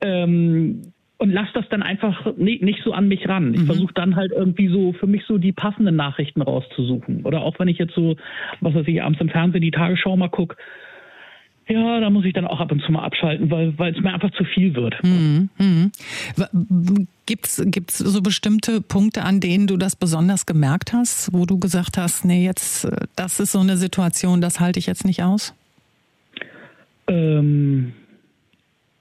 ähm, 0.00 0.92
und 1.18 1.30
lass 1.30 1.48
das 1.54 1.66
dann 1.70 1.82
einfach 1.82 2.37
nicht, 2.37 2.62
nicht 2.62 2.82
so 2.85 2.92
an 2.92 3.09
mich 3.09 3.26
ran. 3.26 3.54
Ich 3.54 3.61
mhm. 3.61 3.66
versuche 3.66 3.94
dann 3.94 4.16
halt 4.16 4.32
irgendwie 4.32 4.68
so 4.68 4.92
für 4.92 5.06
mich 5.06 5.24
so 5.24 5.38
die 5.38 5.52
passenden 5.52 5.96
Nachrichten 5.96 6.42
rauszusuchen. 6.42 7.24
Oder 7.24 7.40
auch 7.40 7.59
wenn 7.59 7.68
ich 7.68 7.78
jetzt 7.78 7.94
so, 7.94 8.16
was 8.61 8.74
weiß 8.74 8.87
ich, 8.87 9.02
abends 9.02 9.20
im 9.20 9.30
Fernsehen 9.30 9.62
die 9.62 9.70
Tagesschau 9.70 10.16
mal 10.16 10.28
gucke, 10.28 10.56
ja, 11.68 12.00
da 12.00 12.11
muss 12.11 12.24
ich 12.24 12.33
dann 12.33 12.46
auch 12.46 12.61
ab 12.61 12.70
und 12.70 12.83
zu 12.83 12.92
mal 12.92 13.05
abschalten, 13.05 13.50
weil, 13.50 13.76
weil 13.76 13.92
es 13.92 14.00
mir 14.00 14.12
einfach 14.12 14.31
zu 14.33 14.44
viel 14.44 14.74
wird. 14.76 15.02
Mhm. 15.02 15.48
Mhm. 15.59 17.09
Gibt's 17.26 17.61
gibt's 17.66 17.98
so 17.98 18.22
bestimmte 18.22 18.81
Punkte, 18.81 19.24
an 19.24 19.40
denen 19.40 19.66
du 19.66 19.76
das 19.76 19.96
besonders 19.96 20.46
gemerkt 20.46 20.92
hast, 20.92 21.33
wo 21.33 21.44
du 21.44 21.59
gesagt 21.59 21.98
hast, 21.98 22.24
nee, 22.24 22.44
jetzt, 22.44 22.85
äh, 22.85 23.07
das 23.16 23.40
ist 23.40 23.52
so 23.52 23.59
eine 23.59 23.76
Situation, 23.76 24.40
das 24.40 24.61
halte 24.61 24.79
ich 24.79 24.87
jetzt 24.87 25.05
nicht 25.05 25.24
aus? 25.24 25.55
Ähm, 27.09 27.92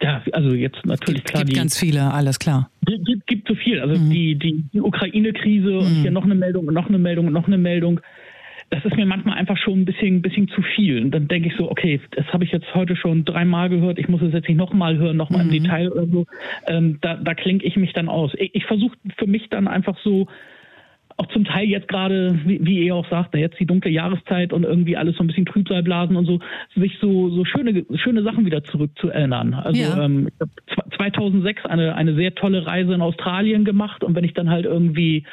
ja, 0.02 0.24
also 0.32 0.54
jetzt 0.56 0.84
natürlich 0.86 1.24
gibt, 1.24 1.30
klar. 1.30 1.44
Gibt 1.44 1.56
die, 1.56 1.60
ganz 1.60 1.78
viele, 1.78 2.12
alles 2.14 2.40
klar. 2.40 2.70
Gibt, 2.86 3.28
gibt 3.28 3.48
so 3.48 3.56
viel. 3.56 3.80
Also 3.80 4.00
mhm. 4.00 4.10
die, 4.10 4.36
die, 4.36 4.66
die 4.74 4.82
Ukraine-Krise 4.82 5.70
mhm. 5.70 5.78
und 5.78 5.96
hier 6.02 6.12
noch 6.12 6.24
eine 6.24 6.36
Meldung 6.36 6.68
und 6.68 6.74
noch 6.74 6.88
eine 6.88 6.98
Meldung 6.98 7.28
und 7.28 7.34
noch 7.34 7.48
eine 7.48 7.60
Meldung 7.60 8.02
das 8.70 8.84
ist 8.84 8.96
mir 8.96 9.06
manchmal 9.06 9.38
einfach 9.38 9.58
schon 9.58 9.82
ein 9.82 9.86
bisschen, 9.86 10.18
ein 10.18 10.22
bisschen 10.22 10.48
zu 10.48 10.62
viel. 10.62 11.02
Und 11.04 11.12
dann 11.12 11.28
denke 11.28 11.50
ich 11.50 11.56
so, 11.56 11.70
okay, 11.70 12.02
das 12.12 12.26
habe 12.34 12.44
ich 12.44 12.52
jetzt 12.52 12.74
heute 12.74 12.96
schon 12.96 13.24
dreimal 13.24 13.70
gehört, 13.70 14.00
ich 14.00 14.08
muss 14.08 14.22
es 14.22 14.34
jetzt 14.34 14.48
nicht 14.48 14.58
nochmal 14.58 14.98
hören, 14.98 15.18
nochmal 15.18 15.46
mhm. 15.46 15.52
im 15.52 15.64
Detail 15.64 15.92
oder 15.92 16.08
so. 16.08 16.26
Ähm, 16.68 16.98
da 17.02 17.16
da 17.16 17.34
klinke 17.36 17.66
ich 17.66 17.76
mich 17.76 17.94
dann 17.94 18.10
aus. 18.10 18.32
Ich, 18.38 18.56
ich 18.56 18.66
versuche 18.66 18.98
für 19.18 19.28
mich 19.28 19.50
dann 19.50 19.68
einfach 19.68 19.98
so, 20.04 20.28
auch 21.18 21.28
zum 21.28 21.46
Teil 21.46 21.68
jetzt 21.68 21.88
gerade, 21.88 22.40
wie, 22.46 22.60
wie 22.66 22.86
ihr 22.86 22.96
auch 22.96 23.10
sagt, 23.10 23.36
jetzt 23.36 23.60
die 23.60 23.66
dunkle 23.66 23.92
Jahreszeit 23.92 24.52
und 24.52 24.64
irgendwie 24.64 24.98
alles 24.98 25.16
so 25.16 25.24
ein 25.24 25.28
bisschen 25.28 25.46
Trübsalblasen 25.46 26.16
und 26.16 26.26
so, 26.26 26.40
sich 26.76 26.98
so, 27.00 27.30
so 27.30 27.46
schöne, 27.46 27.86
schöne 27.96 28.24
Sachen 28.24 28.46
wieder 28.46 28.64
zurückzuerinnern. 28.64 29.54
Also 29.54 29.82
ja. 29.82 30.04
ähm, 30.04 30.30
ich 30.68 30.78
habe 30.78 30.90
2006 30.98 31.66
eine, 31.66 31.96
eine 31.96 32.16
sehr 32.16 32.36
tolle 32.36 32.66
Reise 32.66 32.94
in 32.94 33.02
Australien 33.02 33.64
gemacht 33.64 34.04
und 34.04 34.16
wenn 34.16 34.26
ich 34.26 34.34
dann 34.34 34.50
halt 34.50 34.66
irgendwie 34.66 35.24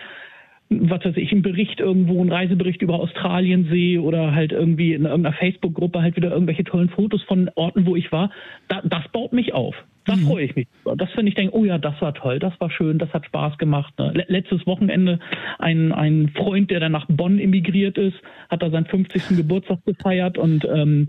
was 0.90 1.04
weiß 1.04 1.16
ich, 1.16 1.32
einen 1.32 1.42
Bericht 1.42 1.80
irgendwo, 1.80 2.20
einen 2.20 2.32
Reisebericht 2.32 2.82
über 2.82 2.94
Australien 2.94 3.68
sehe 3.70 4.00
oder 4.00 4.34
halt 4.34 4.52
irgendwie 4.52 4.94
in 4.94 5.04
irgendeiner 5.04 5.36
Facebook-Gruppe 5.36 6.02
halt 6.02 6.16
wieder 6.16 6.30
irgendwelche 6.30 6.64
tollen 6.64 6.88
Fotos 6.88 7.22
von 7.22 7.50
Orten, 7.54 7.86
wo 7.86 7.96
ich 7.96 8.10
war, 8.12 8.30
da, 8.68 8.80
das 8.84 9.06
baut 9.12 9.32
mich 9.32 9.54
auf. 9.54 9.74
Da 10.04 10.16
mhm. 10.16 10.26
freue 10.26 10.44
ich 10.44 10.56
mich. 10.56 10.66
Das 10.96 11.10
finde 11.12 11.28
ich, 11.28 11.34
denke, 11.34 11.56
oh 11.56 11.64
ja, 11.64 11.78
das 11.78 12.00
war 12.00 12.14
toll, 12.14 12.38
das 12.38 12.52
war 12.60 12.70
schön, 12.70 12.98
das 12.98 13.12
hat 13.12 13.24
Spaß 13.26 13.58
gemacht. 13.58 13.94
Ne? 13.98 14.24
Letztes 14.26 14.66
Wochenende 14.66 15.20
ein, 15.58 15.92
ein 15.92 16.30
Freund, 16.36 16.70
der 16.70 16.80
dann 16.80 16.92
nach 16.92 17.06
Bonn 17.08 17.38
emigriert 17.38 17.98
ist, 17.98 18.16
hat 18.48 18.62
da 18.62 18.70
seinen 18.70 18.86
50. 18.86 19.36
Geburtstag 19.36 19.84
gefeiert 19.84 20.38
und 20.38 20.64
ähm, 20.64 21.08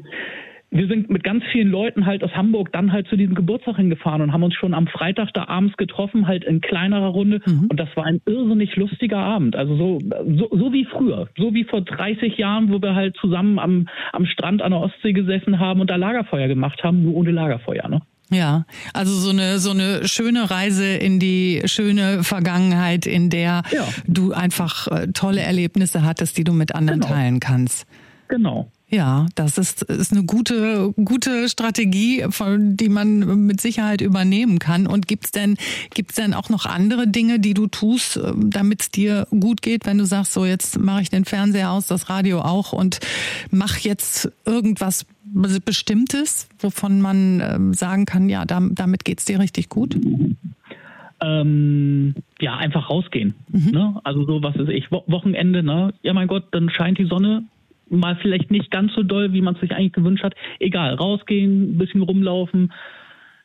wir 0.73 0.87
sind 0.87 1.09
mit 1.09 1.23
ganz 1.23 1.43
vielen 1.51 1.69
Leuten 1.69 2.05
halt 2.05 2.23
aus 2.23 2.31
Hamburg 2.31 2.71
dann 2.71 2.91
halt 2.91 3.07
zu 3.07 3.15
diesem 3.15 3.35
Geburtstag 3.35 3.77
hingefahren 3.77 4.21
und 4.21 4.33
haben 4.33 4.43
uns 4.43 4.55
schon 4.55 4.73
am 4.73 4.87
Freitag 4.87 5.31
da 5.33 5.47
abends 5.47 5.77
getroffen, 5.77 6.27
halt 6.27 6.43
in 6.43 6.61
kleinerer 6.61 7.09
Runde. 7.09 7.41
Mhm. 7.45 7.67
Und 7.69 7.79
das 7.79 7.89
war 7.95 8.05
ein 8.05 8.21
irrsinnig 8.25 8.75
lustiger 8.75 9.19
Abend. 9.19 9.55
Also 9.55 9.75
so, 9.77 9.99
so, 9.99 10.49
so 10.51 10.73
wie 10.73 10.85
früher. 10.85 11.29
So 11.37 11.53
wie 11.53 11.63
vor 11.63 11.81
30 11.81 12.37
Jahren, 12.37 12.71
wo 12.71 12.81
wir 12.81 12.95
halt 12.95 13.15
zusammen 13.17 13.59
am, 13.59 13.87
am 14.11 14.25
Strand 14.25 14.61
an 14.61 14.71
der 14.71 14.81
Ostsee 14.81 15.13
gesessen 15.13 15.59
haben 15.59 15.79
und 15.79 15.89
da 15.89 15.95
Lagerfeuer 15.95 16.47
gemacht 16.47 16.83
haben, 16.83 17.03
nur 17.03 17.15
ohne 17.15 17.31
Lagerfeuer, 17.31 17.87
ne? 17.87 18.01
Ja, 18.31 18.65
also 18.93 19.13
so 19.13 19.29
eine 19.29 19.59
so 19.59 19.71
eine 19.71 20.07
schöne 20.07 20.49
Reise 20.49 20.87
in 20.87 21.19
die 21.19 21.61
schöne 21.65 22.23
Vergangenheit, 22.23 23.05
in 23.05 23.29
der 23.29 23.61
ja. 23.71 23.87
du 24.07 24.31
einfach 24.31 24.87
äh, 24.87 25.07
tolle 25.13 25.41
Erlebnisse 25.41 26.03
hattest, 26.03 26.37
die 26.37 26.43
du 26.43 26.51
mit 26.51 26.73
anderen 26.73 27.01
genau. 27.01 27.13
teilen 27.13 27.39
kannst. 27.39 27.85
Genau. 28.29 28.71
Ja, 28.93 29.25
das 29.33 29.57
ist, 29.57 29.81
ist 29.81 30.11
eine 30.11 30.23
gute, 30.23 30.93
gute 31.03 31.49
Strategie, 31.49 32.23
die 32.57 32.89
man 32.89 33.47
mit 33.47 33.59
Sicherheit 33.59 34.01
übernehmen 34.01 34.59
kann. 34.59 34.85
Und 34.85 35.07
gibt's 35.07 35.31
denn, 35.31 35.57
gibt's 35.95 36.13
denn 36.13 36.35
auch 36.35 36.49
noch 36.49 36.67
andere 36.67 37.07
Dinge, 37.07 37.39
die 37.39 37.55
du 37.55 37.65
tust, 37.65 38.19
damit 38.35 38.81
es 38.81 38.91
dir 38.91 39.25
gut 39.31 39.63
geht, 39.63 39.87
wenn 39.87 39.97
du 39.97 40.05
sagst, 40.05 40.33
so 40.33 40.45
jetzt 40.45 40.77
mache 40.77 41.01
ich 41.01 41.09
den 41.09 41.25
Fernseher 41.25 41.71
aus, 41.71 41.87
das 41.87 42.07
Radio 42.07 42.41
auch 42.41 42.71
und 42.71 42.99
mach 43.49 43.79
jetzt 43.79 44.31
irgendwas 44.45 45.07
Bestimmtes, 45.65 46.47
wovon 46.59 47.01
man 47.01 47.41
ähm, 47.41 47.73
sagen 47.73 48.05
kann, 48.05 48.29
ja, 48.29 48.45
damit 48.45 49.05
geht's 49.05 49.25
dir 49.25 49.39
richtig 49.39 49.69
gut? 49.69 49.97
Ähm, 51.19 52.13
ja, 52.39 52.57
einfach 52.57 52.91
rausgehen. 52.91 53.33
Mhm. 53.47 53.71
Ne? 53.71 54.01
Also 54.03 54.23
so, 54.27 54.43
was 54.43 54.55
ist 54.55 54.69
ich, 54.69 54.91
Wochenende, 54.91 55.63
ne? 55.63 55.95
Ja, 56.03 56.13
mein 56.13 56.27
Gott, 56.27 56.43
dann 56.51 56.69
scheint 56.69 56.99
die 56.99 57.05
Sonne, 57.05 57.45
mal 57.97 58.15
vielleicht 58.21 58.51
nicht 58.51 58.71
ganz 58.71 58.93
so 58.93 59.03
doll, 59.03 59.33
wie 59.33 59.41
man 59.41 59.55
es 59.55 59.61
sich 59.61 59.71
eigentlich 59.71 59.93
gewünscht 59.93 60.23
hat. 60.23 60.35
Egal, 60.59 60.95
rausgehen, 60.95 61.75
ein 61.75 61.77
bisschen 61.77 62.01
rumlaufen, 62.01 62.71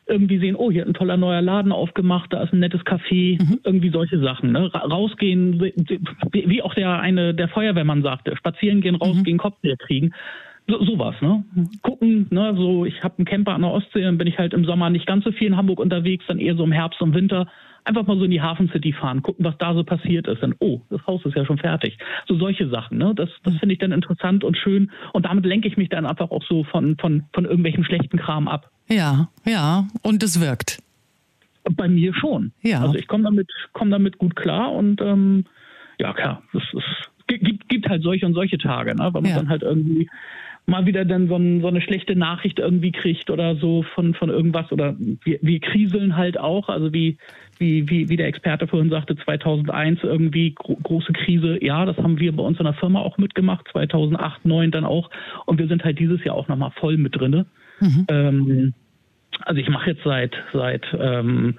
irgendwie 0.09 0.39
sehen, 0.39 0.57
oh, 0.57 0.71
hier 0.71 0.83
hat 0.83 0.89
ein 0.89 0.95
toller 0.95 1.17
neuer 1.17 1.43
Laden 1.43 1.71
aufgemacht, 1.71 2.33
da 2.33 2.43
ist 2.43 2.53
ein 2.53 2.61
nettes 2.61 2.81
Café, 2.81 3.43
mhm. 3.43 3.61
irgendwie 3.65 3.91
solche 3.91 4.19
Sachen. 4.19 4.53
Ne? 4.53 4.73
Rausgehen, 4.73 5.61
wie 5.61 6.63
auch 6.63 6.75
der 6.75 7.01
eine 7.01 7.35
der 7.35 7.49
Feuerwehrmann 7.49 8.03
sagte, 8.03 8.37
spazieren 8.37 8.81
gehen, 8.81 8.95
rausgehen, 8.95 9.37
mhm. 9.37 9.41
Kopf 9.41 9.57
kriegen. 9.79 10.15
so, 10.67 10.83
sowas, 10.85 11.15
ne? 11.21 11.45
Gucken, 11.83 12.27
ne, 12.31 12.55
so 12.57 12.85
ich 12.85 13.03
habe 13.03 13.19
einen 13.19 13.27
Camper 13.27 13.55
an 13.55 13.63
der 13.63 13.71
Ostsee, 13.71 14.03
dann 14.03 14.19
bin 14.19 14.27
ich 14.27 14.39
halt 14.39 14.55
im 14.55 14.65
Sommer 14.65 14.91
nicht 14.91 15.07
ganz 15.07 15.25
so 15.25 15.33
viel 15.33 15.49
in 15.49 15.57
Hamburg 15.57 15.79
unterwegs, 15.79 16.25
dann 16.27 16.39
eher 16.39 16.57
so 16.57 16.65
im 16.65 16.73
Herbst 16.73 17.01
und 17.03 17.15
Winter. 17.15 17.47
Einfach 17.89 18.07
mal 18.07 18.19
so 18.19 18.25
in 18.25 18.31
die 18.31 18.43
Hafen 18.43 18.69
City 18.69 18.93
fahren, 18.93 19.23
gucken, 19.23 19.47
was 19.47 19.57
da 19.57 19.73
so 19.73 19.83
passiert 19.83 20.27
ist. 20.27 20.43
Dann, 20.43 20.55
oh, 20.59 20.83
das 20.91 21.07
Haus 21.07 21.25
ist 21.25 21.35
ja 21.35 21.47
schon 21.47 21.57
fertig. 21.57 21.97
So 22.27 22.37
solche 22.37 22.69
Sachen, 22.69 22.99
ne? 22.99 23.15
Das, 23.17 23.31
das 23.45 23.57
finde 23.57 23.73
ich 23.73 23.79
dann 23.79 23.93
interessant 23.93 24.45
und 24.45 24.59
schön. 24.59 24.91
Und 25.15 25.25
damit 25.25 25.47
lenke 25.47 25.69
ich 25.69 25.79
mich 25.79 25.89
dann 25.89 26.05
einfach 26.05 26.31
auch 26.31 26.43
so 26.47 26.65
von, 26.65 26.99
von, 26.99 27.25
von 27.33 27.47
irgendwelchem 27.47 27.85
schlechten 27.85 28.19
Kram 28.19 28.47
ab. 28.47 28.71
Ja, 28.91 29.31
ja. 29.47 29.89
Und 30.03 30.23
es 30.23 30.39
wirkt. 30.39 30.83
Bei 31.65 31.89
mir 31.89 32.15
schon. 32.15 32.53
Ja. 32.61 32.83
Also 32.83 32.97
ich 32.97 33.09
komme 33.09 33.25
damit, 33.25 33.51
komm 33.73 33.91
damit 33.91 34.19
gut 34.19 34.37
klar 34.37 34.71
und 34.73 35.01
ähm, 35.01 35.47
ja, 35.99 36.13
klar, 36.13 36.43
es, 36.53 36.63
es 36.75 36.85
gibt, 37.27 37.69
gibt 37.71 37.89
halt 37.89 38.03
solche 38.03 38.27
und 38.27 38.35
solche 38.35 38.59
Tage, 38.59 38.95
ne? 38.95 39.09
weil 39.13 39.23
man 39.23 39.31
ja. 39.31 39.37
dann 39.37 39.49
halt 39.49 39.63
irgendwie 39.63 40.09
mal 40.69 40.85
wieder 40.85 41.07
dann 41.07 41.29
so, 41.29 41.37
ein, 41.37 41.63
so, 41.63 41.69
eine 41.69 41.81
schlechte 41.81 42.15
Nachricht 42.15 42.59
irgendwie 42.59 42.93
kriegt 42.93 43.31
oder 43.31 43.57
so 43.57 43.85
von, 43.95 44.15
von 44.15 44.29
irgendwas 44.29 44.71
oder 44.71 44.95
wir, 44.99 45.39
wir 45.41 45.61
kriseln 45.61 46.17
halt 46.17 46.39
auch, 46.39 46.69
also 46.69 46.93
wie, 46.93 47.17
wie, 47.59 47.89
wie, 47.89 48.09
wie 48.09 48.17
der 48.17 48.27
Experte 48.27 48.67
vorhin 48.67 48.91
sagte, 48.91 49.17
2001 49.17 50.01
irgendwie 50.03 50.55
gro 50.55 50.77
große 50.77 51.13
Krise, 51.13 51.63
ja, 51.63 51.85
das 51.85 51.97
haben 51.99 52.19
wir 52.19 52.35
bei 52.35 52.43
uns 52.43 52.59
in 52.59 52.65
der 52.65 52.75
Firma 52.75 53.01
auch 53.01 53.19
mitgemacht, 53.19 53.67
2008, 53.73 54.43
2009 54.43 54.71
dann 54.71 54.85
auch 54.85 55.11
und 55.47 55.59
wir 55.59 55.69
sind 55.69 55.85
halt 55.85 55.99
dieses 55.99 56.23
Jahr 56.25 56.37
auch 56.37 56.49
nochmal 56.49 56.73
voll 56.79 56.97
mit 56.97 57.17
drinne. 57.17 57.47
Mhm. 57.81 58.07
Ähm, 58.09 58.75
also 59.43 59.61
ich 59.61 59.69
mache 59.69 59.91
jetzt 59.91 60.03
seit, 60.05 60.35
seit 60.53 60.85
ähm, 60.99 61.55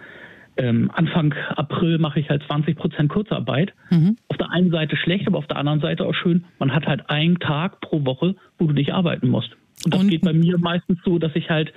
ähm, 0.57 0.91
Anfang 0.93 1.33
April 1.55 1.97
mache 1.99 2.19
ich 2.19 2.29
halt 2.29 2.43
20 2.43 2.75
Prozent 2.75 3.09
Kurzarbeit. 3.09 3.73
Mhm. 3.89 4.17
Auf 4.27 4.37
der 4.37 4.51
einen 4.51 4.71
Seite 4.71 4.97
schlecht, 4.97 5.27
aber 5.27 5.37
auf 5.37 5.47
der 5.47 5.57
anderen 5.57 5.79
Seite 5.79 6.05
auch 6.05 6.13
schön, 6.13 6.43
man 6.59 6.73
hat 6.73 6.85
halt 6.85 7.09
einen 7.09 7.39
Tag 7.39 7.79
pro 7.81 8.05
Woche, 8.05 8.35
wo 8.57 8.67
du 8.67 8.73
nicht 8.73 8.93
arbeiten 8.93 9.29
musst. 9.29 9.55
Und 9.85 9.93
das 9.93 10.01
und? 10.01 10.09
geht 10.09 10.21
bei 10.21 10.33
mir 10.33 10.57
meistens 10.57 10.99
so, 11.05 11.19
dass 11.19 11.33
ich 11.35 11.49
halt 11.49 11.71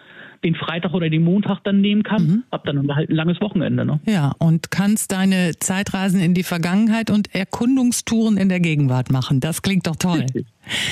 den 0.44 0.54
Freitag 0.54 0.92
oder 0.92 1.08
den 1.08 1.24
Montag 1.24 1.60
dann 1.64 1.80
nehmen 1.80 2.02
kann, 2.02 2.26
mhm. 2.26 2.44
hab 2.50 2.64
dann 2.64 2.94
halt 2.94 3.10
ein 3.10 3.14
langes 3.14 3.40
Wochenende. 3.40 3.84
Ne? 3.84 4.00
Ja, 4.06 4.32
und 4.38 4.70
kannst 4.70 5.12
deine 5.12 5.52
Zeitreisen 5.58 6.20
in 6.20 6.34
die 6.34 6.42
Vergangenheit 6.42 7.10
und 7.10 7.34
Erkundungstouren 7.34 8.36
in 8.36 8.48
der 8.48 8.60
Gegenwart 8.60 9.10
machen. 9.10 9.40
Das 9.40 9.62
klingt 9.62 9.86
doch 9.86 9.96
toll. 9.96 10.20
Richtig. 10.20 10.46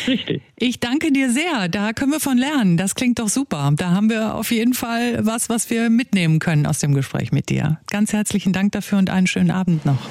Richtig. 0.07 0.43
Ich 0.57 0.81
danke 0.81 1.13
dir 1.13 1.31
sehr. 1.31 1.69
Da 1.69 1.93
können 1.93 2.13
wir 2.13 2.21
von 2.21 2.39
lernen. 2.39 2.77
Das 2.77 2.95
klingt 2.95 3.19
doch 3.19 3.29
super. 3.29 3.73
Da 3.77 3.91
haben 3.91 4.11
wir 4.11 4.35
auf 4.35 4.51
jeden 4.51 4.75
Fall 4.75 5.25
was, 5.25 5.49
was 5.49 5.71
wir 5.71 5.91
mitnehmen 5.91 6.39
können 6.39 6.67
aus 6.67 6.81
dem 6.81 6.95
Gespräch 6.95 7.33
mit 7.33 7.51
dir. 7.51 7.79
Ganz 7.91 8.13
herzlichen 8.13 8.53
Dank 8.53 8.73
dafür 8.73 8.99
und 8.99 9.11
einen 9.11 9.27
schönen 9.27 9.51
Abend 9.51 9.87
noch. 9.87 10.09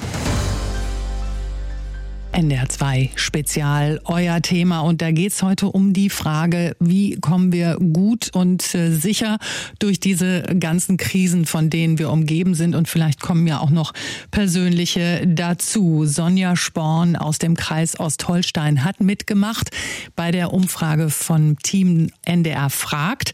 NDR 2.32 2.68
2 2.68 3.10
Spezial, 3.16 4.00
euer 4.04 4.40
Thema. 4.40 4.80
Und 4.80 5.02
da 5.02 5.10
geht's 5.10 5.42
heute 5.42 5.66
um 5.66 5.92
die 5.92 6.10
Frage, 6.10 6.76
wie 6.78 7.18
kommen 7.20 7.52
wir 7.52 7.76
gut 7.76 8.30
und 8.32 8.74
äh, 8.74 8.92
sicher 8.92 9.38
durch 9.78 10.00
diese 10.00 10.42
ganzen 10.58 10.96
Krisen, 10.96 11.44
von 11.44 11.70
denen 11.70 11.98
wir 11.98 12.10
umgeben 12.10 12.54
sind. 12.54 12.74
Und 12.74 12.88
vielleicht 12.88 13.20
kommen 13.20 13.46
ja 13.46 13.58
auch 13.58 13.70
noch 13.70 13.92
persönliche 14.30 15.26
dazu. 15.26 16.04
Sonja 16.06 16.56
Sporn 16.56 17.16
aus 17.16 17.38
dem 17.38 17.56
Kreis 17.56 17.98
Ostholstein 17.98 18.84
hat 18.84 19.00
mitgemacht 19.00 19.70
bei 20.14 20.30
der 20.30 20.52
Umfrage 20.52 21.10
von 21.10 21.56
Team 21.62 22.10
NDR 22.24 22.70
fragt. 22.70 23.32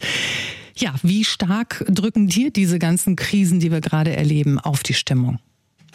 Ja, 0.75 0.93
wie 1.01 1.23
stark 1.23 1.85
drücken 1.87 2.27
dir 2.27 2.51
diese 2.51 2.79
ganzen 2.79 3.15
Krisen, 3.15 3.59
die 3.59 3.71
wir 3.71 3.81
gerade 3.81 4.15
erleben, 4.15 4.59
auf 4.59 4.83
die 4.83 4.93
Stimmung? 4.93 5.39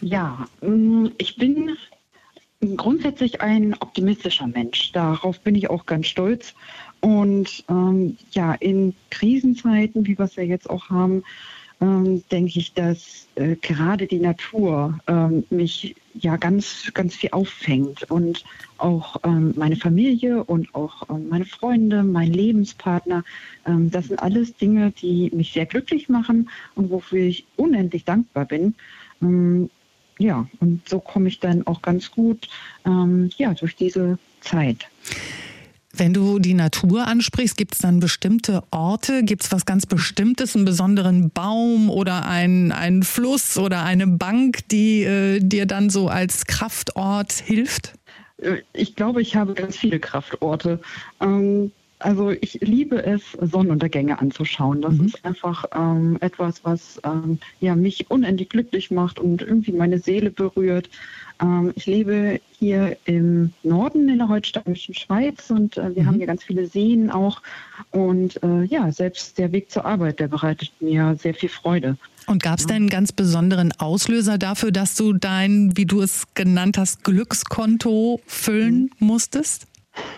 Ja, 0.01 0.47
mm, 0.61 1.07
ich 1.19 1.37
bin 1.37 1.71
grundsätzlich 2.77 3.41
ein 3.41 3.75
optimistischer 3.81 4.47
Mensch. 4.47 4.93
Darauf 4.93 5.41
bin 5.41 5.55
ich 5.55 5.71
auch 5.71 5.87
ganz 5.87 6.07
stolz. 6.07 6.55
Und 7.01 7.65
ähm, 7.69 8.17
ja, 8.33 8.55
in 8.55 8.95
Krisenzeiten, 9.11 10.07
wie 10.07 10.17
wir 10.17 10.25
es 10.25 10.37
ja 10.37 10.45
jetzt 10.45 10.71
auch 10.71 10.89
haben, 10.89 11.25
ähm, 11.81 12.23
denke 12.31 12.61
ich, 12.61 12.73
dass 12.75 13.27
äh, 13.35 13.57
gerade 13.57 14.07
die 14.07 14.21
Natur 14.21 15.01
ähm, 15.09 15.45
mich 15.51 15.97
ja 16.15 16.37
ganz, 16.37 16.93
ganz 16.95 17.17
viel 17.17 17.31
auffängt 17.33 18.09
und 18.09 18.45
auch 18.79 19.17
ähm, 19.25 19.53
meine 19.57 19.77
Familie 19.77 20.45
und 20.45 20.73
auch 20.77 21.09
ähm, 21.11 21.29
meine 21.29 21.45
Freunde, 21.47 22.05
mein 22.05 22.33
Lebenspartner. 22.33 23.25
Ähm, 23.67 23.91
das 23.91 24.07
sind 24.07 24.23
alles 24.23 24.55
Dinge, 24.55 24.93
die 24.93 25.33
mich 25.35 25.53
sehr 25.53 25.67
glücklich 25.67 26.09
machen 26.09 26.49
und 26.77 26.91
wofür 26.91 27.23
ich 27.23 27.47
unendlich 27.57 28.05
dankbar 28.05 28.45
bin 28.45 28.75
ja, 30.23 30.47
und 30.61 30.89
so 30.89 31.01
komme 31.01 31.29
ich 31.29 31.41
dann 31.41 31.67
auch 31.67 31.83
ganz 31.83 32.11
gut 32.11 32.49
ähm, 32.87 33.31
ja, 33.37 33.53
durch 33.55 33.77
diese 33.77 34.19
Zeit. 34.41 34.87
Wenn 35.95 36.15
du 36.15 36.39
die 36.39 36.55
Natur 36.55 37.07
ansprichst, 37.07 37.57
gibt 37.57 37.75
es 37.75 37.81
dann 37.81 38.01
bestimmte 38.01 38.63
Orte? 38.71 39.25
Gibt 39.25 39.45
es 39.45 39.53
was 39.53 39.67
ganz 39.67 39.85
Bestimmtes, 39.85 40.57
einen 40.57 40.65
besonderen 40.65 41.31
Baum 41.31 41.91
oder 41.91 42.27
einen, 42.27 42.73
einen 42.73 43.03
Fluss 43.03 43.59
oder 43.59 43.83
eine 43.83 44.07
Bank, 44.07 44.67
die 44.69 45.03
äh, 45.03 45.41
dir 45.41 45.67
dann 45.67 45.91
so 45.91 46.09
als 46.09 46.47
Kraftort 46.47 47.33
hilft? 47.33 47.93
Äh, 48.39 48.63
ich 48.73 48.97
glaube, 48.97 49.21
ich 49.21 49.37
habe 49.37 49.53
ganz 49.53 49.77
viele 49.77 50.01
Kraftorte. 50.01 50.81
Ähm, 51.21 51.73
also 52.03 52.31
ich 52.31 52.59
liebe 52.61 53.05
es, 53.05 53.23
Sonnenuntergänge 53.41 54.19
anzuschauen. 54.19 54.83
Das 54.83 54.95
mhm. 54.95 55.07
ist 55.07 55.25
einfach 55.25 55.65
ähm, 55.75 56.19
etwas, 56.21 56.65
was 56.65 57.01
ähm, 57.05 57.39
ja, 57.61 57.75
mich 57.75 58.11
unendlich 58.11 58.49
glücklich 58.49 58.91
macht 58.91 59.19
und 59.19 59.43
irgendwie 59.43 59.73
meine 59.73 59.99
Seele 59.99 60.31
berührt. 60.31 60.91
Ähm, 61.41 61.73
ich 61.75 61.87
lebe 61.87 62.41
hier 62.59 62.97
im 63.05 63.53
Norden 63.63 64.09
in 64.09 64.19
der 64.19 64.29
holsteinischen 64.29 64.95
Schweiz 64.95 65.51
und 65.51 65.77
äh, 65.77 65.95
wir 65.95 66.03
mhm. 66.03 66.07
haben 66.07 66.17
hier 66.17 66.27
ganz 66.27 66.45
viele 66.45 66.67
Seen 66.67 67.11
auch. 67.11 67.43
Und 67.91 68.43
äh, 68.43 68.65
ja, 68.65 68.91
selbst 68.93 69.39
der 69.39 69.53
Weg 69.53 69.71
zur 69.71 69.85
Arbeit, 69.85 70.21
der 70.21 70.29
bereitet 70.29 70.71
mir 70.81 71.17
sehr 71.21 71.35
viel 71.35 71.49
Freude. 71.49 71.97
Und 72.27 72.43
gab 72.43 72.61
es 72.61 72.67
denn 72.67 72.77
einen 72.77 72.89
ganz 72.89 73.11
besonderen 73.13 73.73
Auslöser 73.79 74.39
dafür, 74.39 74.71
dass 74.71 74.95
du 74.95 75.13
dein, 75.13 75.77
wie 75.77 75.87
du 75.87 76.01
es 76.03 76.25
genannt 76.35 76.79
hast, 76.79 77.03
Glückskonto 77.03 78.21
füllen 78.27 78.91
mhm. 78.99 79.07
musstest? 79.07 79.67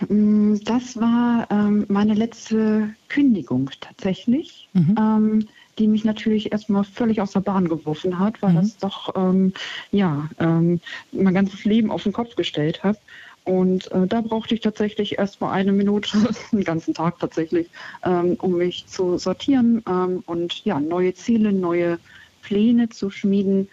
Mm, 0.07 0.55
das 0.63 0.99
war 0.99 1.47
ähm, 1.49 1.85
meine 1.89 2.13
letzte 2.13 2.93
Kündigung 3.09 3.69
tatsächlich, 3.81 4.69
mhm. 4.73 4.95
ähm, 4.97 5.47
die 5.77 5.87
mich 5.87 6.05
natürlich 6.05 6.51
erstmal 6.51 6.83
völlig 6.83 7.21
aus 7.21 7.31
der 7.31 7.41
Bahn 7.41 7.67
geworfen 7.67 8.17
hat, 8.17 8.41
weil 8.41 8.51
mhm. 8.51 8.55
das 8.55 8.77
doch 8.77 9.13
ähm, 9.15 9.53
ja 9.91 10.29
ähm, 10.39 10.79
mein 11.11 11.33
ganzes 11.33 11.65
Leben 11.65 11.91
auf 11.91 12.03
den 12.03 12.13
Kopf 12.13 12.35
gestellt 12.35 12.83
hat. 12.83 12.99
Und 13.43 13.91
äh, 13.91 14.07
da 14.07 14.21
brauchte 14.21 14.55
ich 14.55 14.61
tatsächlich 14.61 15.19
erstmal 15.19 15.51
eine 15.51 15.71
Minute, 15.71 16.17
einen 16.51 16.63
ganzen 16.63 16.93
Tag 16.93 17.19
tatsächlich, 17.19 17.69
ähm, 18.03 18.37
um 18.39 18.57
mich 18.57 18.87
zu 18.87 19.17
sortieren 19.17 19.83
ähm, 19.87 20.23
und 20.25 20.63
ja 20.65 20.79
neue 20.79 21.13
Ziele, 21.13 21.51
neue 21.51 21.99
Pläne 22.41 22.89
zu 22.89 23.09
schmieden. 23.09 23.69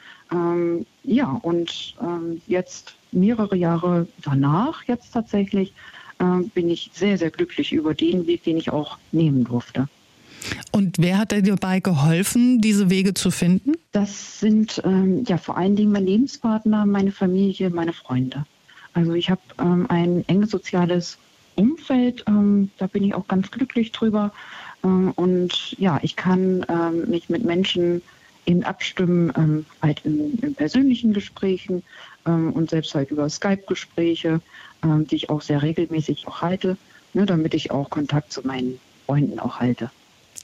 ja 1.04 1.38
und 1.42 1.94
jetzt 2.46 2.94
mehrere 3.12 3.56
Jahre 3.56 4.06
danach 4.22 4.84
jetzt 4.84 5.12
tatsächlich 5.12 5.72
äh, 6.18 6.42
bin 6.54 6.68
ich 6.68 6.90
sehr, 6.92 7.18
sehr 7.18 7.30
glücklich 7.30 7.72
über 7.72 7.94
den 7.94 8.26
Weg, 8.26 8.44
den 8.44 8.56
ich 8.56 8.70
auch 8.70 8.98
nehmen 9.12 9.44
durfte. 9.44 9.88
Und 10.72 10.98
wer 10.98 11.18
hat 11.18 11.32
dir 11.32 11.42
dabei 11.42 11.80
geholfen, 11.80 12.60
diese 12.60 12.90
Wege 12.90 13.14
zu 13.14 13.30
finden? 13.30 13.74
Das 13.92 14.40
sind 14.40 14.82
ähm, 14.84 15.24
ja 15.26 15.36
vor 15.36 15.56
allen 15.56 15.76
Dingen 15.76 15.92
mein 15.92 16.06
Lebenspartner, 16.06 16.86
meine 16.86 17.12
Familie, 17.12 17.70
meine 17.70 17.92
Freunde. 17.92 18.44
Also 18.94 19.12
ich 19.14 19.30
habe 19.30 19.40
ähm, 19.58 19.86
ein 19.88 20.24
enges 20.28 20.50
soziales 20.50 21.18
Umfeld, 21.54 22.24
ähm, 22.26 22.70
da 22.78 22.86
bin 22.86 23.04
ich 23.04 23.14
auch 23.14 23.28
ganz 23.28 23.50
glücklich 23.50 23.92
drüber. 23.92 24.32
Ähm, 24.84 25.12
und 25.14 25.76
ja, 25.78 25.98
ich 26.02 26.16
kann 26.16 26.66
ähm, 26.68 27.08
mich 27.08 27.28
mit 27.28 27.44
Menschen 27.44 28.02
in 28.44 28.64
abstimmen, 28.64 29.32
ähm, 29.36 29.66
halt 29.80 30.00
in, 30.04 30.38
in, 30.38 30.54
persönlichen 30.54 31.12
Gesprächen 31.12 31.82
und 32.24 32.70
selbst 32.70 32.94
halt 32.94 33.10
über 33.10 33.28
Skype-Gespräche 33.28 34.40
ähm, 34.84 35.06
die 35.06 35.16
ich 35.16 35.30
auch 35.30 35.42
sehr 35.42 35.62
regelmäßig 35.62 36.26
auch 36.26 36.42
halte, 36.42 36.76
ne, 37.14 37.26
damit 37.26 37.54
ich 37.54 37.70
auch 37.70 37.90
Kontakt 37.90 38.32
zu 38.32 38.46
meinen 38.46 38.80
Freunden 39.06 39.38
auch 39.38 39.60
halte. 39.60 39.90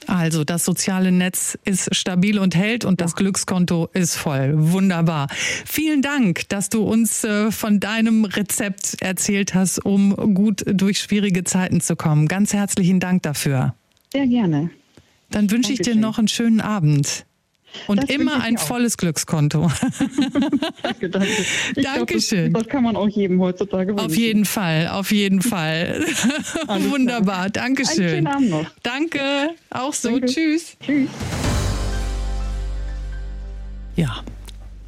Also 0.07 0.45
das 0.45 0.63
soziale 0.63 1.11
Netz 1.11 1.57
ist 1.65 1.93
stabil 1.93 2.39
und 2.39 2.55
hält 2.55 2.85
und 2.85 3.01
das 3.01 3.15
Glückskonto 3.15 3.89
ist 3.93 4.15
voll. 4.15 4.53
Wunderbar. 4.55 5.27
Vielen 5.29 6.01
Dank, 6.01 6.47
dass 6.47 6.69
du 6.69 6.83
uns 6.83 7.23
äh, 7.25 7.51
von 7.51 7.81
deinem 7.81 8.23
Rezept 8.23 9.01
erzählt 9.01 9.53
hast, 9.53 9.85
um 9.85 10.15
gut 10.33 10.63
durch 10.65 10.99
schwierige 10.99 11.43
Zeiten 11.43 11.81
zu 11.81 11.97
kommen. 11.97 12.29
Ganz 12.29 12.53
herzlichen 12.53 13.01
Dank 13.01 13.23
dafür. 13.23 13.75
Sehr 14.13 14.25
gerne. 14.25 14.69
Dann 15.31 15.51
wünsche 15.51 15.73
ich 15.73 15.79
dir 15.79 15.95
noch 15.95 16.17
einen 16.17 16.29
schönen 16.29 16.61
Abend. 16.61 17.25
Und 17.87 18.03
das 18.03 18.09
immer 18.09 18.41
ein 18.41 18.57
volles 18.57 18.97
Glückskonto. 18.97 19.71
danke, 20.83 21.09
danke. 21.09 21.27
Ich 21.75 21.83
Dankeschön. 21.83 22.51
Glaub, 22.51 22.63
das, 22.63 22.63
das, 22.63 22.67
kann 22.67 22.83
man 22.83 22.95
auch 22.95 23.09
jedem 23.09 23.39
heutzutage 23.41 23.91
wünschen. 23.91 24.05
Auf 24.05 24.15
jeden 24.15 24.45
Fall, 24.45 24.87
auf 24.89 25.11
jeden 25.11 25.41
Fall. 25.41 26.05
Wunderbar, 26.67 27.49
Dankeschön. 27.49 28.03
Einen 28.03 28.09
schönen 28.09 28.27
Abend 28.27 28.49
noch. 28.49 28.65
Danke, 28.83 29.49
auch 29.69 29.93
so. 29.93 30.09
Danke. 30.09 30.27
Tschüss. 30.27 30.77
Tschüss. 30.83 31.09
Ja, 33.95 34.23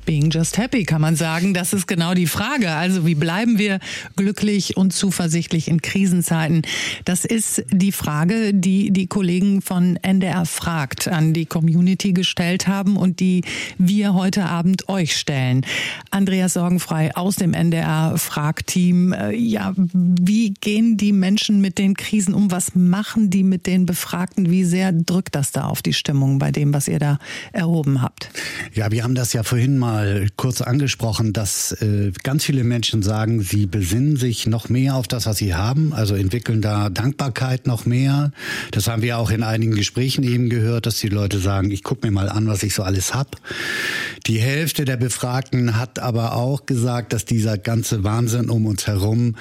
Being 0.05 0.31
just 0.31 0.57
happy, 0.57 0.83
kann 0.83 1.01
man 1.01 1.15
sagen. 1.15 1.53
Das 1.53 1.73
ist 1.73 1.87
genau 1.87 2.13
die 2.13 2.27
Frage. 2.27 2.71
Also 2.71 3.05
wie 3.05 3.15
bleiben 3.15 3.57
wir 3.57 3.79
glücklich 4.15 4.75
und 4.75 4.93
zuversichtlich 4.93 5.67
in 5.67 5.81
Krisenzeiten? 5.81 6.63
Das 7.05 7.23
ist 7.23 7.63
die 7.71 7.91
Frage, 7.91 8.53
die 8.53 8.91
die 8.91 9.07
Kollegen 9.07 9.61
von 9.61 9.97
NDR 9.97 10.45
fragt 10.45 11.07
an 11.07 11.33
die 11.33 11.45
Community 11.45 12.13
gestellt 12.13 12.67
haben 12.67 12.97
und 12.97 13.19
die 13.19 13.43
wir 13.77 14.13
heute 14.13 14.45
Abend 14.45 14.89
euch 14.89 15.15
stellen. 15.15 15.65
Andreas 16.09 16.53
Sorgenfrei 16.53 17.15
aus 17.15 17.35
dem 17.35 17.53
NDR 17.53 18.17
Fragteam. 18.17 19.13
Äh, 19.13 19.35
ja, 19.35 19.73
wie 19.75 20.53
gehen 20.53 20.97
die 20.97 21.11
Menschen 21.11 21.61
mit 21.61 21.77
den 21.77 21.95
Krisen 21.95 22.33
um? 22.33 22.51
Was 22.51 22.75
machen 22.75 23.29
die 23.29 23.43
mit 23.43 23.67
den 23.67 23.85
Befragten? 23.85 24.49
Wie 24.49 24.63
sehr 24.63 24.91
drückt 24.91 25.35
das 25.35 25.51
da 25.51 25.65
auf 25.65 25.81
die 25.81 25.93
Stimmung 25.93 26.39
bei 26.39 26.51
dem, 26.51 26.73
was 26.73 26.87
ihr 26.87 26.99
da 26.99 27.19
erhoben 27.51 28.01
habt? 28.01 28.29
Ja, 28.73 28.91
wir 28.91 29.03
haben 29.03 29.15
das 29.15 29.33
ja 29.33 29.43
vorhin 29.43 29.77
mal 29.77 29.90
mal 29.91 30.27
kurz 30.37 30.61
angesprochen, 30.61 31.33
dass 31.33 31.73
äh, 31.73 32.11
ganz 32.23 32.45
viele 32.45 32.63
Menschen 32.63 33.03
sagen, 33.03 33.41
sie 33.41 33.65
besinnen 33.65 34.15
sich 34.15 34.47
noch 34.47 34.69
mehr 34.69 34.95
auf 34.95 35.07
das, 35.07 35.25
was 35.25 35.37
sie 35.37 35.53
haben, 35.53 35.91
also 35.91 36.15
entwickeln 36.15 36.61
da 36.61 36.89
Dankbarkeit 36.89 37.67
noch 37.67 37.85
mehr. 37.85 38.31
Das 38.71 38.87
haben 38.87 39.01
wir 39.01 39.17
auch 39.17 39.31
in 39.31 39.43
einigen 39.43 39.75
Gesprächen 39.75 40.23
eben 40.23 40.49
gehört, 40.49 40.85
dass 40.85 40.99
die 40.99 41.09
Leute 41.09 41.39
sagen, 41.39 41.71
ich 41.71 41.83
gucke 41.83 42.07
mir 42.07 42.11
mal 42.11 42.29
an, 42.29 42.47
was 42.47 42.63
ich 42.63 42.73
so 42.73 42.83
alles 42.83 43.13
hab. 43.13 43.35
Die 44.27 44.39
Hälfte 44.39 44.85
der 44.85 44.97
Befragten 44.97 45.77
hat 45.77 45.99
aber 45.99 46.35
auch 46.35 46.65
gesagt, 46.65 47.11
dass 47.11 47.25
dieser 47.25 47.57
ganze 47.57 48.03
Wahnsinn 48.03 48.49
um 48.49 48.65
uns 48.67 48.87
herum 48.87 49.35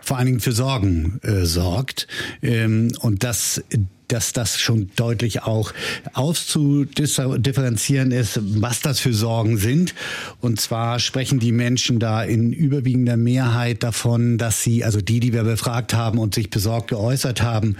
vor 0.00 0.16
allen 0.16 0.26
Dingen 0.26 0.40
für 0.40 0.52
Sorgen 0.52 1.18
äh, 1.22 1.44
sorgt 1.44 2.06
ähm, 2.42 2.92
und 3.00 3.24
dass 3.24 3.62
dass 4.08 4.32
das 4.32 4.58
schon 4.58 4.90
deutlich 4.96 5.42
auch 5.42 5.72
auszudifferenzieren 6.14 8.10
ist, 8.10 8.40
was 8.42 8.80
das 8.80 9.00
für 9.00 9.12
Sorgen 9.12 9.58
sind. 9.58 9.94
Und 10.40 10.60
zwar 10.60 10.98
sprechen 10.98 11.38
die 11.38 11.52
Menschen 11.52 11.98
da 11.98 12.22
in 12.22 12.52
überwiegender 12.52 13.16
Mehrheit 13.16 13.82
davon, 13.82 14.38
dass 14.38 14.62
sie, 14.62 14.84
also 14.84 15.00
die, 15.00 15.20
die 15.20 15.32
wir 15.32 15.44
befragt 15.44 15.94
haben 15.94 16.18
und 16.18 16.34
sich 16.34 16.50
besorgt 16.50 16.88
geäußert 16.88 17.42
haben, 17.42 17.76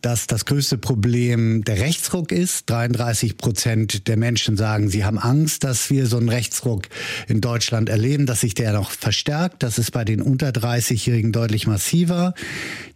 dass 0.00 0.26
das 0.26 0.44
größte 0.44 0.78
Problem 0.78 1.64
der 1.64 1.80
Rechtsruck 1.80 2.30
ist. 2.30 2.70
33 2.70 3.36
Prozent 3.36 4.06
der 4.06 4.16
Menschen 4.16 4.56
sagen, 4.56 4.88
sie 4.88 5.04
haben 5.04 5.18
Angst, 5.18 5.64
dass 5.64 5.90
wir 5.90 6.06
so 6.06 6.18
einen 6.18 6.28
Rechtsruck 6.28 6.84
in 7.26 7.40
Deutschland 7.40 7.88
erleben, 7.88 8.26
dass 8.26 8.40
sich 8.40 8.54
der 8.54 8.72
noch 8.72 8.92
verstärkt. 8.92 9.62
Das 9.62 9.78
ist 9.78 9.90
bei 9.90 10.04
den 10.04 10.22
unter 10.22 10.50
30-Jährigen 10.50 11.32
deutlich 11.32 11.66
massiver. 11.66 12.34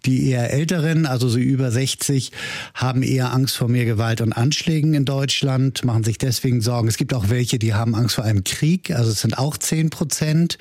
Die 0.04 0.28
eher 0.28 0.52
älteren, 0.52 1.06
also 1.06 1.28
so 1.28 1.38
über 1.38 1.70
60, 1.70 2.32
haben 2.74 3.02
eher 3.02 3.32
Angst 3.32 3.56
vor 3.56 3.68
mehr 3.68 3.84
Gewalt 3.84 4.20
und 4.20 4.32
Anschlägen 4.32 4.94
in 4.94 5.04
Deutschland, 5.04 5.84
machen 5.84 6.02
sich 6.02 6.18
deswegen 6.18 6.60
Sorgen. 6.60 6.88
Es 6.88 6.96
gibt 6.96 7.14
auch 7.14 7.30
welche, 7.30 7.58
die 7.58 7.74
haben 7.74 7.94
Angst 7.94 8.16
vor 8.16 8.24
einem 8.24 8.42
Krieg, 8.42 8.90
also 8.90 9.10
es 9.10 9.20
sind 9.20 9.38
auch 9.38 9.56
10 9.56 9.90
Prozent. 9.90 10.58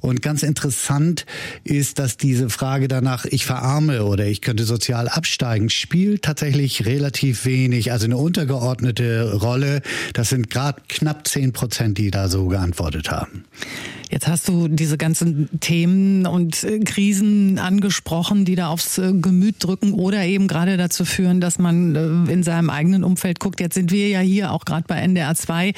Und 0.00 0.22
ganz 0.22 0.42
interessant 0.42 1.26
ist, 1.64 1.98
dass 1.98 2.16
diese 2.16 2.48
Frage 2.48 2.86
danach, 2.86 3.24
ich 3.24 3.44
verarme 3.44 4.04
oder 4.04 4.26
ich 4.26 4.40
könnte 4.40 4.64
sozial 4.64 5.08
absteigen, 5.08 5.68
spielt 5.76 6.22
tatsächlich 6.22 6.86
relativ 6.86 7.44
wenig, 7.44 7.92
also 7.92 8.06
eine 8.06 8.16
untergeordnete 8.16 9.34
Rolle. 9.34 9.82
Das 10.12 10.30
sind 10.30 10.50
gerade 10.50 10.80
knapp 10.88 11.26
10 11.26 11.52
Prozent, 11.52 11.98
die 11.98 12.10
da 12.10 12.28
so 12.28 12.46
geantwortet 12.48 13.10
haben. 13.10 13.44
Jetzt 14.08 14.28
hast 14.28 14.46
du 14.46 14.68
diese 14.68 14.98
ganzen 14.98 15.48
Themen 15.58 16.26
und 16.26 16.62
äh, 16.62 16.78
Krisen 16.78 17.58
angesprochen, 17.58 18.44
die 18.44 18.54
da 18.54 18.68
aufs 18.68 18.98
äh, 18.98 19.12
Gemüt 19.12 19.56
drücken 19.58 19.94
oder 19.94 20.24
eben 20.24 20.46
gerade 20.46 20.76
dazu 20.76 21.04
führen, 21.04 21.40
dass 21.40 21.58
man 21.58 21.96
äh, 21.96 22.32
in 22.32 22.44
seinem 22.44 22.70
eigenen 22.70 23.02
Umfeld 23.02 23.40
guckt. 23.40 23.60
Jetzt 23.60 23.74
sind 23.74 23.90
wir 23.90 24.08
ja 24.08 24.20
hier 24.20 24.52
auch 24.52 24.64
gerade 24.64 24.84
bei 24.86 24.96
NDR 24.96 25.34
2 25.34 25.72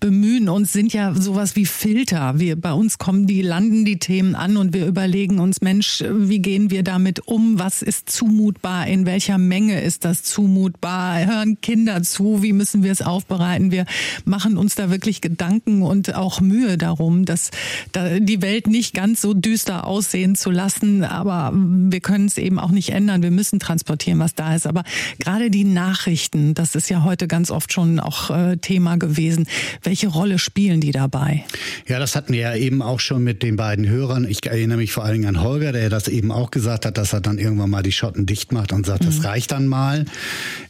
bemühen 0.00 0.48
uns, 0.48 0.72
sind 0.72 0.92
ja 0.92 1.14
sowas 1.14 1.54
wie 1.54 1.66
Filter. 1.66 2.40
Wir, 2.40 2.60
bei 2.60 2.72
uns 2.72 2.98
kommen 2.98 3.28
die, 3.28 3.42
landen 3.42 3.84
die 3.84 4.00
Themen 4.00 4.34
an 4.34 4.56
und 4.56 4.74
wir 4.74 4.86
überlegen 4.86 5.38
uns, 5.38 5.60
Mensch, 5.60 6.02
wie 6.10 6.40
gehen 6.40 6.72
wir 6.72 6.82
damit 6.82 7.28
um? 7.28 7.60
Was 7.60 7.82
ist 7.82 8.10
zumutbar? 8.10 8.88
In 8.88 9.06
welcher 9.06 9.38
Menge 9.38 9.80
ist 9.80 10.04
das 10.04 10.24
zumutbar? 10.24 11.24
Hören 11.24 11.60
Kinder 11.60 12.02
zu? 12.02 12.42
Wie 12.42 12.52
müssen 12.52 12.82
wir 12.82 12.90
es 12.90 13.02
aufbereiten? 13.02 13.70
Wir 13.70 13.86
machen 14.24 14.56
uns 14.56 14.74
da 14.74 14.90
wirklich 14.90 15.20
Gedanken 15.20 15.82
und 15.82 16.16
auch 16.16 16.40
Mühe 16.40 16.76
darum, 16.76 17.24
dass 17.24 17.50
die 17.94 18.42
Welt 18.42 18.66
nicht 18.66 18.94
ganz 18.94 19.20
so 19.20 19.34
düster 19.34 19.86
aussehen 19.86 20.34
zu 20.34 20.50
lassen. 20.50 21.04
Aber 21.04 21.52
wir 21.54 22.00
können 22.00 22.26
es 22.26 22.38
eben 22.38 22.58
auch 22.58 22.70
nicht 22.70 22.90
ändern. 22.90 23.22
Wir 23.22 23.30
müssen 23.30 23.58
transportieren, 23.58 24.18
was 24.18 24.34
da 24.34 24.54
ist. 24.54 24.66
Aber 24.66 24.84
gerade 25.18 25.50
die 25.50 25.64
Nachrichten, 25.64 26.54
das 26.54 26.74
ist 26.74 26.88
ja 26.88 27.04
heute 27.04 27.28
ganz 27.28 27.50
oft 27.50 27.72
schon 27.72 28.00
auch 28.00 28.30
äh, 28.30 28.56
Thema 28.56 28.96
gewesen. 28.96 29.46
Welche 29.82 30.08
Rolle 30.08 30.38
spielen 30.38 30.80
die 30.80 30.92
dabei? 30.92 31.44
Ja, 31.86 31.98
das 31.98 32.16
hatten 32.16 32.32
wir 32.32 32.40
ja 32.40 32.54
eben 32.54 32.82
auch 32.82 33.00
schon 33.00 33.24
mit 33.24 33.42
den 33.42 33.56
beiden 33.56 33.88
Hörern. 33.88 34.26
Ich 34.28 34.44
erinnere 34.46 34.78
mich 34.78 34.92
vor 34.92 35.04
allen 35.04 35.14
Dingen 35.14 35.36
an 35.36 35.42
Holger, 35.42 35.72
der 35.72 35.90
das 35.90 36.08
eben 36.08 36.32
auch 36.32 36.50
gesagt 36.50 36.86
hat, 36.86 36.98
dass 36.98 37.12
er 37.12 37.20
dann 37.20 37.38
irgendwann 37.38 37.70
mal 37.70 37.82
die 37.82 37.92
Schotten 37.92 38.26
dicht 38.26 38.52
macht 38.52 38.72
und 38.72 38.86
sagt, 38.86 39.02
mhm. 39.02 39.06
das 39.06 39.24
reicht 39.24 39.52
dann 39.52 39.66
mal. 39.66 40.04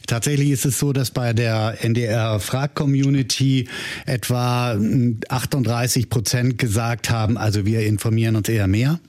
Tatsächlich 0.07 0.49
ist 0.49 0.65
es 0.65 0.79
so, 0.79 0.93
dass 0.93 1.11
bei 1.11 1.33
der 1.33 1.83
NDR 1.83 2.39
Frag 2.39 2.75
Community 2.75 3.67
etwa 4.05 4.77
38 5.29 6.09
Prozent 6.09 6.57
gesagt 6.57 6.88
gesagt 6.89 7.11
haben, 7.11 7.37
also 7.37 7.67
wir 7.67 7.85
informieren 7.85 8.35
uns 8.35 8.49
eher 8.49 8.67
mehr. 8.67 8.99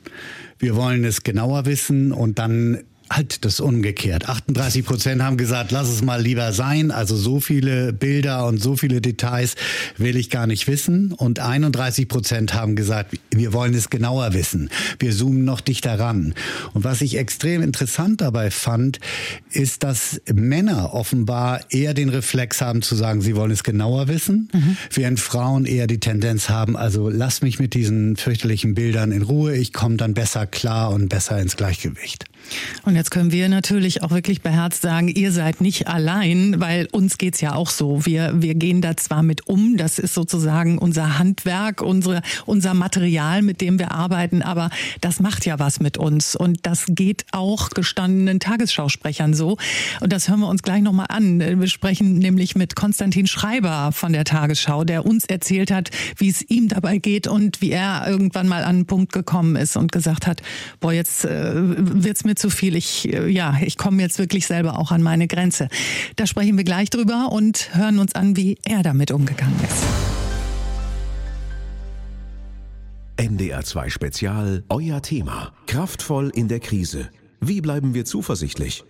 Wir 0.58 0.76
wollen 0.76 1.02
es 1.04 1.22
genauer 1.22 1.64
wissen 1.64 2.12
und 2.12 2.38
dann 2.38 2.80
halt 3.10 3.44
das 3.44 3.60
umgekehrt. 3.60 4.28
38 4.28 4.84
Prozent 4.86 5.22
haben 5.22 5.36
gesagt, 5.36 5.72
lass 5.72 5.88
es 5.88 6.02
mal 6.02 6.22
lieber 6.22 6.52
sein. 6.52 6.90
Also 6.90 7.16
so 7.16 7.40
viele 7.40 7.92
Bilder 7.92 8.46
und 8.46 8.62
so 8.62 8.76
viele 8.76 9.00
Details 9.00 9.56
will 9.96 10.16
ich 10.16 10.30
gar 10.30 10.46
nicht 10.46 10.68
wissen. 10.68 11.12
Und 11.12 11.40
31 11.40 12.06
Prozent 12.08 12.54
haben 12.54 12.76
gesagt, 12.76 13.18
wir 13.30 13.52
wollen 13.52 13.74
es 13.74 13.90
genauer 13.90 14.32
wissen. 14.32 14.70
Wir 14.98 15.12
zoomen 15.12 15.44
noch 15.44 15.60
dichter 15.60 15.98
ran. 15.98 16.34
Und 16.72 16.84
was 16.84 17.00
ich 17.00 17.16
extrem 17.16 17.62
interessant 17.62 18.20
dabei 18.20 18.50
fand, 18.50 19.00
ist, 19.50 19.82
dass 19.82 20.20
Männer 20.32 20.94
offenbar 20.94 21.60
eher 21.70 21.94
den 21.94 22.08
Reflex 22.08 22.60
haben 22.60 22.82
zu 22.82 22.94
sagen, 22.94 23.20
sie 23.20 23.34
wollen 23.34 23.50
es 23.50 23.64
genauer 23.64 24.06
wissen, 24.08 24.48
mhm. 24.52 24.76
während 24.92 25.18
Frauen 25.18 25.66
eher 25.66 25.86
die 25.86 25.98
Tendenz 25.98 26.48
haben, 26.48 26.76
also 26.76 27.08
lass 27.08 27.42
mich 27.42 27.58
mit 27.58 27.74
diesen 27.74 28.16
fürchterlichen 28.16 28.74
Bildern 28.74 29.10
in 29.12 29.22
Ruhe, 29.22 29.56
ich 29.56 29.72
komme 29.72 29.96
dann 29.96 30.14
besser 30.14 30.46
klar 30.46 30.90
und 30.90 31.08
besser 31.08 31.40
ins 31.40 31.56
Gleichgewicht. 31.56 32.29
Und 32.84 32.96
jetzt 32.96 33.10
können 33.10 33.32
wir 33.32 33.48
natürlich 33.48 34.02
auch 34.02 34.10
wirklich 34.10 34.42
beherzt 34.42 34.82
sagen, 34.82 35.08
ihr 35.08 35.32
seid 35.32 35.60
nicht 35.60 35.88
allein, 35.88 36.60
weil 36.60 36.88
uns 36.92 37.18
geht's 37.18 37.40
ja 37.40 37.54
auch 37.54 37.70
so. 37.70 38.04
Wir, 38.06 38.32
wir 38.42 38.54
gehen 38.54 38.80
da 38.80 38.96
zwar 38.96 39.22
mit 39.22 39.46
um, 39.46 39.76
das 39.76 39.98
ist 39.98 40.14
sozusagen 40.14 40.78
unser 40.78 41.18
Handwerk, 41.18 41.82
unsere, 41.82 42.22
unser 42.46 42.74
Material, 42.74 43.42
mit 43.42 43.60
dem 43.60 43.78
wir 43.78 43.92
arbeiten, 43.92 44.42
aber 44.42 44.70
das 45.00 45.20
macht 45.20 45.46
ja 45.46 45.58
was 45.58 45.80
mit 45.80 45.98
uns. 45.98 46.36
Und 46.36 46.66
das 46.66 46.86
geht 46.88 47.26
auch 47.32 47.70
gestandenen 47.70 48.40
Tagesschausprechern 48.40 49.34
so. 49.34 49.56
Und 50.00 50.12
das 50.12 50.28
hören 50.28 50.40
wir 50.40 50.48
uns 50.48 50.62
gleich 50.62 50.82
nochmal 50.82 51.06
an. 51.08 51.40
Wir 51.40 51.68
sprechen 51.68 52.14
nämlich 52.18 52.56
mit 52.56 52.76
Konstantin 52.76 53.26
Schreiber 53.26 53.90
von 53.92 54.12
der 54.12 54.24
Tagesschau, 54.24 54.84
der 54.84 55.06
uns 55.06 55.24
erzählt 55.24 55.70
hat, 55.70 55.90
wie 56.16 56.28
es 56.28 56.42
ihm 56.42 56.68
dabei 56.68 56.98
geht 56.98 57.26
und 57.26 57.60
wie 57.60 57.70
er 57.70 58.06
irgendwann 58.06 58.48
mal 58.48 58.62
an 58.62 58.76
einen 58.76 58.86
Punkt 58.86 59.12
gekommen 59.12 59.56
ist 59.56 59.76
und 59.76 59.92
gesagt 59.92 60.26
hat, 60.26 60.42
boah, 60.80 60.92
jetzt 60.92 61.24
äh, 61.24 61.52
wird's 61.54 62.24
mir 62.24 62.34
zu 62.40 62.50
viel. 62.50 62.74
Ich, 62.74 63.12
äh, 63.12 63.28
ja, 63.28 63.58
ich 63.62 63.76
komme 63.76 64.02
jetzt 64.02 64.18
wirklich 64.18 64.46
selber 64.46 64.78
auch 64.78 64.90
an 64.90 65.02
meine 65.02 65.28
Grenze. 65.28 65.68
Da 66.16 66.26
sprechen 66.26 66.56
wir 66.56 66.64
gleich 66.64 66.90
drüber 66.90 67.30
und 67.30 67.74
hören 67.74 67.98
uns 67.98 68.14
an, 68.14 68.36
wie 68.36 68.58
er 68.64 68.82
damit 68.82 69.12
umgegangen 69.12 69.60
ist. 69.62 69.84
NDR 73.16 73.62
2 73.62 73.90
Spezial, 73.90 74.64
euer 74.70 75.02
Thema. 75.02 75.52
Kraftvoll 75.66 76.30
in 76.34 76.48
der 76.48 76.58
Krise. 76.58 77.10
Wie 77.40 77.60
bleiben 77.60 77.92
wir 77.92 78.06
zuversichtlich? 78.06 78.84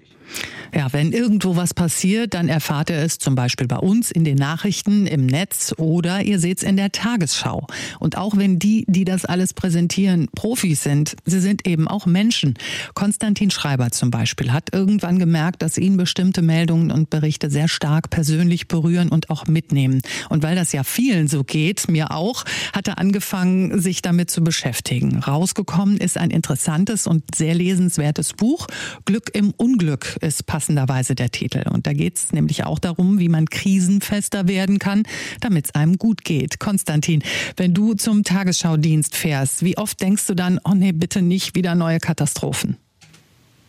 Ja, 0.73 0.93
wenn 0.93 1.13
irgendwo 1.13 1.57
was 1.57 1.75
passiert, 1.75 2.35
dann 2.35 2.49
erfahrt 2.49 2.91
ihr 2.91 2.99
es 2.99 3.19
zum 3.19 3.35
Beispiel 3.35 3.67
bei 3.67 3.79
uns 3.79 4.11
in 4.11 4.25
den 4.25 4.37
Nachrichten, 4.37 5.07
im 5.07 5.27
Netz 5.27 5.75
oder 5.79 6.23
ihr 6.23 6.39
seht 6.39 6.59
es 6.59 6.63
in 6.63 6.77
der 6.77 6.93
Tagesschau. 6.93 7.67
Und 7.99 8.17
auch 8.17 8.37
wenn 8.37 8.59
die, 8.59 8.85
die 8.87 9.05
das 9.05 9.25
alles 9.25 9.53
präsentieren, 9.53 10.29
Profis 10.35 10.83
sind, 10.83 11.17
sie 11.25 11.41
sind 11.41 11.67
eben 11.67 11.89
auch 11.89 12.07
Menschen. 12.07 12.55
Konstantin 12.95 13.51
Schreiber 13.51 13.91
zum 13.91 14.11
Beispiel 14.11 14.53
hat 14.53 14.73
irgendwann 14.73 15.19
gemerkt, 15.19 15.63
dass 15.63 15.77
ihn 15.77 15.97
bestimmte 15.97 16.43
Meldungen 16.43 16.93
und 16.93 17.11
Berichte 17.11 17.51
sehr 17.51 17.69
stark 17.69 18.11
persönlich 18.11 18.69
berühren 18.69 19.09
und 19.09 19.31
auch 19.31 19.47
mitnehmen. 19.47 20.03
Und 20.29 20.43
weil 20.43 20.55
das 20.55 20.73
ja 20.73 20.85
vielen 20.85 21.27
so 21.27 21.43
geht, 21.43 21.89
mir 21.89 22.13
auch, 22.13 22.45
hat 22.73 22.87
er 22.87 22.99
angefangen, 22.99 23.81
sich 23.81 24.03
damit 24.03 24.31
zu 24.31 24.45
beschäftigen. 24.45 25.19
Rausgekommen 25.19 25.97
ist 25.97 26.17
ein 26.17 26.31
interessantes 26.31 27.07
und 27.09 27.35
sehr 27.35 27.55
lesenswertes 27.55 28.35
Buch. 28.35 28.69
Glück 29.05 29.31
im 29.35 29.53
Unglück 29.57 30.17
ist 30.21 30.47
passenderweise 30.61 31.15
der 31.15 31.31
Titel. 31.31 31.65
Und 31.71 31.87
da 31.87 31.95
geht 31.95 32.17
es 32.17 32.33
nämlich 32.33 32.65
auch 32.65 32.79
darum, 32.79 33.19
wie 33.19 33.31
man 33.31 33.47
krisenfester 33.47 34.47
werden 34.47 34.79
kann, 34.79 35.05
damit 35.41 35.65
es 35.65 35.75
einem 35.75 35.97
gut 35.97 36.23
geht. 36.23 36.61
Konstantin, 36.61 37.23
wenn 37.57 37.73
du 37.73 37.95
zum 37.95 38.25
Tagesschaudienst 38.25 39.17
fährst, 39.17 39.65
wie 39.65 39.79
oft 39.79 40.03
denkst 40.03 40.27
du 40.27 40.35
dann, 40.35 40.61
oh 40.63 40.75
nee, 40.75 40.93
bitte 40.93 41.23
nicht 41.23 41.55
wieder 41.55 41.75
neue 41.75 41.99
Katastrophen? 41.99 42.77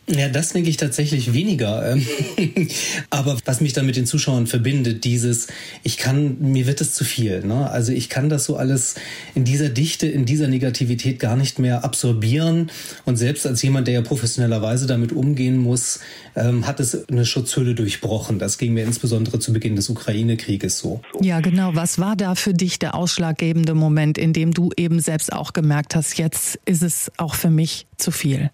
Ja, 0.08 0.28
das 0.28 0.52
denke 0.52 0.68
ich 0.68 0.76
tatsächlich 0.76 1.32
weniger. 1.32 1.92
Ähm, 1.92 2.04
aber 3.10 3.38
was 3.44 3.60
mich 3.60 3.72
dann 3.72 3.86
mit 3.86 3.94
den 3.94 4.04
Zuschauern 4.04 4.48
verbindet, 4.48 5.04
dieses, 5.04 5.46
ich 5.84 5.96
kann, 5.96 6.38
mir 6.40 6.66
wird 6.66 6.80
es 6.80 6.92
zu 6.92 7.04
viel. 7.04 7.44
Ne? 7.44 7.70
Also 7.70 7.92
ich 7.92 8.08
kann 8.08 8.28
das 8.28 8.44
so 8.44 8.56
alles 8.56 8.96
in 9.36 9.44
dieser 9.44 9.68
Dichte, 9.68 10.08
in 10.08 10.24
dieser 10.24 10.48
Negativität 10.48 11.20
gar 11.20 11.36
nicht 11.36 11.60
mehr 11.60 11.84
absorbieren. 11.84 12.70
Und 13.04 13.16
selbst 13.16 13.46
als 13.46 13.62
jemand, 13.62 13.86
der 13.86 13.94
ja 13.94 14.02
professionellerweise 14.02 14.88
damit 14.88 15.12
umgehen 15.12 15.56
muss, 15.56 16.00
ähm, 16.34 16.66
hat 16.66 16.80
es 16.80 17.08
eine 17.08 17.24
Schutzhülle 17.24 17.76
durchbrochen. 17.76 18.40
Das 18.40 18.58
ging 18.58 18.74
mir 18.74 18.84
insbesondere 18.84 19.38
zu 19.38 19.52
Beginn 19.52 19.76
des 19.76 19.88
Ukraine-Krieges 19.88 20.78
so. 20.78 21.00
Ja, 21.20 21.38
genau. 21.40 21.76
Was 21.76 22.00
war 22.00 22.16
da 22.16 22.34
für 22.34 22.54
dich 22.54 22.80
der 22.80 22.96
ausschlaggebende 22.96 23.74
Moment, 23.74 24.18
in 24.18 24.32
dem 24.32 24.52
du 24.52 24.70
eben 24.76 24.98
selbst 24.98 25.32
auch 25.32 25.52
gemerkt 25.52 25.94
hast, 25.94 26.18
jetzt 26.18 26.58
ist 26.64 26.82
es 26.82 27.12
auch 27.18 27.36
für 27.36 27.50
mich 27.50 27.86
zu 27.98 28.10
viel? 28.10 28.50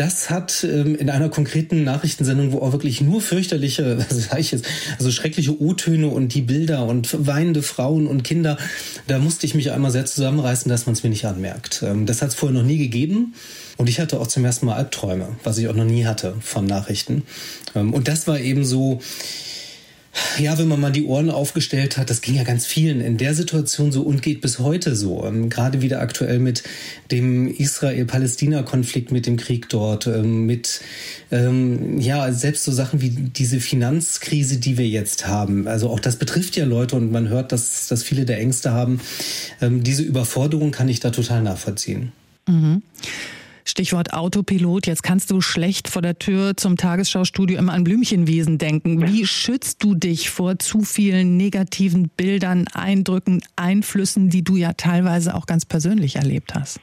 Das 0.00 0.30
hat 0.30 0.64
ähm, 0.64 0.94
in 0.94 1.10
einer 1.10 1.28
konkreten 1.28 1.84
Nachrichtensendung, 1.84 2.52
wo 2.52 2.60
auch 2.60 2.72
wirklich 2.72 3.02
nur 3.02 3.20
fürchterliche, 3.20 3.98
also 4.08 4.18
sag 4.18 4.38
ich 4.38 4.50
jetzt, 4.50 4.64
also 4.98 5.10
schreckliche 5.10 5.60
O-Töne 5.60 6.08
und 6.08 6.32
die 6.32 6.40
Bilder 6.40 6.86
und 6.86 7.26
weinende 7.26 7.62
Frauen 7.62 8.06
und 8.06 8.24
Kinder, 8.24 8.56
da 9.08 9.18
musste 9.18 9.44
ich 9.44 9.54
mich 9.54 9.72
einmal 9.72 9.90
sehr 9.90 10.06
zusammenreißen, 10.06 10.70
dass 10.70 10.86
man 10.86 10.94
es 10.94 11.02
mir 11.02 11.10
nicht 11.10 11.26
anmerkt. 11.26 11.82
Ähm, 11.82 12.06
das 12.06 12.22
hat 12.22 12.30
es 12.30 12.34
vorher 12.34 12.58
noch 12.58 12.66
nie 12.66 12.78
gegeben. 12.78 13.34
Und 13.76 13.90
ich 13.90 14.00
hatte 14.00 14.20
auch 14.20 14.26
zum 14.26 14.42
ersten 14.44 14.66
Mal 14.66 14.76
Albträume, 14.76 15.36
was 15.44 15.58
ich 15.58 15.68
auch 15.68 15.74
noch 15.74 15.84
nie 15.84 16.06
hatte 16.06 16.34
von 16.40 16.64
Nachrichten. 16.64 17.24
Ähm, 17.74 17.92
und 17.92 18.08
das 18.08 18.26
war 18.26 18.40
eben 18.40 18.64
so, 18.64 19.00
ja, 20.38 20.58
wenn 20.58 20.68
man 20.68 20.80
mal 20.80 20.90
die 20.90 21.04
Ohren 21.04 21.30
aufgestellt 21.30 21.96
hat, 21.96 22.10
das 22.10 22.20
ging 22.20 22.34
ja 22.34 22.42
ganz 22.42 22.66
vielen 22.66 23.00
in 23.00 23.16
der 23.16 23.34
Situation 23.34 23.92
so 23.92 24.02
und 24.02 24.22
geht 24.22 24.40
bis 24.40 24.58
heute 24.58 24.96
so. 24.96 25.24
Ähm, 25.24 25.48
gerade 25.50 25.82
wieder 25.82 26.00
aktuell 26.00 26.40
mit 26.40 26.64
dem 27.10 27.46
Israel-Palästina-Konflikt, 27.46 29.12
mit 29.12 29.26
dem 29.26 29.36
Krieg 29.36 29.68
dort, 29.68 30.06
ähm, 30.08 30.46
mit 30.46 30.80
ähm, 31.30 32.00
ja 32.00 32.32
selbst 32.32 32.64
so 32.64 32.72
Sachen 32.72 33.00
wie 33.00 33.10
diese 33.10 33.60
Finanzkrise, 33.60 34.58
die 34.58 34.78
wir 34.78 34.88
jetzt 34.88 35.28
haben. 35.28 35.68
Also 35.68 35.88
auch 35.90 36.00
das 36.00 36.16
betrifft 36.16 36.56
ja 36.56 36.64
Leute 36.64 36.96
und 36.96 37.12
man 37.12 37.28
hört, 37.28 37.52
dass, 37.52 37.86
dass 37.86 38.02
viele 38.02 38.24
der 38.24 38.38
Ängste 38.38 38.72
haben. 38.72 39.00
Ähm, 39.60 39.84
diese 39.84 40.02
Überforderung 40.02 40.72
kann 40.72 40.88
ich 40.88 40.98
da 40.98 41.10
total 41.10 41.42
nachvollziehen. 41.42 42.12
Mhm. 42.48 42.82
Stichwort 43.70 44.12
Autopilot. 44.12 44.86
Jetzt 44.86 45.02
kannst 45.02 45.30
du 45.30 45.40
schlecht 45.40 45.88
vor 45.88 46.02
der 46.02 46.18
Tür 46.18 46.56
zum 46.56 46.76
Tagesschaustudio 46.76 47.58
immer 47.58 47.72
an 47.72 47.84
Blümchenwiesen 47.84 48.58
denken. 48.58 49.06
Wie 49.06 49.26
schützt 49.26 49.82
du 49.82 49.94
dich 49.94 50.30
vor 50.30 50.58
zu 50.58 50.82
vielen 50.82 51.36
negativen 51.36 52.08
Bildern, 52.08 52.66
Eindrücken, 52.68 53.40
Einflüssen, 53.56 54.28
die 54.28 54.42
du 54.42 54.56
ja 54.56 54.72
teilweise 54.72 55.34
auch 55.34 55.46
ganz 55.46 55.64
persönlich 55.64 56.16
erlebt 56.16 56.54
hast? 56.54 56.80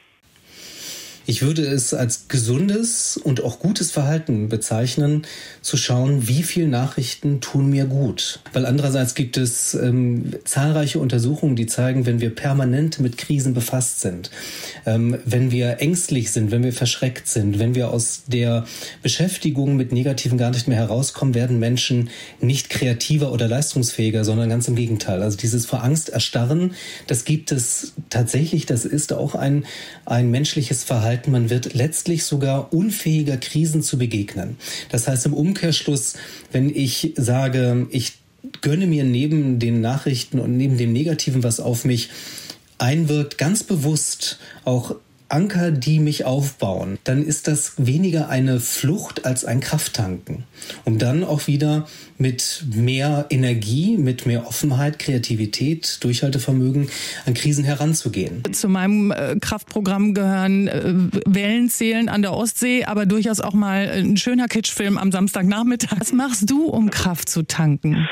Ich 1.29 1.41
würde 1.41 1.63
es 1.63 1.93
als 1.93 2.29
gesundes 2.29 3.17
und 3.17 3.43
auch 3.43 3.59
gutes 3.59 3.91
Verhalten 3.91 4.47
bezeichnen, 4.47 5.27
zu 5.61 5.75
schauen, 5.75 6.29
wie 6.29 6.41
viel 6.41 6.69
Nachrichten 6.69 7.41
tun 7.41 7.69
mir 7.69 7.83
gut. 7.83 8.39
Weil 8.53 8.65
andererseits 8.65 9.13
gibt 9.13 9.35
es 9.35 9.73
ähm, 9.73 10.31
zahlreiche 10.45 10.99
Untersuchungen, 10.99 11.57
die 11.57 11.65
zeigen, 11.65 12.05
wenn 12.05 12.21
wir 12.21 12.33
permanent 12.33 13.01
mit 13.01 13.17
Krisen 13.17 13.53
befasst 13.53 13.99
sind, 13.99 14.31
ähm, 14.85 15.17
wenn 15.25 15.51
wir 15.51 15.81
ängstlich 15.81 16.31
sind, 16.31 16.51
wenn 16.51 16.63
wir 16.63 16.71
verschreckt 16.71 17.27
sind, 17.27 17.59
wenn 17.59 17.75
wir 17.75 17.91
aus 17.91 18.23
der 18.27 18.65
Beschäftigung 19.03 19.75
mit 19.75 19.91
Negativen 19.91 20.37
gar 20.37 20.51
nicht 20.51 20.69
mehr 20.69 20.77
herauskommen, 20.77 21.35
werden 21.35 21.59
Menschen 21.59 22.09
nicht 22.39 22.69
kreativer 22.69 23.33
oder 23.33 23.49
leistungsfähiger, 23.49 24.23
sondern 24.23 24.49
ganz 24.49 24.69
im 24.69 24.77
Gegenteil. 24.77 25.21
Also 25.21 25.35
dieses 25.35 25.65
vor 25.65 25.83
Angst 25.83 26.07
erstarren, 26.07 26.73
das 27.07 27.25
gibt 27.25 27.51
es 27.51 27.91
tatsächlich, 28.09 28.65
das 28.65 28.85
ist 28.85 29.11
auch 29.11 29.35
ein, 29.35 29.65
ein 30.07 30.31
menschliches 30.31 30.83
Verhalten 30.85 31.31
man 31.31 31.49
wird 31.49 31.73
letztlich 31.73 32.23
sogar 32.23 32.73
unfähiger, 32.73 33.37
Krisen 33.37 33.83
zu 33.83 33.97
begegnen. 33.97 34.57
Das 34.89 35.07
heißt 35.07 35.25
im 35.25 35.33
Umkehrschluss, 35.33 36.15
wenn 36.51 36.69
ich 36.69 37.13
sage, 37.17 37.87
ich 37.89 38.13
gönne 38.61 38.87
mir 38.87 39.03
neben 39.03 39.59
den 39.59 39.81
Nachrichten 39.81 40.39
und 40.39 40.55
neben 40.55 40.77
dem 40.77 40.93
Negativen, 40.93 41.43
was 41.43 41.59
auf 41.59 41.83
mich 41.83 42.09
einwirkt, 42.77 43.37
ganz 43.37 43.63
bewusst 43.63 44.39
auch 44.63 44.95
Anker, 45.29 45.71
die 45.71 45.99
mich 45.99 46.25
aufbauen, 46.25 46.97
dann 47.03 47.25
ist 47.25 47.47
das 47.47 47.73
weniger 47.77 48.29
eine 48.29 48.59
Flucht 48.59 49.25
als 49.25 49.45
ein 49.45 49.59
Krafttanken, 49.59 50.43
um 50.85 50.97
dann 50.97 51.23
auch 51.23 51.47
wieder 51.47 51.87
mit 52.17 52.65
mehr 52.73 53.25
Energie, 53.29 53.97
mit 53.97 54.25
mehr 54.25 54.47
Offenheit, 54.47 54.99
Kreativität, 54.99 55.97
Durchhaltevermögen 56.01 56.89
an 57.25 57.33
Krisen 57.33 57.63
heranzugehen. 57.63 58.43
Zu 58.51 58.69
meinem 58.69 59.11
äh, 59.11 59.35
Kraftprogramm 59.39 60.13
gehören 60.13 60.67
äh, 60.67 60.93
Wellenzählen 61.25 62.09
an 62.09 62.21
der 62.21 62.33
Ostsee, 62.33 62.85
aber 62.85 63.05
durchaus 63.05 63.39
auch 63.39 63.53
mal 63.53 63.89
ein 63.89 64.17
schöner 64.17 64.47
Kitschfilm 64.47 64.97
am 64.97 65.11
Samstagnachmittag. 65.11 65.99
Was 65.99 66.13
machst 66.13 66.49
du, 66.49 66.65
um 66.65 66.89
Kraft 66.89 67.29
zu 67.29 67.43
tanken? 67.43 68.07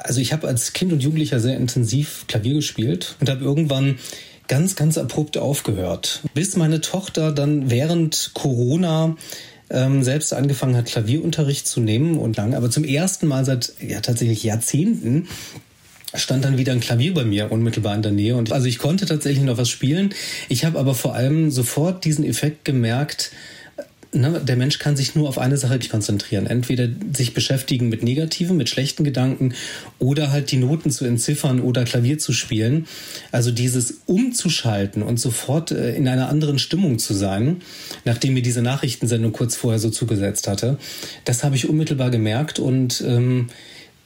Also 0.00 0.20
ich 0.20 0.32
habe 0.32 0.46
als 0.46 0.72
Kind 0.72 0.92
und 0.92 1.02
Jugendlicher 1.02 1.40
sehr 1.40 1.56
intensiv 1.56 2.26
Klavier 2.28 2.54
gespielt 2.54 3.16
und 3.20 3.28
habe 3.28 3.44
irgendwann 3.44 3.96
ganz, 4.48 4.76
ganz 4.76 4.98
abrupt 4.98 5.38
aufgehört. 5.38 6.22
Bis 6.34 6.56
meine 6.56 6.80
Tochter 6.80 7.32
dann 7.32 7.70
während 7.70 8.30
Corona 8.34 9.16
ähm, 9.70 10.02
selbst 10.02 10.32
angefangen 10.32 10.76
hat, 10.76 10.86
Klavierunterricht 10.86 11.66
zu 11.66 11.80
nehmen 11.80 12.18
und 12.18 12.36
lang, 12.36 12.54
aber 12.54 12.70
zum 12.70 12.84
ersten 12.84 13.26
Mal 13.26 13.44
seit 13.44 13.72
ja 13.80 14.00
tatsächlich 14.00 14.44
Jahrzehnten 14.44 15.28
stand 16.14 16.44
dann 16.44 16.56
wieder 16.56 16.72
ein 16.72 16.80
Klavier 16.80 17.12
bei 17.12 17.24
mir 17.24 17.50
unmittelbar 17.50 17.94
in 17.94 18.02
der 18.02 18.12
Nähe 18.12 18.36
und 18.36 18.52
also 18.52 18.66
ich 18.66 18.78
konnte 18.78 19.06
tatsächlich 19.06 19.44
noch 19.44 19.58
was 19.58 19.68
spielen. 19.68 20.14
Ich 20.48 20.64
habe 20.64 20.78
aber 20.78 20.94
vor 20.94 21.14
allem 21.14 21.50
sofort 21.50 22.04
diesen 22.04 22.24
Effekt 22.24 22.64
gemerkt, 22.64 23.32
ne, 24.12 24.40
der 24.44 24.56
Mensch 24.56 24.78
kann 24.78 24.96
sich 24.96 25.14
nur 25.14 25.28
auf 25.28 25.38
eine 25.38 25.56
Sache 25.56 25.78
konzentrieren. 25.90 26.46
Entweder 26.46 26.88
sich 27.12 27.34
beschäftigen 27.34 27.88
mit 27.88 28.02
negativen, 28.02 28.56
mit 28.56 28.68
schlechten 28.68 29.04
Gedanken 29.04 29.54
oder 29.98 30.30
halt 30.30 30.50
die 30.50 30.56
Noten 30.56 30.90
zu 30.90 31.04
entziffern 31.04 31.60
oder 31.60 31.84
Klavier 31.84 32.18
zu 32.18 32.32
spielen. 32.32 32.86
Also 33.32 33.50
dieses 33.50 34.02
umzuschalten 34.06 35.02
und 35.02 35.20
sofort 35.20 35.70
äh, 35.70 35.94
in 35.94 36.08
einer 36.08 36.28
anderen 36.28 36.58
Stimmung 36.58 36.98
zu 36.98 37.14
sein, 37.14 37.62
nachdem 38.04 38.34
mir 38.34 38.42
diese 38.42 38.62
Nachrichtensendung 38.62 39.32
kurz 39.32 39.56
vorher 39.56 39.78
so 39.78 39.90
zugesetzt 39.90 40.48
hatte, 40.48 40.78
das 41.24 41.44
habe 41.44 41.56
ich 41.56 41.68
unmittelbar 41.68 42.10
gemerkt 42.10 42.58
und 42.58 43.02
ähm, 43.06 43.48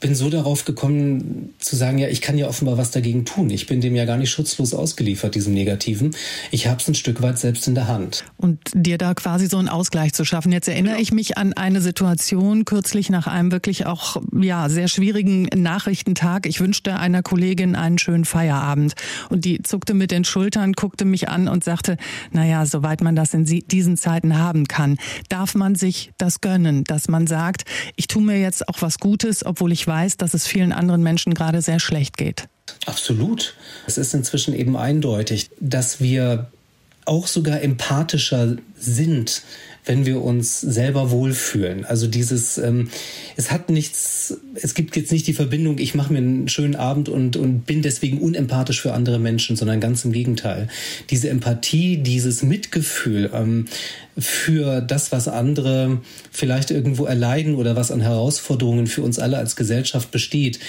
bin 0.01 0.15
so 0.15 0.29
darauf 0.29 0.65
gekommen 0.65 1.53
zu 1.59 1.75
sagen, 1.75 1.99
ja, 1.99 2.09
ich 2.09 2.21
kann 2.21 2.37
ja 2.37 2.47
offenbar 2.47 2.77
was 2.77 2.91
dagegen 2.91 3.23
tun. 3.23 3.49
Ich 3.49 3.67
bin 3.67 3.79
dem 3.79 3.95
ja 3.95 4.05
gar 4.05 4.17
nicht 4.17 4.31
schutzlos 4.31 4.73
ausgeliefert, 4.73 5.35
diesem 5.35 5.53
Negativen. 5.53 6.15
Ich 6.49 6.67
habe 6.67 6.81
es 6.81 6.87
ein 6.87 6.95
Stück 6.95 7.21
weit 7.21 7.37
selbst 7.37 7.67
in 7.67 7.75
der 7.75 7.87
Hand. 7.87 8.25
Und 8.37 8.59
dir 8.73 8.97
da 8.97 9.13
quasi 9.13 9.47
so 9.47 9.57
einen 9.57 9.69
Ausgleich 9.69 10.13
zu 10.13 10.25
schaffen. 10.25 10.51
Jetzt 10.51 10.67
erinnere 10.67 10.99
ich 10.99 11.13
mich 11.13 11.37
an 11.37 11.53
eine 11.53 11.81
Situation 11.81 12.65
kürzlich 12.65 13.09
nach 13.09 13.27
einem 13.27 13.51
wirklich 13.51 13.85
auch 13.85 14.17
ja 14.33 14.67
sehr 14.69 14.87
schwierigen 14.87 15.43
Nachrichtentag. 15.55 16.47
Ich 16.47 16.59
wünschte 16.59 16.97
einer 16.97 17.21
Kollegin 17.21 17.75
einen 17.75 17.99
schönen 17.99 18.25
Feierabend 18.25 18.95
und 19.29 19.45
die 19.45 19.61
zuckte 19.61 19.93
mit 19.93 20.09
den 20.09 20.23
Schultern, 20.23 20.73
guckte 20.73 21.05
mich 21.05 21.29
an 21.29 21.47
und 21.47 21.63
sagte, 21.63 21.97
naja, 22.31 22.65
soweit 22.65 23.01
man 23.01 23.15
das 23.15 23.35
in 23.35 23.45
diesen 23.45 23.97
Zeiten 23.97 24.37
haben 24.39 24.67
kann, 24.67 24.97
darf 25.29 25.53
man 25.53 25.75
sich 25.75 26.11
das 26.17 26.41
gönnen, 26.41 26.83
dass 26.85 27.07
man 27.07 27.27
sagt, 27.27 27.65
ich 27.95 28.07
tue 28.07 28.23
mir 28.23 28.41
jetzt 28.41 28.67
auch 28.67 28.81
was 28.81 28.97
Gutes, 28.97 29.45
obwohl 29.45 29.71
ich 29.71 29.85
weiß, 29.91 30.15
dass 30.15 30.33
es 30.33 30.47
vielen 30.47 30.71
anderen 30.71 31.03
Menschen 31.03 31.33
gerade 31.33 31.61
sehr 31.61 31.81
schlecht 31.81 32.15
geht. 32.15 32.47
Absolut. 32.85 33.55
Es 33.87 33.97
ist 33.97 34.13
inzwischen 34.13 34.53
eben 34.53 34.77
eindeutig, 34.77 35.49
dass 35.59 35.99
wir 35.99 36.49
auch 37.03 37.27
sogar 37.27 37.61
empathischer 37.61 38.55
sind, 38.77 39.43
wenn 39.85 40.05
wir 40.05 40.21
uns 40.21 40.61
selber 40.61 41.11
wohlfühlen. 41.11 41.85
Also 41.85 42.07
dieses, 42.07 42.57
ähm, 42.57 42.89
es 43.35 43.51
hat 43.51 43.69
nichts, 43.69 44.37
es 44.55 44.73
gibt 44.73 44.95
jetzt 44.95 45.11
nicht 45.11 45.25
die 45.27 45.33
Verbindung, 45.33 45.79
ich 45.79 45.95
mache 45.95 46.13
mir 46.13 46.19
einen 46.19 46.47
schönen 46.47 46.75
Abend 46.75 47.09
und, 47.09 47.35
und 47.35 47.65
bin 47.65 47.81
deswegen 47.81 48.19
unempathisch 48.19 48.81
für 48.81 48.93
andere 48.93 49.19
Menschen, 49.19 49.55
sondern 49.55 49.79
ganz 49.79 50.05
im 50.05 50.11
Gegenteil. 50.11 50.67
Diese 51.09 51.29
Empathie, 51.29 51.97
dieses 51.97 52.43
Mitgefühl 52.43 53.31
ähm, 53.33 53.65
für 54.17 54.81
das, 54.81 55.11
was 55.11 55.27
andere 55.27 56.01
vielleicht 56.31 56.69
irgendwo 56.69 57.05
erleiden 57.05 57.55
oder 57.55 57.75
was 57.75 57.91
an 57.91 58.01
Herausforderungen 58.01 58.87
für 58.87 59.01
uns 59.01 59.17
alle 59.19 59.37
als 59.37 59.55
Gesellschaft 59.55 60.11
besteht, 60.11 60.59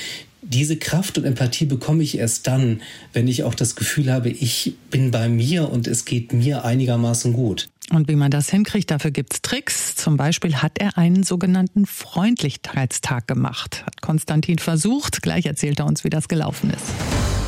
diese 0.43 0.77
Kraft 0.77 1.19
und 1.19 1.25
Empathie 1.25 1.65
bekomme 1.65 2.03
ich 2.03 2.19
erst 2.19 2.47
dann, 2.47 2.83
wenn 3.13 3.29
ich 3.29 3.45
auch 3.45 3.55
das 3.55 3.77
Gefühl 3.77 4.13
habe, 4.13 4.29
ich 4.29 4.75
bin 4.91 5.11
bei 5.11 5.29
mir 5.29 5.71
und 5.71 5.87
es 5.87 6.05
geht 6.05 6.33
mir 6.33 6.65
einigermaßen 6.65 7.33
gut. 7.33 7.69
Und 7.91 8.09
wie 8.09 8.17
man 8.17 8.31
das 8.31 8.51
hinkriegt, 8.51 8.91
dafür 8.91 9.11
gibt 9.11 9.35
es 9.35 9.43
Tricks. 9.43 9.95
Zum 9.95 10.17
Beispiel 10.17 10.57
hat 10.57 10.79
er 10.79 10.99
einen 10.99 11.23
sogenannten 11.23 11.87
Freundlichkeitstag 11.87 13.27
gemacht. 13.27 13.85
Hat 13.85 14.01
Konstantin 14.03 14.59
versucht. 14.59 15.23
Gleich 15.23 15.47
erzählt 15.47 15.79
er 15.79 15.87
uns, 15.87 16.05
wie 16.05 16.11
das 16.11 16.29
gelaufen 16.29 16.71
ist. 16.71 17.42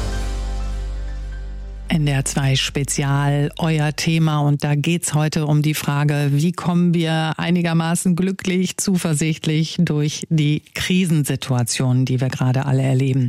NDR 1.88 2.24
2 2.24 2.56
Spezial, 2.56 3.50
euer 3.58 3.94
Thema. 3.94 4.40
Und 4.40 4.64
da 4.64 4.74
geht's 4.74 5.12
heute 5.12 5.46
um 5.46 5.60
die 5.60 5.74
Frage, 5.74 6.30
wie 6.32 6.52
kommen 6.52 6.94
wir 6.94 7.34
einigermaßen 7.36 8.16
glücklich, 8.16 8.78
zuversichtlich 8.78 9.76
durch 9.78 10.26
die 10.30 10.62
Krisensituationen, 10.74 12.06
die 12.06 12.22
wir 12.22 12.28
gerade 12.28 12.64
alle 12.64 12.82
erleben. 12.82 13.28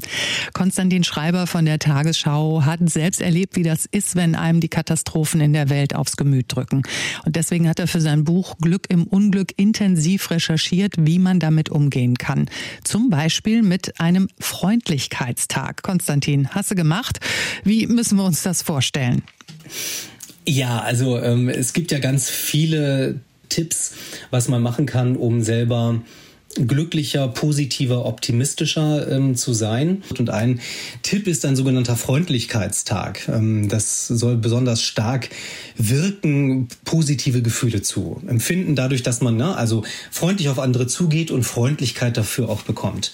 Konstantin 0.53 1.03
Schreiber 1.03 1.47
von 1.47 1.65
der 1.65 1.79
Tagesschau 1.79 2.63
hat 2.63 2.79
selbst 2.89 3.21
erlebt, 3.21 3.57
wie 3.57 3.63
das 3.63 3.85
ist, 3.85 4.15
wenn 4.15 4.35
einem 4.35 4.61
die 4.61 4.69
Katastrophen 4.69 5.41
in 5.41 5.51
der 5.51 5.69
Welt 5.69 5.93
aufs 5.93 6.15
Gemüt 6.15 6.55
drücken. 6.55 6.83
Und 7.25 7.35
deswegen 7.35 7.67
hat 7.67 7.79
er 7.79 7.87
für 7.87 8.01
sein 8.01 8.23
Buch 8.23 8.57
Glück 8.59 8.85
im 8.89 9.03
Unglück 9.03 9.51
intensiv 9.57 10.31
recherchiert, 10.31 10.93
wie 10.97 11.19
man 11.19 11.41
damit 11.41 11.69
umgehen 11.69 12.17
kann. 12.17 12.49
Zum 12.85 13.09
Beispiel 13.09 13.63
mit 13.63 13.99
einem 13.99 14.29
Freundlichkeitstag. 14.39 15.83
Konstantin, 15.83 16.47
hast 16.51 16.71
du 16.71 16.75
gemacht? 16.75 17.19
Wie 17.65 17.85
müssen 17.87 18.17
wir 18.17 18.23
uns 18.23 18.44
das 18.45 18.61
vorstellen? 18.61 19.23
Ja, 20.47 20.79
also 20.79 21.19
ähm, 21.19 21.49
es 21.49 21.73
gibt 21.73 21.91
ja 21.91 21.99
ganz 21.99 22.29
viele 22.29 23.19
Tipps, 23.49 23.93
was 24.31 24.47
man 24.47 24.61
machen 24.61 24.85
kann, 24.85 25.15
um 25.15 25.41
selber 25.41 26.01
glücklicher, 26.55 27.27
positiver, 27.27 28.05
optimistischer 28.05 29.11
ähm, 29.11 29.35
zu 29.35 29.53
sein. 29.53 30.03
Und 30.17 30.29
ein 30.29 30.61
Tipp 31.01 31.27
ist 31.27 31.45
ein 31.45 31.55
sogenannter 31.55 31.95
Freundlichkeitstag. 31.95 33.27
Ähm, 33.27 33.67
das 33.67 34.07
soll 34.07 34.37
besonders 34.37 34.81
stark 34.81 35.29
wirken, 35.77 36.67
positive 36.85 37.41
Gefühle 37.41 37.81
zu 37.81 38.21
empfinden, 38.27 38.75
dadurch, 38.75 39.03
dass 39.03 39.21
man 39.21 39.35
ne, 39.35 39.55
also 39.55 39.83
freundlich 40.11 40.49
auf 40.49 40.59
andere 40.59 40.87
zugeht 40.87 41.31
und 41.31 41.43
Freundlichkeit 41.43 42.15
dafür 42.17 42.49
auch 42.49 42.61
bekommt. 42.61 43.11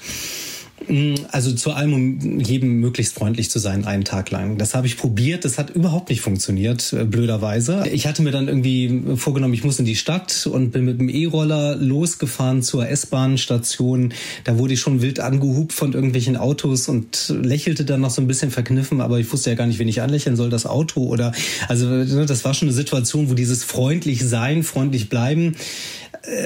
Mm, 0.87 1.13
also 1.31 1.53
zu 1.53 1.71
allem, 1.71 1.93
um 1.93 2.39
jedem 2.39 2.79
möglichst 2.79 3.13
freundlich 3.13 3.51
zu 3.51 3.59
sein, 3.59 3.85
einen 3.85 4.03
Tag 4.03 4.31
lang. 4.31 4.57
Das 4.57 4.73
habe 4.73 4.87
ich 4.87 4.97
probiert, 4.97 5.45
das 5.45 5.57
hat 5.57 5.69
überhaupt 5.69 6.09
nicht 6.09 6.21
funktioniert, 6.21 6.93
äh, 6.93 7.05
blöderweise. 7.05 7.83
Ich 7.91 8.07
hatte 8.07 8.21
mir 8.21 8.31
dann 8.31 8.47
irgendwie 8.47 9.15
vorgenommen, 9.15 9.53
ich 9.53 9.63
muss 9.63 9.79
in 9.79 9.85
die 9.85 9.95
Stadt 9.95 10.47
und 10.51 10.71
bin 10.71 10.85
mit 10.85 10.99
dem 10.99 11.09
E-Roller 11.09 11.75
losgefahren 11.75 12.63
zur 12.63 12.87
S-Bahn-Station. 12.87 14.13
Da 14.43 14.57
wurde 14.57 14.73
ich 14.73 14.79
schon 14.79 15.01
wild 15.01 15.19
angehupt 15.19 15.73
von 15.73 15.93
irgendwelchen 15.93 16.35
Autos 16.35 16.89
und 16.89 17.33
lächelte 17.41 17.85
dann 17.85 18.01
noch 18.01 18.09
so 18.09 18.21
ein 18.21 18.27
bisschen 18.27 18.49
verkniffen, 18.51 19.01
aber 19.01 19.19
ich 19.19 19.31
wusste 19.31 19.51
ja 19.51 19.55
gar 19.55 19.67
nicht, 19.67 19.79
wen 19.79 19.87
ich 19.87 20.01
anlächeln 20.01 20.35
soll, 20.35 20.49
das 20.49 20.65
Auto 20.65 21.03
oder, 21.03 21.31
also 21.67 21.87
ne, 21.87 22.25
das 22.25 22.43
war 22.43 22.53
schon 22.53 22.69
eine 22.69 22.75
Situation, 22.75 23.29
wo 23.29 23.35
dieses 23.35 23.63
freundlich 23.63 24.23
sein, 24.23 24.63
freundlich 24.63 25.09
bleiben, 25.09 25.55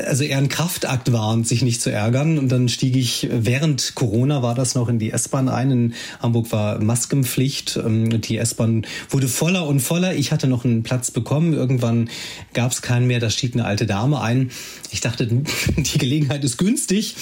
also 0.08 0.24
eher 0.24 0.38
ein 0.38 0.48
Kraftakt 0.48 1.12
war 1.12 1.34
und 1.34 1.46
sich 1.46 1.62
nicht 1.62 1.82
zu 1.82 1.92
ärgern. 1.92 2.38
Und 2.38 2.50
dann 2.50 2.70
stieg 2.70 2.96
ich 2.96 3.28
während 3.30 3.94
Corona 3.96 4.42
war 4.42 4.56
das 4.56 4.74
noch 4.74 4.88
in 4.88 5.00
die 5.00 5.12
S-Bahn 5.12 5.50
ein. 5.50 5.72
In 5.72 5.94
Hamburg 6.22 6.52
war 6.52 6.80
Maskenpflicht. 6.80 7.78
Ähm, 7.78 8.22
die 8.22 8.38
S-Bahn 8.38 8.86
wurde 9.10 9.28
voller 9.28 9.68
und 9.68 9.82
voller. 9.82 10.16
Ich 10.16 10.32
hatte 10.32 10.48
noch 10.48 10.64
einen 10.64 10.84
Platz 10.84 11.12
bekommen. 11.12 11.54
Irgendwann 11.54 12.10
gab 12.54 12.72
es 12.72 12.82
keinen 12.82 13.08
mehr. 13.08 13.20
Da 13.20 13.30
stieg 13.30 13.54
eine 13.54 13.66
alte 13.66 13.86
Dame 13.86 14.22
ein. 14.22 14.50
Ich 14.92 15.02
dachte, 15.02 15.28
die 15.78 15.98
Gelegenheit 15.98 16.44
ist 16.46 16.58
günstig. 16.58 17.16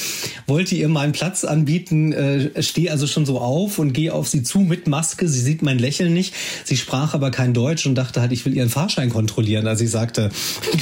Wollte 0.45 0.75
ihr 0.75 0.89
meinen 0.89 1.13
Platz 1.13 1.43
anbieten. 1.45 2.13
Äh, 2.13 2.61
stehe 2.61 2.91
also 2.91 3.07
schon 3.07 3.25
so 3.25 3.39
auf 3.39 3.79
und 3.79 3.93
gehe 3.93 4.13
auf 4.13 4.27
sie 4.27 4.43
zu 4.43 4.59
mit 4.59 4.87
Maske. 4.87 5.27
Sie 5.27 5.41
sieht 5.41 5.63
mein 5.63 5.79
Lächeln 5.79 6.13
nicht. 6.13 6.35
Sie 6.65 6.77
sprach 6.77 7.15
aber 7.15 7.31
kein 7.31 7.55
Deutsch 7.55 7.87
und 7.87 7.95
dachte 7.95 8.21
halt, 8.21 8.31
ich 8.31 8.45
will 8.45 8.55
ihren 8.55 8.69
Fahrschein 8.69 9.09
kontrollieren. 9.09 9.65
Also 9.65 9.83
ich 9.83 9.89
sagte, 9.89 10.29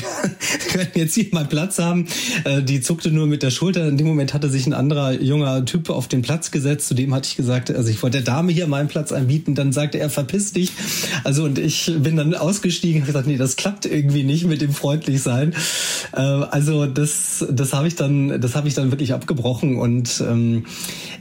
können 0.69 0.89
jetzt 0.95 1.13
hier 1.13 1.27
meinen 1.31 1.47
Platz 1.47 1.60
Platz 1.61 1.77
haben. 1.77 2.07
Äh, 2.43 2.63
die 2.63 2.81
zuckte 2.81 3.11
nur 3.11 3.27
mit 3.27 3.43
der 3.43 3.51
Schulter. 3.51 3.87
In 3.87 3.97
dem 3.97 4.07
Moment 4.07 4.33
hatte 4.33 4.49
sich 4.49 4.65
ein 4.65 4.73
anderer 4.73 5.13
junger 5.13 5.63
Typ 5.63 5.91
auf 5.91 6.07
den 6.07 6.23
Platz 6.23 6.49
gesetzt. 6.49 6.87
Zu 6.87 6.95
dem 6.95 7.13
hatte 7.13 7.27
ich 7.29 7.35
gesagt, 7.35 7.69
also 7.69 7.87
ich 7.89 8.01
wollte 8.01 8.17
der 8.17 8.25
Dame 8.25 8.51
hier 8.51 8.65
meinen 8.65 8.87
Platz 8.87 9.11
anbieten. 9.11 9.53
Dann 9.53 9.71
sagte 9.71 9.99
er, 9.99 10.09
verpiss 10.09 10.53
dich. 10.53 10.71
Also 11.23 11.43
und 11.43 11.59
ich 11.59 11.91
bin 11.99 12.15
dann 12.15 12.33
ausgestiegen 12.33 13.01
und 13.01 13.07
gesagt, 13.07 13.27
nee, 13.27 13.37
das 13.37 13.57
klappt 13.57 13.85
irgendwie 13.85 14.23
nicht 14.23 14.47
mit 14.47 14.61
dem 14.61 14.73
freundlich 14.73 15.21
sein. 15.21 15.53
Äh, 16.13 16.19
also 16.19 16.87
das, 16.87 17.45
das 17.51 17.73
habe 17.73 17.87
ich 17.87 17.95
dann, 17.95 18.41
das 18.41 18.55
habe 18.55 18.67
ich 18.67 18.73
dann 18.73 18.89
wirklich 18.89 19.13
abgebrochen 19.13 19.77
und 19.77 20.23
ähm, 20.27 20.65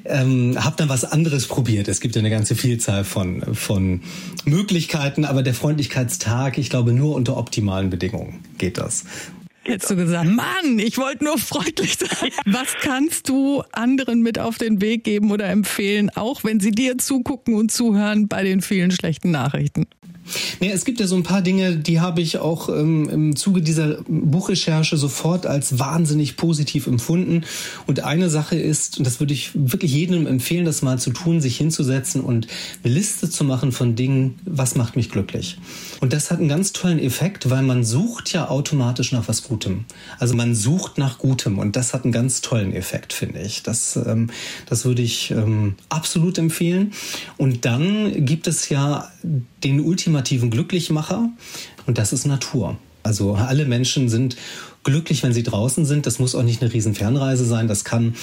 ähm, 0.07 0.57
habe 0.59 0.77
dann 0.79 0.89
was 0.89 1.05
anderes 1.05 1.47
probiert. 1.47 1.87
Es 1.89 2.01
gibt 2.01 2.17
ja 2.17 2.21
eine 2.21 2.31
ganze 2.31 2.55
Vielzahl 2.55 3.05
von 3.05 3.43
von 3.53 4.01
Möglichkeiten, 4.47 5.27
aber 5.27 5.43
der 5.43 5.53
Freundlichkeitstag, 5.53 6.57
ich 6.57 6.71
glaube, 6.71 6.95
nur 6.95 7.15
unter 7.15 7.37
optimalen 7.37 7.91
Bedingungen 7.91 8.41
geht 8.57 8.79
das. 8.79 9.05
Hättest 9.63 9.91
du 9.91 9.97
gesagt, 9.97 10.29
Mann, 10.31 10.79
ich 10.79 10.97
wollte 10.97 11.25
nur 11.25 11.39
freundlich 11.39 11.99
sein. 11.99 12.31
Was 12.47 12.75
kannst 12.81 13.29
du 13.29 13.63
anderen 13.73 14.23
mit 14.23 14.39
auf 14.39 14.57
den 14.59 14.81
Weg 14.81 15.05
geben 15.05 15.31
oder 15.31 15.49
empfehlen, 15.49 16.11
auch 16.11 16.45
wenn 16.45 16.61
sie 16.61 16.71
dir 16.71 16.97
zugucken 16.99 17.55
und 17.55 17.71
zuhören 17.71 18.27
bei 18.27 18.43
den 18.43 18.63
vielen 18.63 18.91
schlechten 18.91 19.31
Nachrichten? 19.31 19.87
Nee, 20.61 20.71
es 20.71 20.85
gibt 20.85 21.01
ja 21.01 21.07
so 21.07 21.17
ein 21.17 21.23
paar 21.23 21.43
Dinge, 21.43 21.77
die 21.77 22.01
habe 22.01 22.21
ich 22.21 22.39
auch 22.39 22.69
ähm, 22.69 23.09
im 23.09 23.37
Zuge 23.37 23.63
dieser 23.63 24.03
Buchrecherche 24.09 24.97
sofort 24.97 25.47
als 25.47 25.79
wahnsinnig 25.79 26.37
positiv 26.37 26.87
empfunden. 26.87 27.45
Und 27.87 28.05
eine 28.05 28.31
Sache 28.31 28.57
ist, 28.57 28.99
und 28.99 29.07
das 29.07 29.21
würde 29.21 29.35
ich 29.35 29.51
wirklich 29.55 29.93
jedem 29.93 30.27
empfehlen, 30.27 30.65
das 30.65 30.83
mal 30.83 30.99
zu 30.99 31.11
tun, 31.11 31.41
sich 31.41 31.57
hinzusetzen 31.57 32.21
und 32.21 32.47
eine 32.85 32.93
Liste 32.93 33.31
zu 33.31 33.45
machen 33.45 33.73
von 33.73 33.97
Dingen, 33.97 34.39
was 34.45 34.75
macht 34.75 34.97
mich 34.97 35.11
glücklich. 35.11 35.59
Und 36.01 36.13
das 36.13 36.31
hat 36.31 36.39
einen 36.39 36.49
ganz 36.49 36.73
tollen 36.73 36.99
Effekt, 36.99 37.51
weil 37.51 37.63
man 37.63 37.85
sucht 37.85 38.33
ja 38.33 38.49
automatisch 38.49 39.13
nach 39.13 39.29
was 39.29 39.43
Gutem. 39.43 39.85
Also 40.19 40.35
man 40.35 40.55
sucht 40.55 40.99
nach 40.99 41.19
Gutem 41.19 41.59
und 41.59 41.77
das 41.77 41.95
hat 41.95 42.05
einen 42.05 42.13
ganz 42.13 42.41
tollen 42.41 42.73
Effekt, 42.73 43.13
finde 43.13 43.41
ich. 43.41 43.63
Das, 43.63 43.97
ähm, 43.97 44.31
das 44.67 44.85
würde 44.85 45.03
ich 45.03 45.31
ähm, 45.31 45.75
absolut 45.89 46.39
empfehlen. 46.39 46.93
Und 47.37 47.65
dann 47.65 48.25
gibt 48.25 48.47
es 48.47 48.69
ja 48.69 49.11
den 49.23 49.81
ultimativen 50.21 50.51
Glücklichmacher 50.51 51.31
und 51.87 51.97
das 51.97 52.13
ist 52.13 52.27
Natur. 52.27 52.77
Also 53.03 53.35
alle 53.35 53.65
Menschen 53.65 54.11
sind 54.11 54.37
glücklich, 54.85 55.23
wenn 55.23 55.33
sie 55.33 55.43
draußen 55.43 55.87
sind. 55.87 56.05
Das 56.07 56.19
muss 56.19 56.35
auch 56.35 56.43
nicht 56.43 56.61
eine 56.61 56.73
riesen 56.73 56.95
Fernreise 56.95 57.47
sein. 57.47 57.67
Das 57.67 57.85
kann 57.85 58.15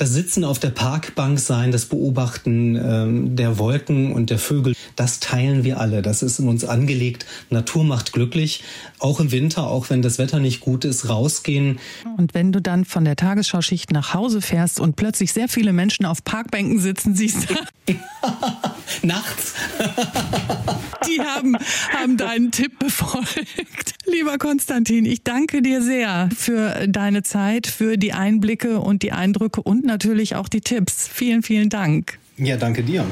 das 0.00 0.14
Sitzen 0.14 0.44
auf 0.44 0.58
der 0.58 0.70
Parkbank 0.70 1.38
sein, 1.38 1.72
das 1.72 1.84
Beobachten 1.84 2.74
ähm, 2.74 3.36
der 3.36 3.58
Wolken 3.58 4.12
und 4.14 4.30
der 4.30 4.38
Vögel, 4.38 4.74
das 4.96 5.20
teilen 5.20 5.62
wir 5.62 5.78
alle. 5.78 6.00
Das 6.00 6.22
ist 6.22 6.38
in 6.38 6.48
uns 6.48 6.64
angelegt. 6.64 7.26
Natur 7.50 7.84
macht 7.84 8.14
glücklich. 8.14 8.64
Auch 8.98 9.20
im 9.20 9.30
Winter, 9.30 9.66
auch 9.66 9.90
wenn 9.90 10.00
das 10.00 10.16
Wetter 10.16 10.38
nicht 10.40 10.60
gut 10.60 10.86
ist, 10.86 11.10
rausgehen. 11.10 11.78
Und 12.16 12.32
wenn 12.32 12.50
du 12.50 12.62
dann 12.62 12.86
von 12.86 13.04
der 13.04 13.14
Tagesschauschicht 13.14 13.92
nach 13.92 14.14
Hause 14.14 14.40
fährst 14.40 14.80
und 14.80 14.96
plötzlich 14.96 15.34
sehr 15.34 15.48
viele 15.48 15.74
Menschen 15.74 16.06
auf 16.06 16.24
Parkbänken 16.24 16.80
sitzen 16.80 17.14
siehst. 17.14 17.48
Nachts. 19.02 19.54
Die 21.06 21.20
haben, 21.20 21.56
haben 21.92 22.16
deinen 22.16 22.52
Tipp 22.52 22.78
befolgt. 22.78 23.94
Lieber 24.06 24.38
Konstantin, 24.38 25.04
ich 25.06 25.24
danke 25.24 25.62
dir 25.62 25.82
sehr 25.82 26.28
für 26.36 26.86
deine 26.88 27.22
Zeit, 27.22 27.66
für 27.66 27.96
die 27.96 28.12
Einblicke 28.12 28.80
und 28.80 29.02
die 29.02 29.12
Eindrücke 29.12 29.62
und 29.62 29.84
natürlich 29.90 30.34
auch 30.36 30.48
die 30.48 30.62
Tipps. 30.62 31.08
Vielen, 31.08 31.42
vielen 31.42 31.68
Dank. 31.68 32.18
Ja, 32.38 32.56
danke 32.56 32.82
dir. 32.82 33.04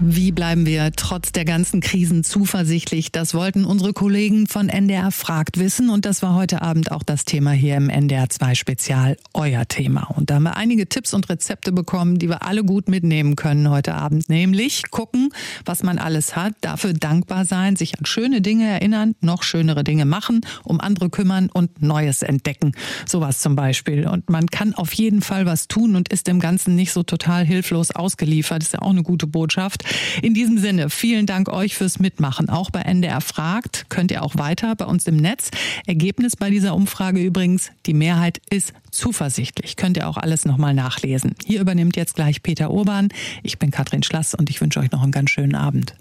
Wie 0.00 0.30
bleiben 0.30 0.64
wir 0.64 0.92
trotz 0.92 1.32
der 1.32 1.44
ganzen 1.44 1.80
Krisen 1.80 2.22
zuversichtlich? 2.22 3.10
Das 3.10 3.34
wollten 3.34 3.64
unsere 3.64 3.92
Kollegen 3.92 4.46
von 4.46 4.68
NDR 4.68 5.10
Fragt 5.10 5.58
wissen 5.58 5.90
und 5.90 6.04
das 6.04 6.22
war 6.22 6.36
heute 6.36 6.62
Abend 6.62 6.92
auch 6.92 7.02
das 7.02 7.24
Thema 7.24 7.50
hier 7.50 7.76
im 7.76 7.90
NDR 7.90 8.30
2 8.30 8.54
Spezial, 8.54 9.16
euer 9.34 9.66
Thema. 9.66 10.08
Und 10.14 10.30
da 10.30 10.36
haben 10.36 10.44
wir 10.44 10.56
einige 10.56 10.88
Tipps 10.88 11.14
und 11.14 11.28
Rezepte 11.28 11.72
bekommen, 11.72 12.20
die 12.20 12.28
wir 12.28 12.44
alle 12.44 12.62
gut 12.62 12.88
mitnehmen 12.88 13.34
können 13.34 13.70
heute 13.70 13.94
Abend. 13.94 14.28
Nämlich 14.28 14.88
gucken, 14.92 15.30
was 15.64 15.82
man 15.82 15.98
alles 15.98 16.36
hat, 16.36 16.54
dafür 16.60 16.92
dankbar 16.92 17.44
sein, 17.44 17.74
sich 17.74 17.98
an 17.98 18.06
schöne 18.06 18.40
Dinge 18.40 18.68
erinnern, 18.68 19.16
noch 19.20 19.42
schönere 19.42 19.82
Dinge 19.82 20.04
machen, 20.04 20.42
um 20.62 20.80
andere 20.80 21.10
kümmern 21.10 21.50
und 21.52 21.82
Neues 21.82 22.22
entdecken. 22.22 22.70
Sowas 23.04 23.40
zum 23.40 23.56
Beispiel. 23.56 24.06
Und 24.06 24.30
man 24.30 24.46
kann 24.46 24.74
auf 24.74 24.92
jeden 24.92 25.22
Fall 25.22 25.44
was 25.44 25.66
tun 25.66 25.96
und 25.96 26.08
ist 26.12 26.28
dem 26.28 26.38
Ganzen 26.38 26.76
nicht 26.76 26.92
so 26.92 27.02
total 27.02 27.44
hilflos 27.44 27.90
ausgeliefert. 27.90 28.62
Das 28.62 28.68
ist 28.68 28.74
ja 28.74 28.82
auch 28.82 28.90
eine 28.90 29.02
gute 29.02 29.26
Botschaft. 29.26 29.87
In 30.22 30.34
diesem 30.34 30.58
Sinne, 30.58 30.90
vielen 30.90 31.26
Dank 31.26 31.48
euch 31.48 31.76
fürs 31.76 31.98
Mitmachen. 31.98 32.48
Auch 32.48 32.70
bei 32.70 32.80
NDR 32.80 33.20
fragt 33.20 33.86
könnt 33.88 34.10
ihr 34.10 34.22
auch 34.22 34.36
weiter 34.36 34.74
bei 34.76 34.84
uns 34.84 35.06
im 35.06 35.16
Netz. 35.16 35.50
Ergebnis 35.86 36.36
bei 36.36 36.50
dieser 36.50 36.74
Umfrage 36.74 37.20
übrigens, 37.20 37.70
die 37.86 37.94
Mehrheit 37.94 38.40
ist 38.50 38.72
zuversichtlich. 38.90 39.76
Könnt 39.76 39.96
ihr 39.96 40.08
auch 40.08 40.16
alles 40.16 40.44
nochmal 40.44 40.74
nachlesen. 40.74 41.34
Hier 41.44 41.60
übernimmt 41.60 41.96
jetzt 41.96 42.14
gleich 42.14 42.42
Peter 42.42 42.70
Urban. 42.70 43.08
Ich 43.42 43.58
bin 43.58 43.70
Katrin 43.70 44.02
Schlass 44.02 44.34
und 44.34 44.50
ich 44.50 44.60
wünsche 44.60 44.80
euch 44.80 44.90
noch 44.90 45.02
einen 45.02 45.12
ganz 45.12 45.30
schönen 45.30 45.54
Abend. 45.54 45.94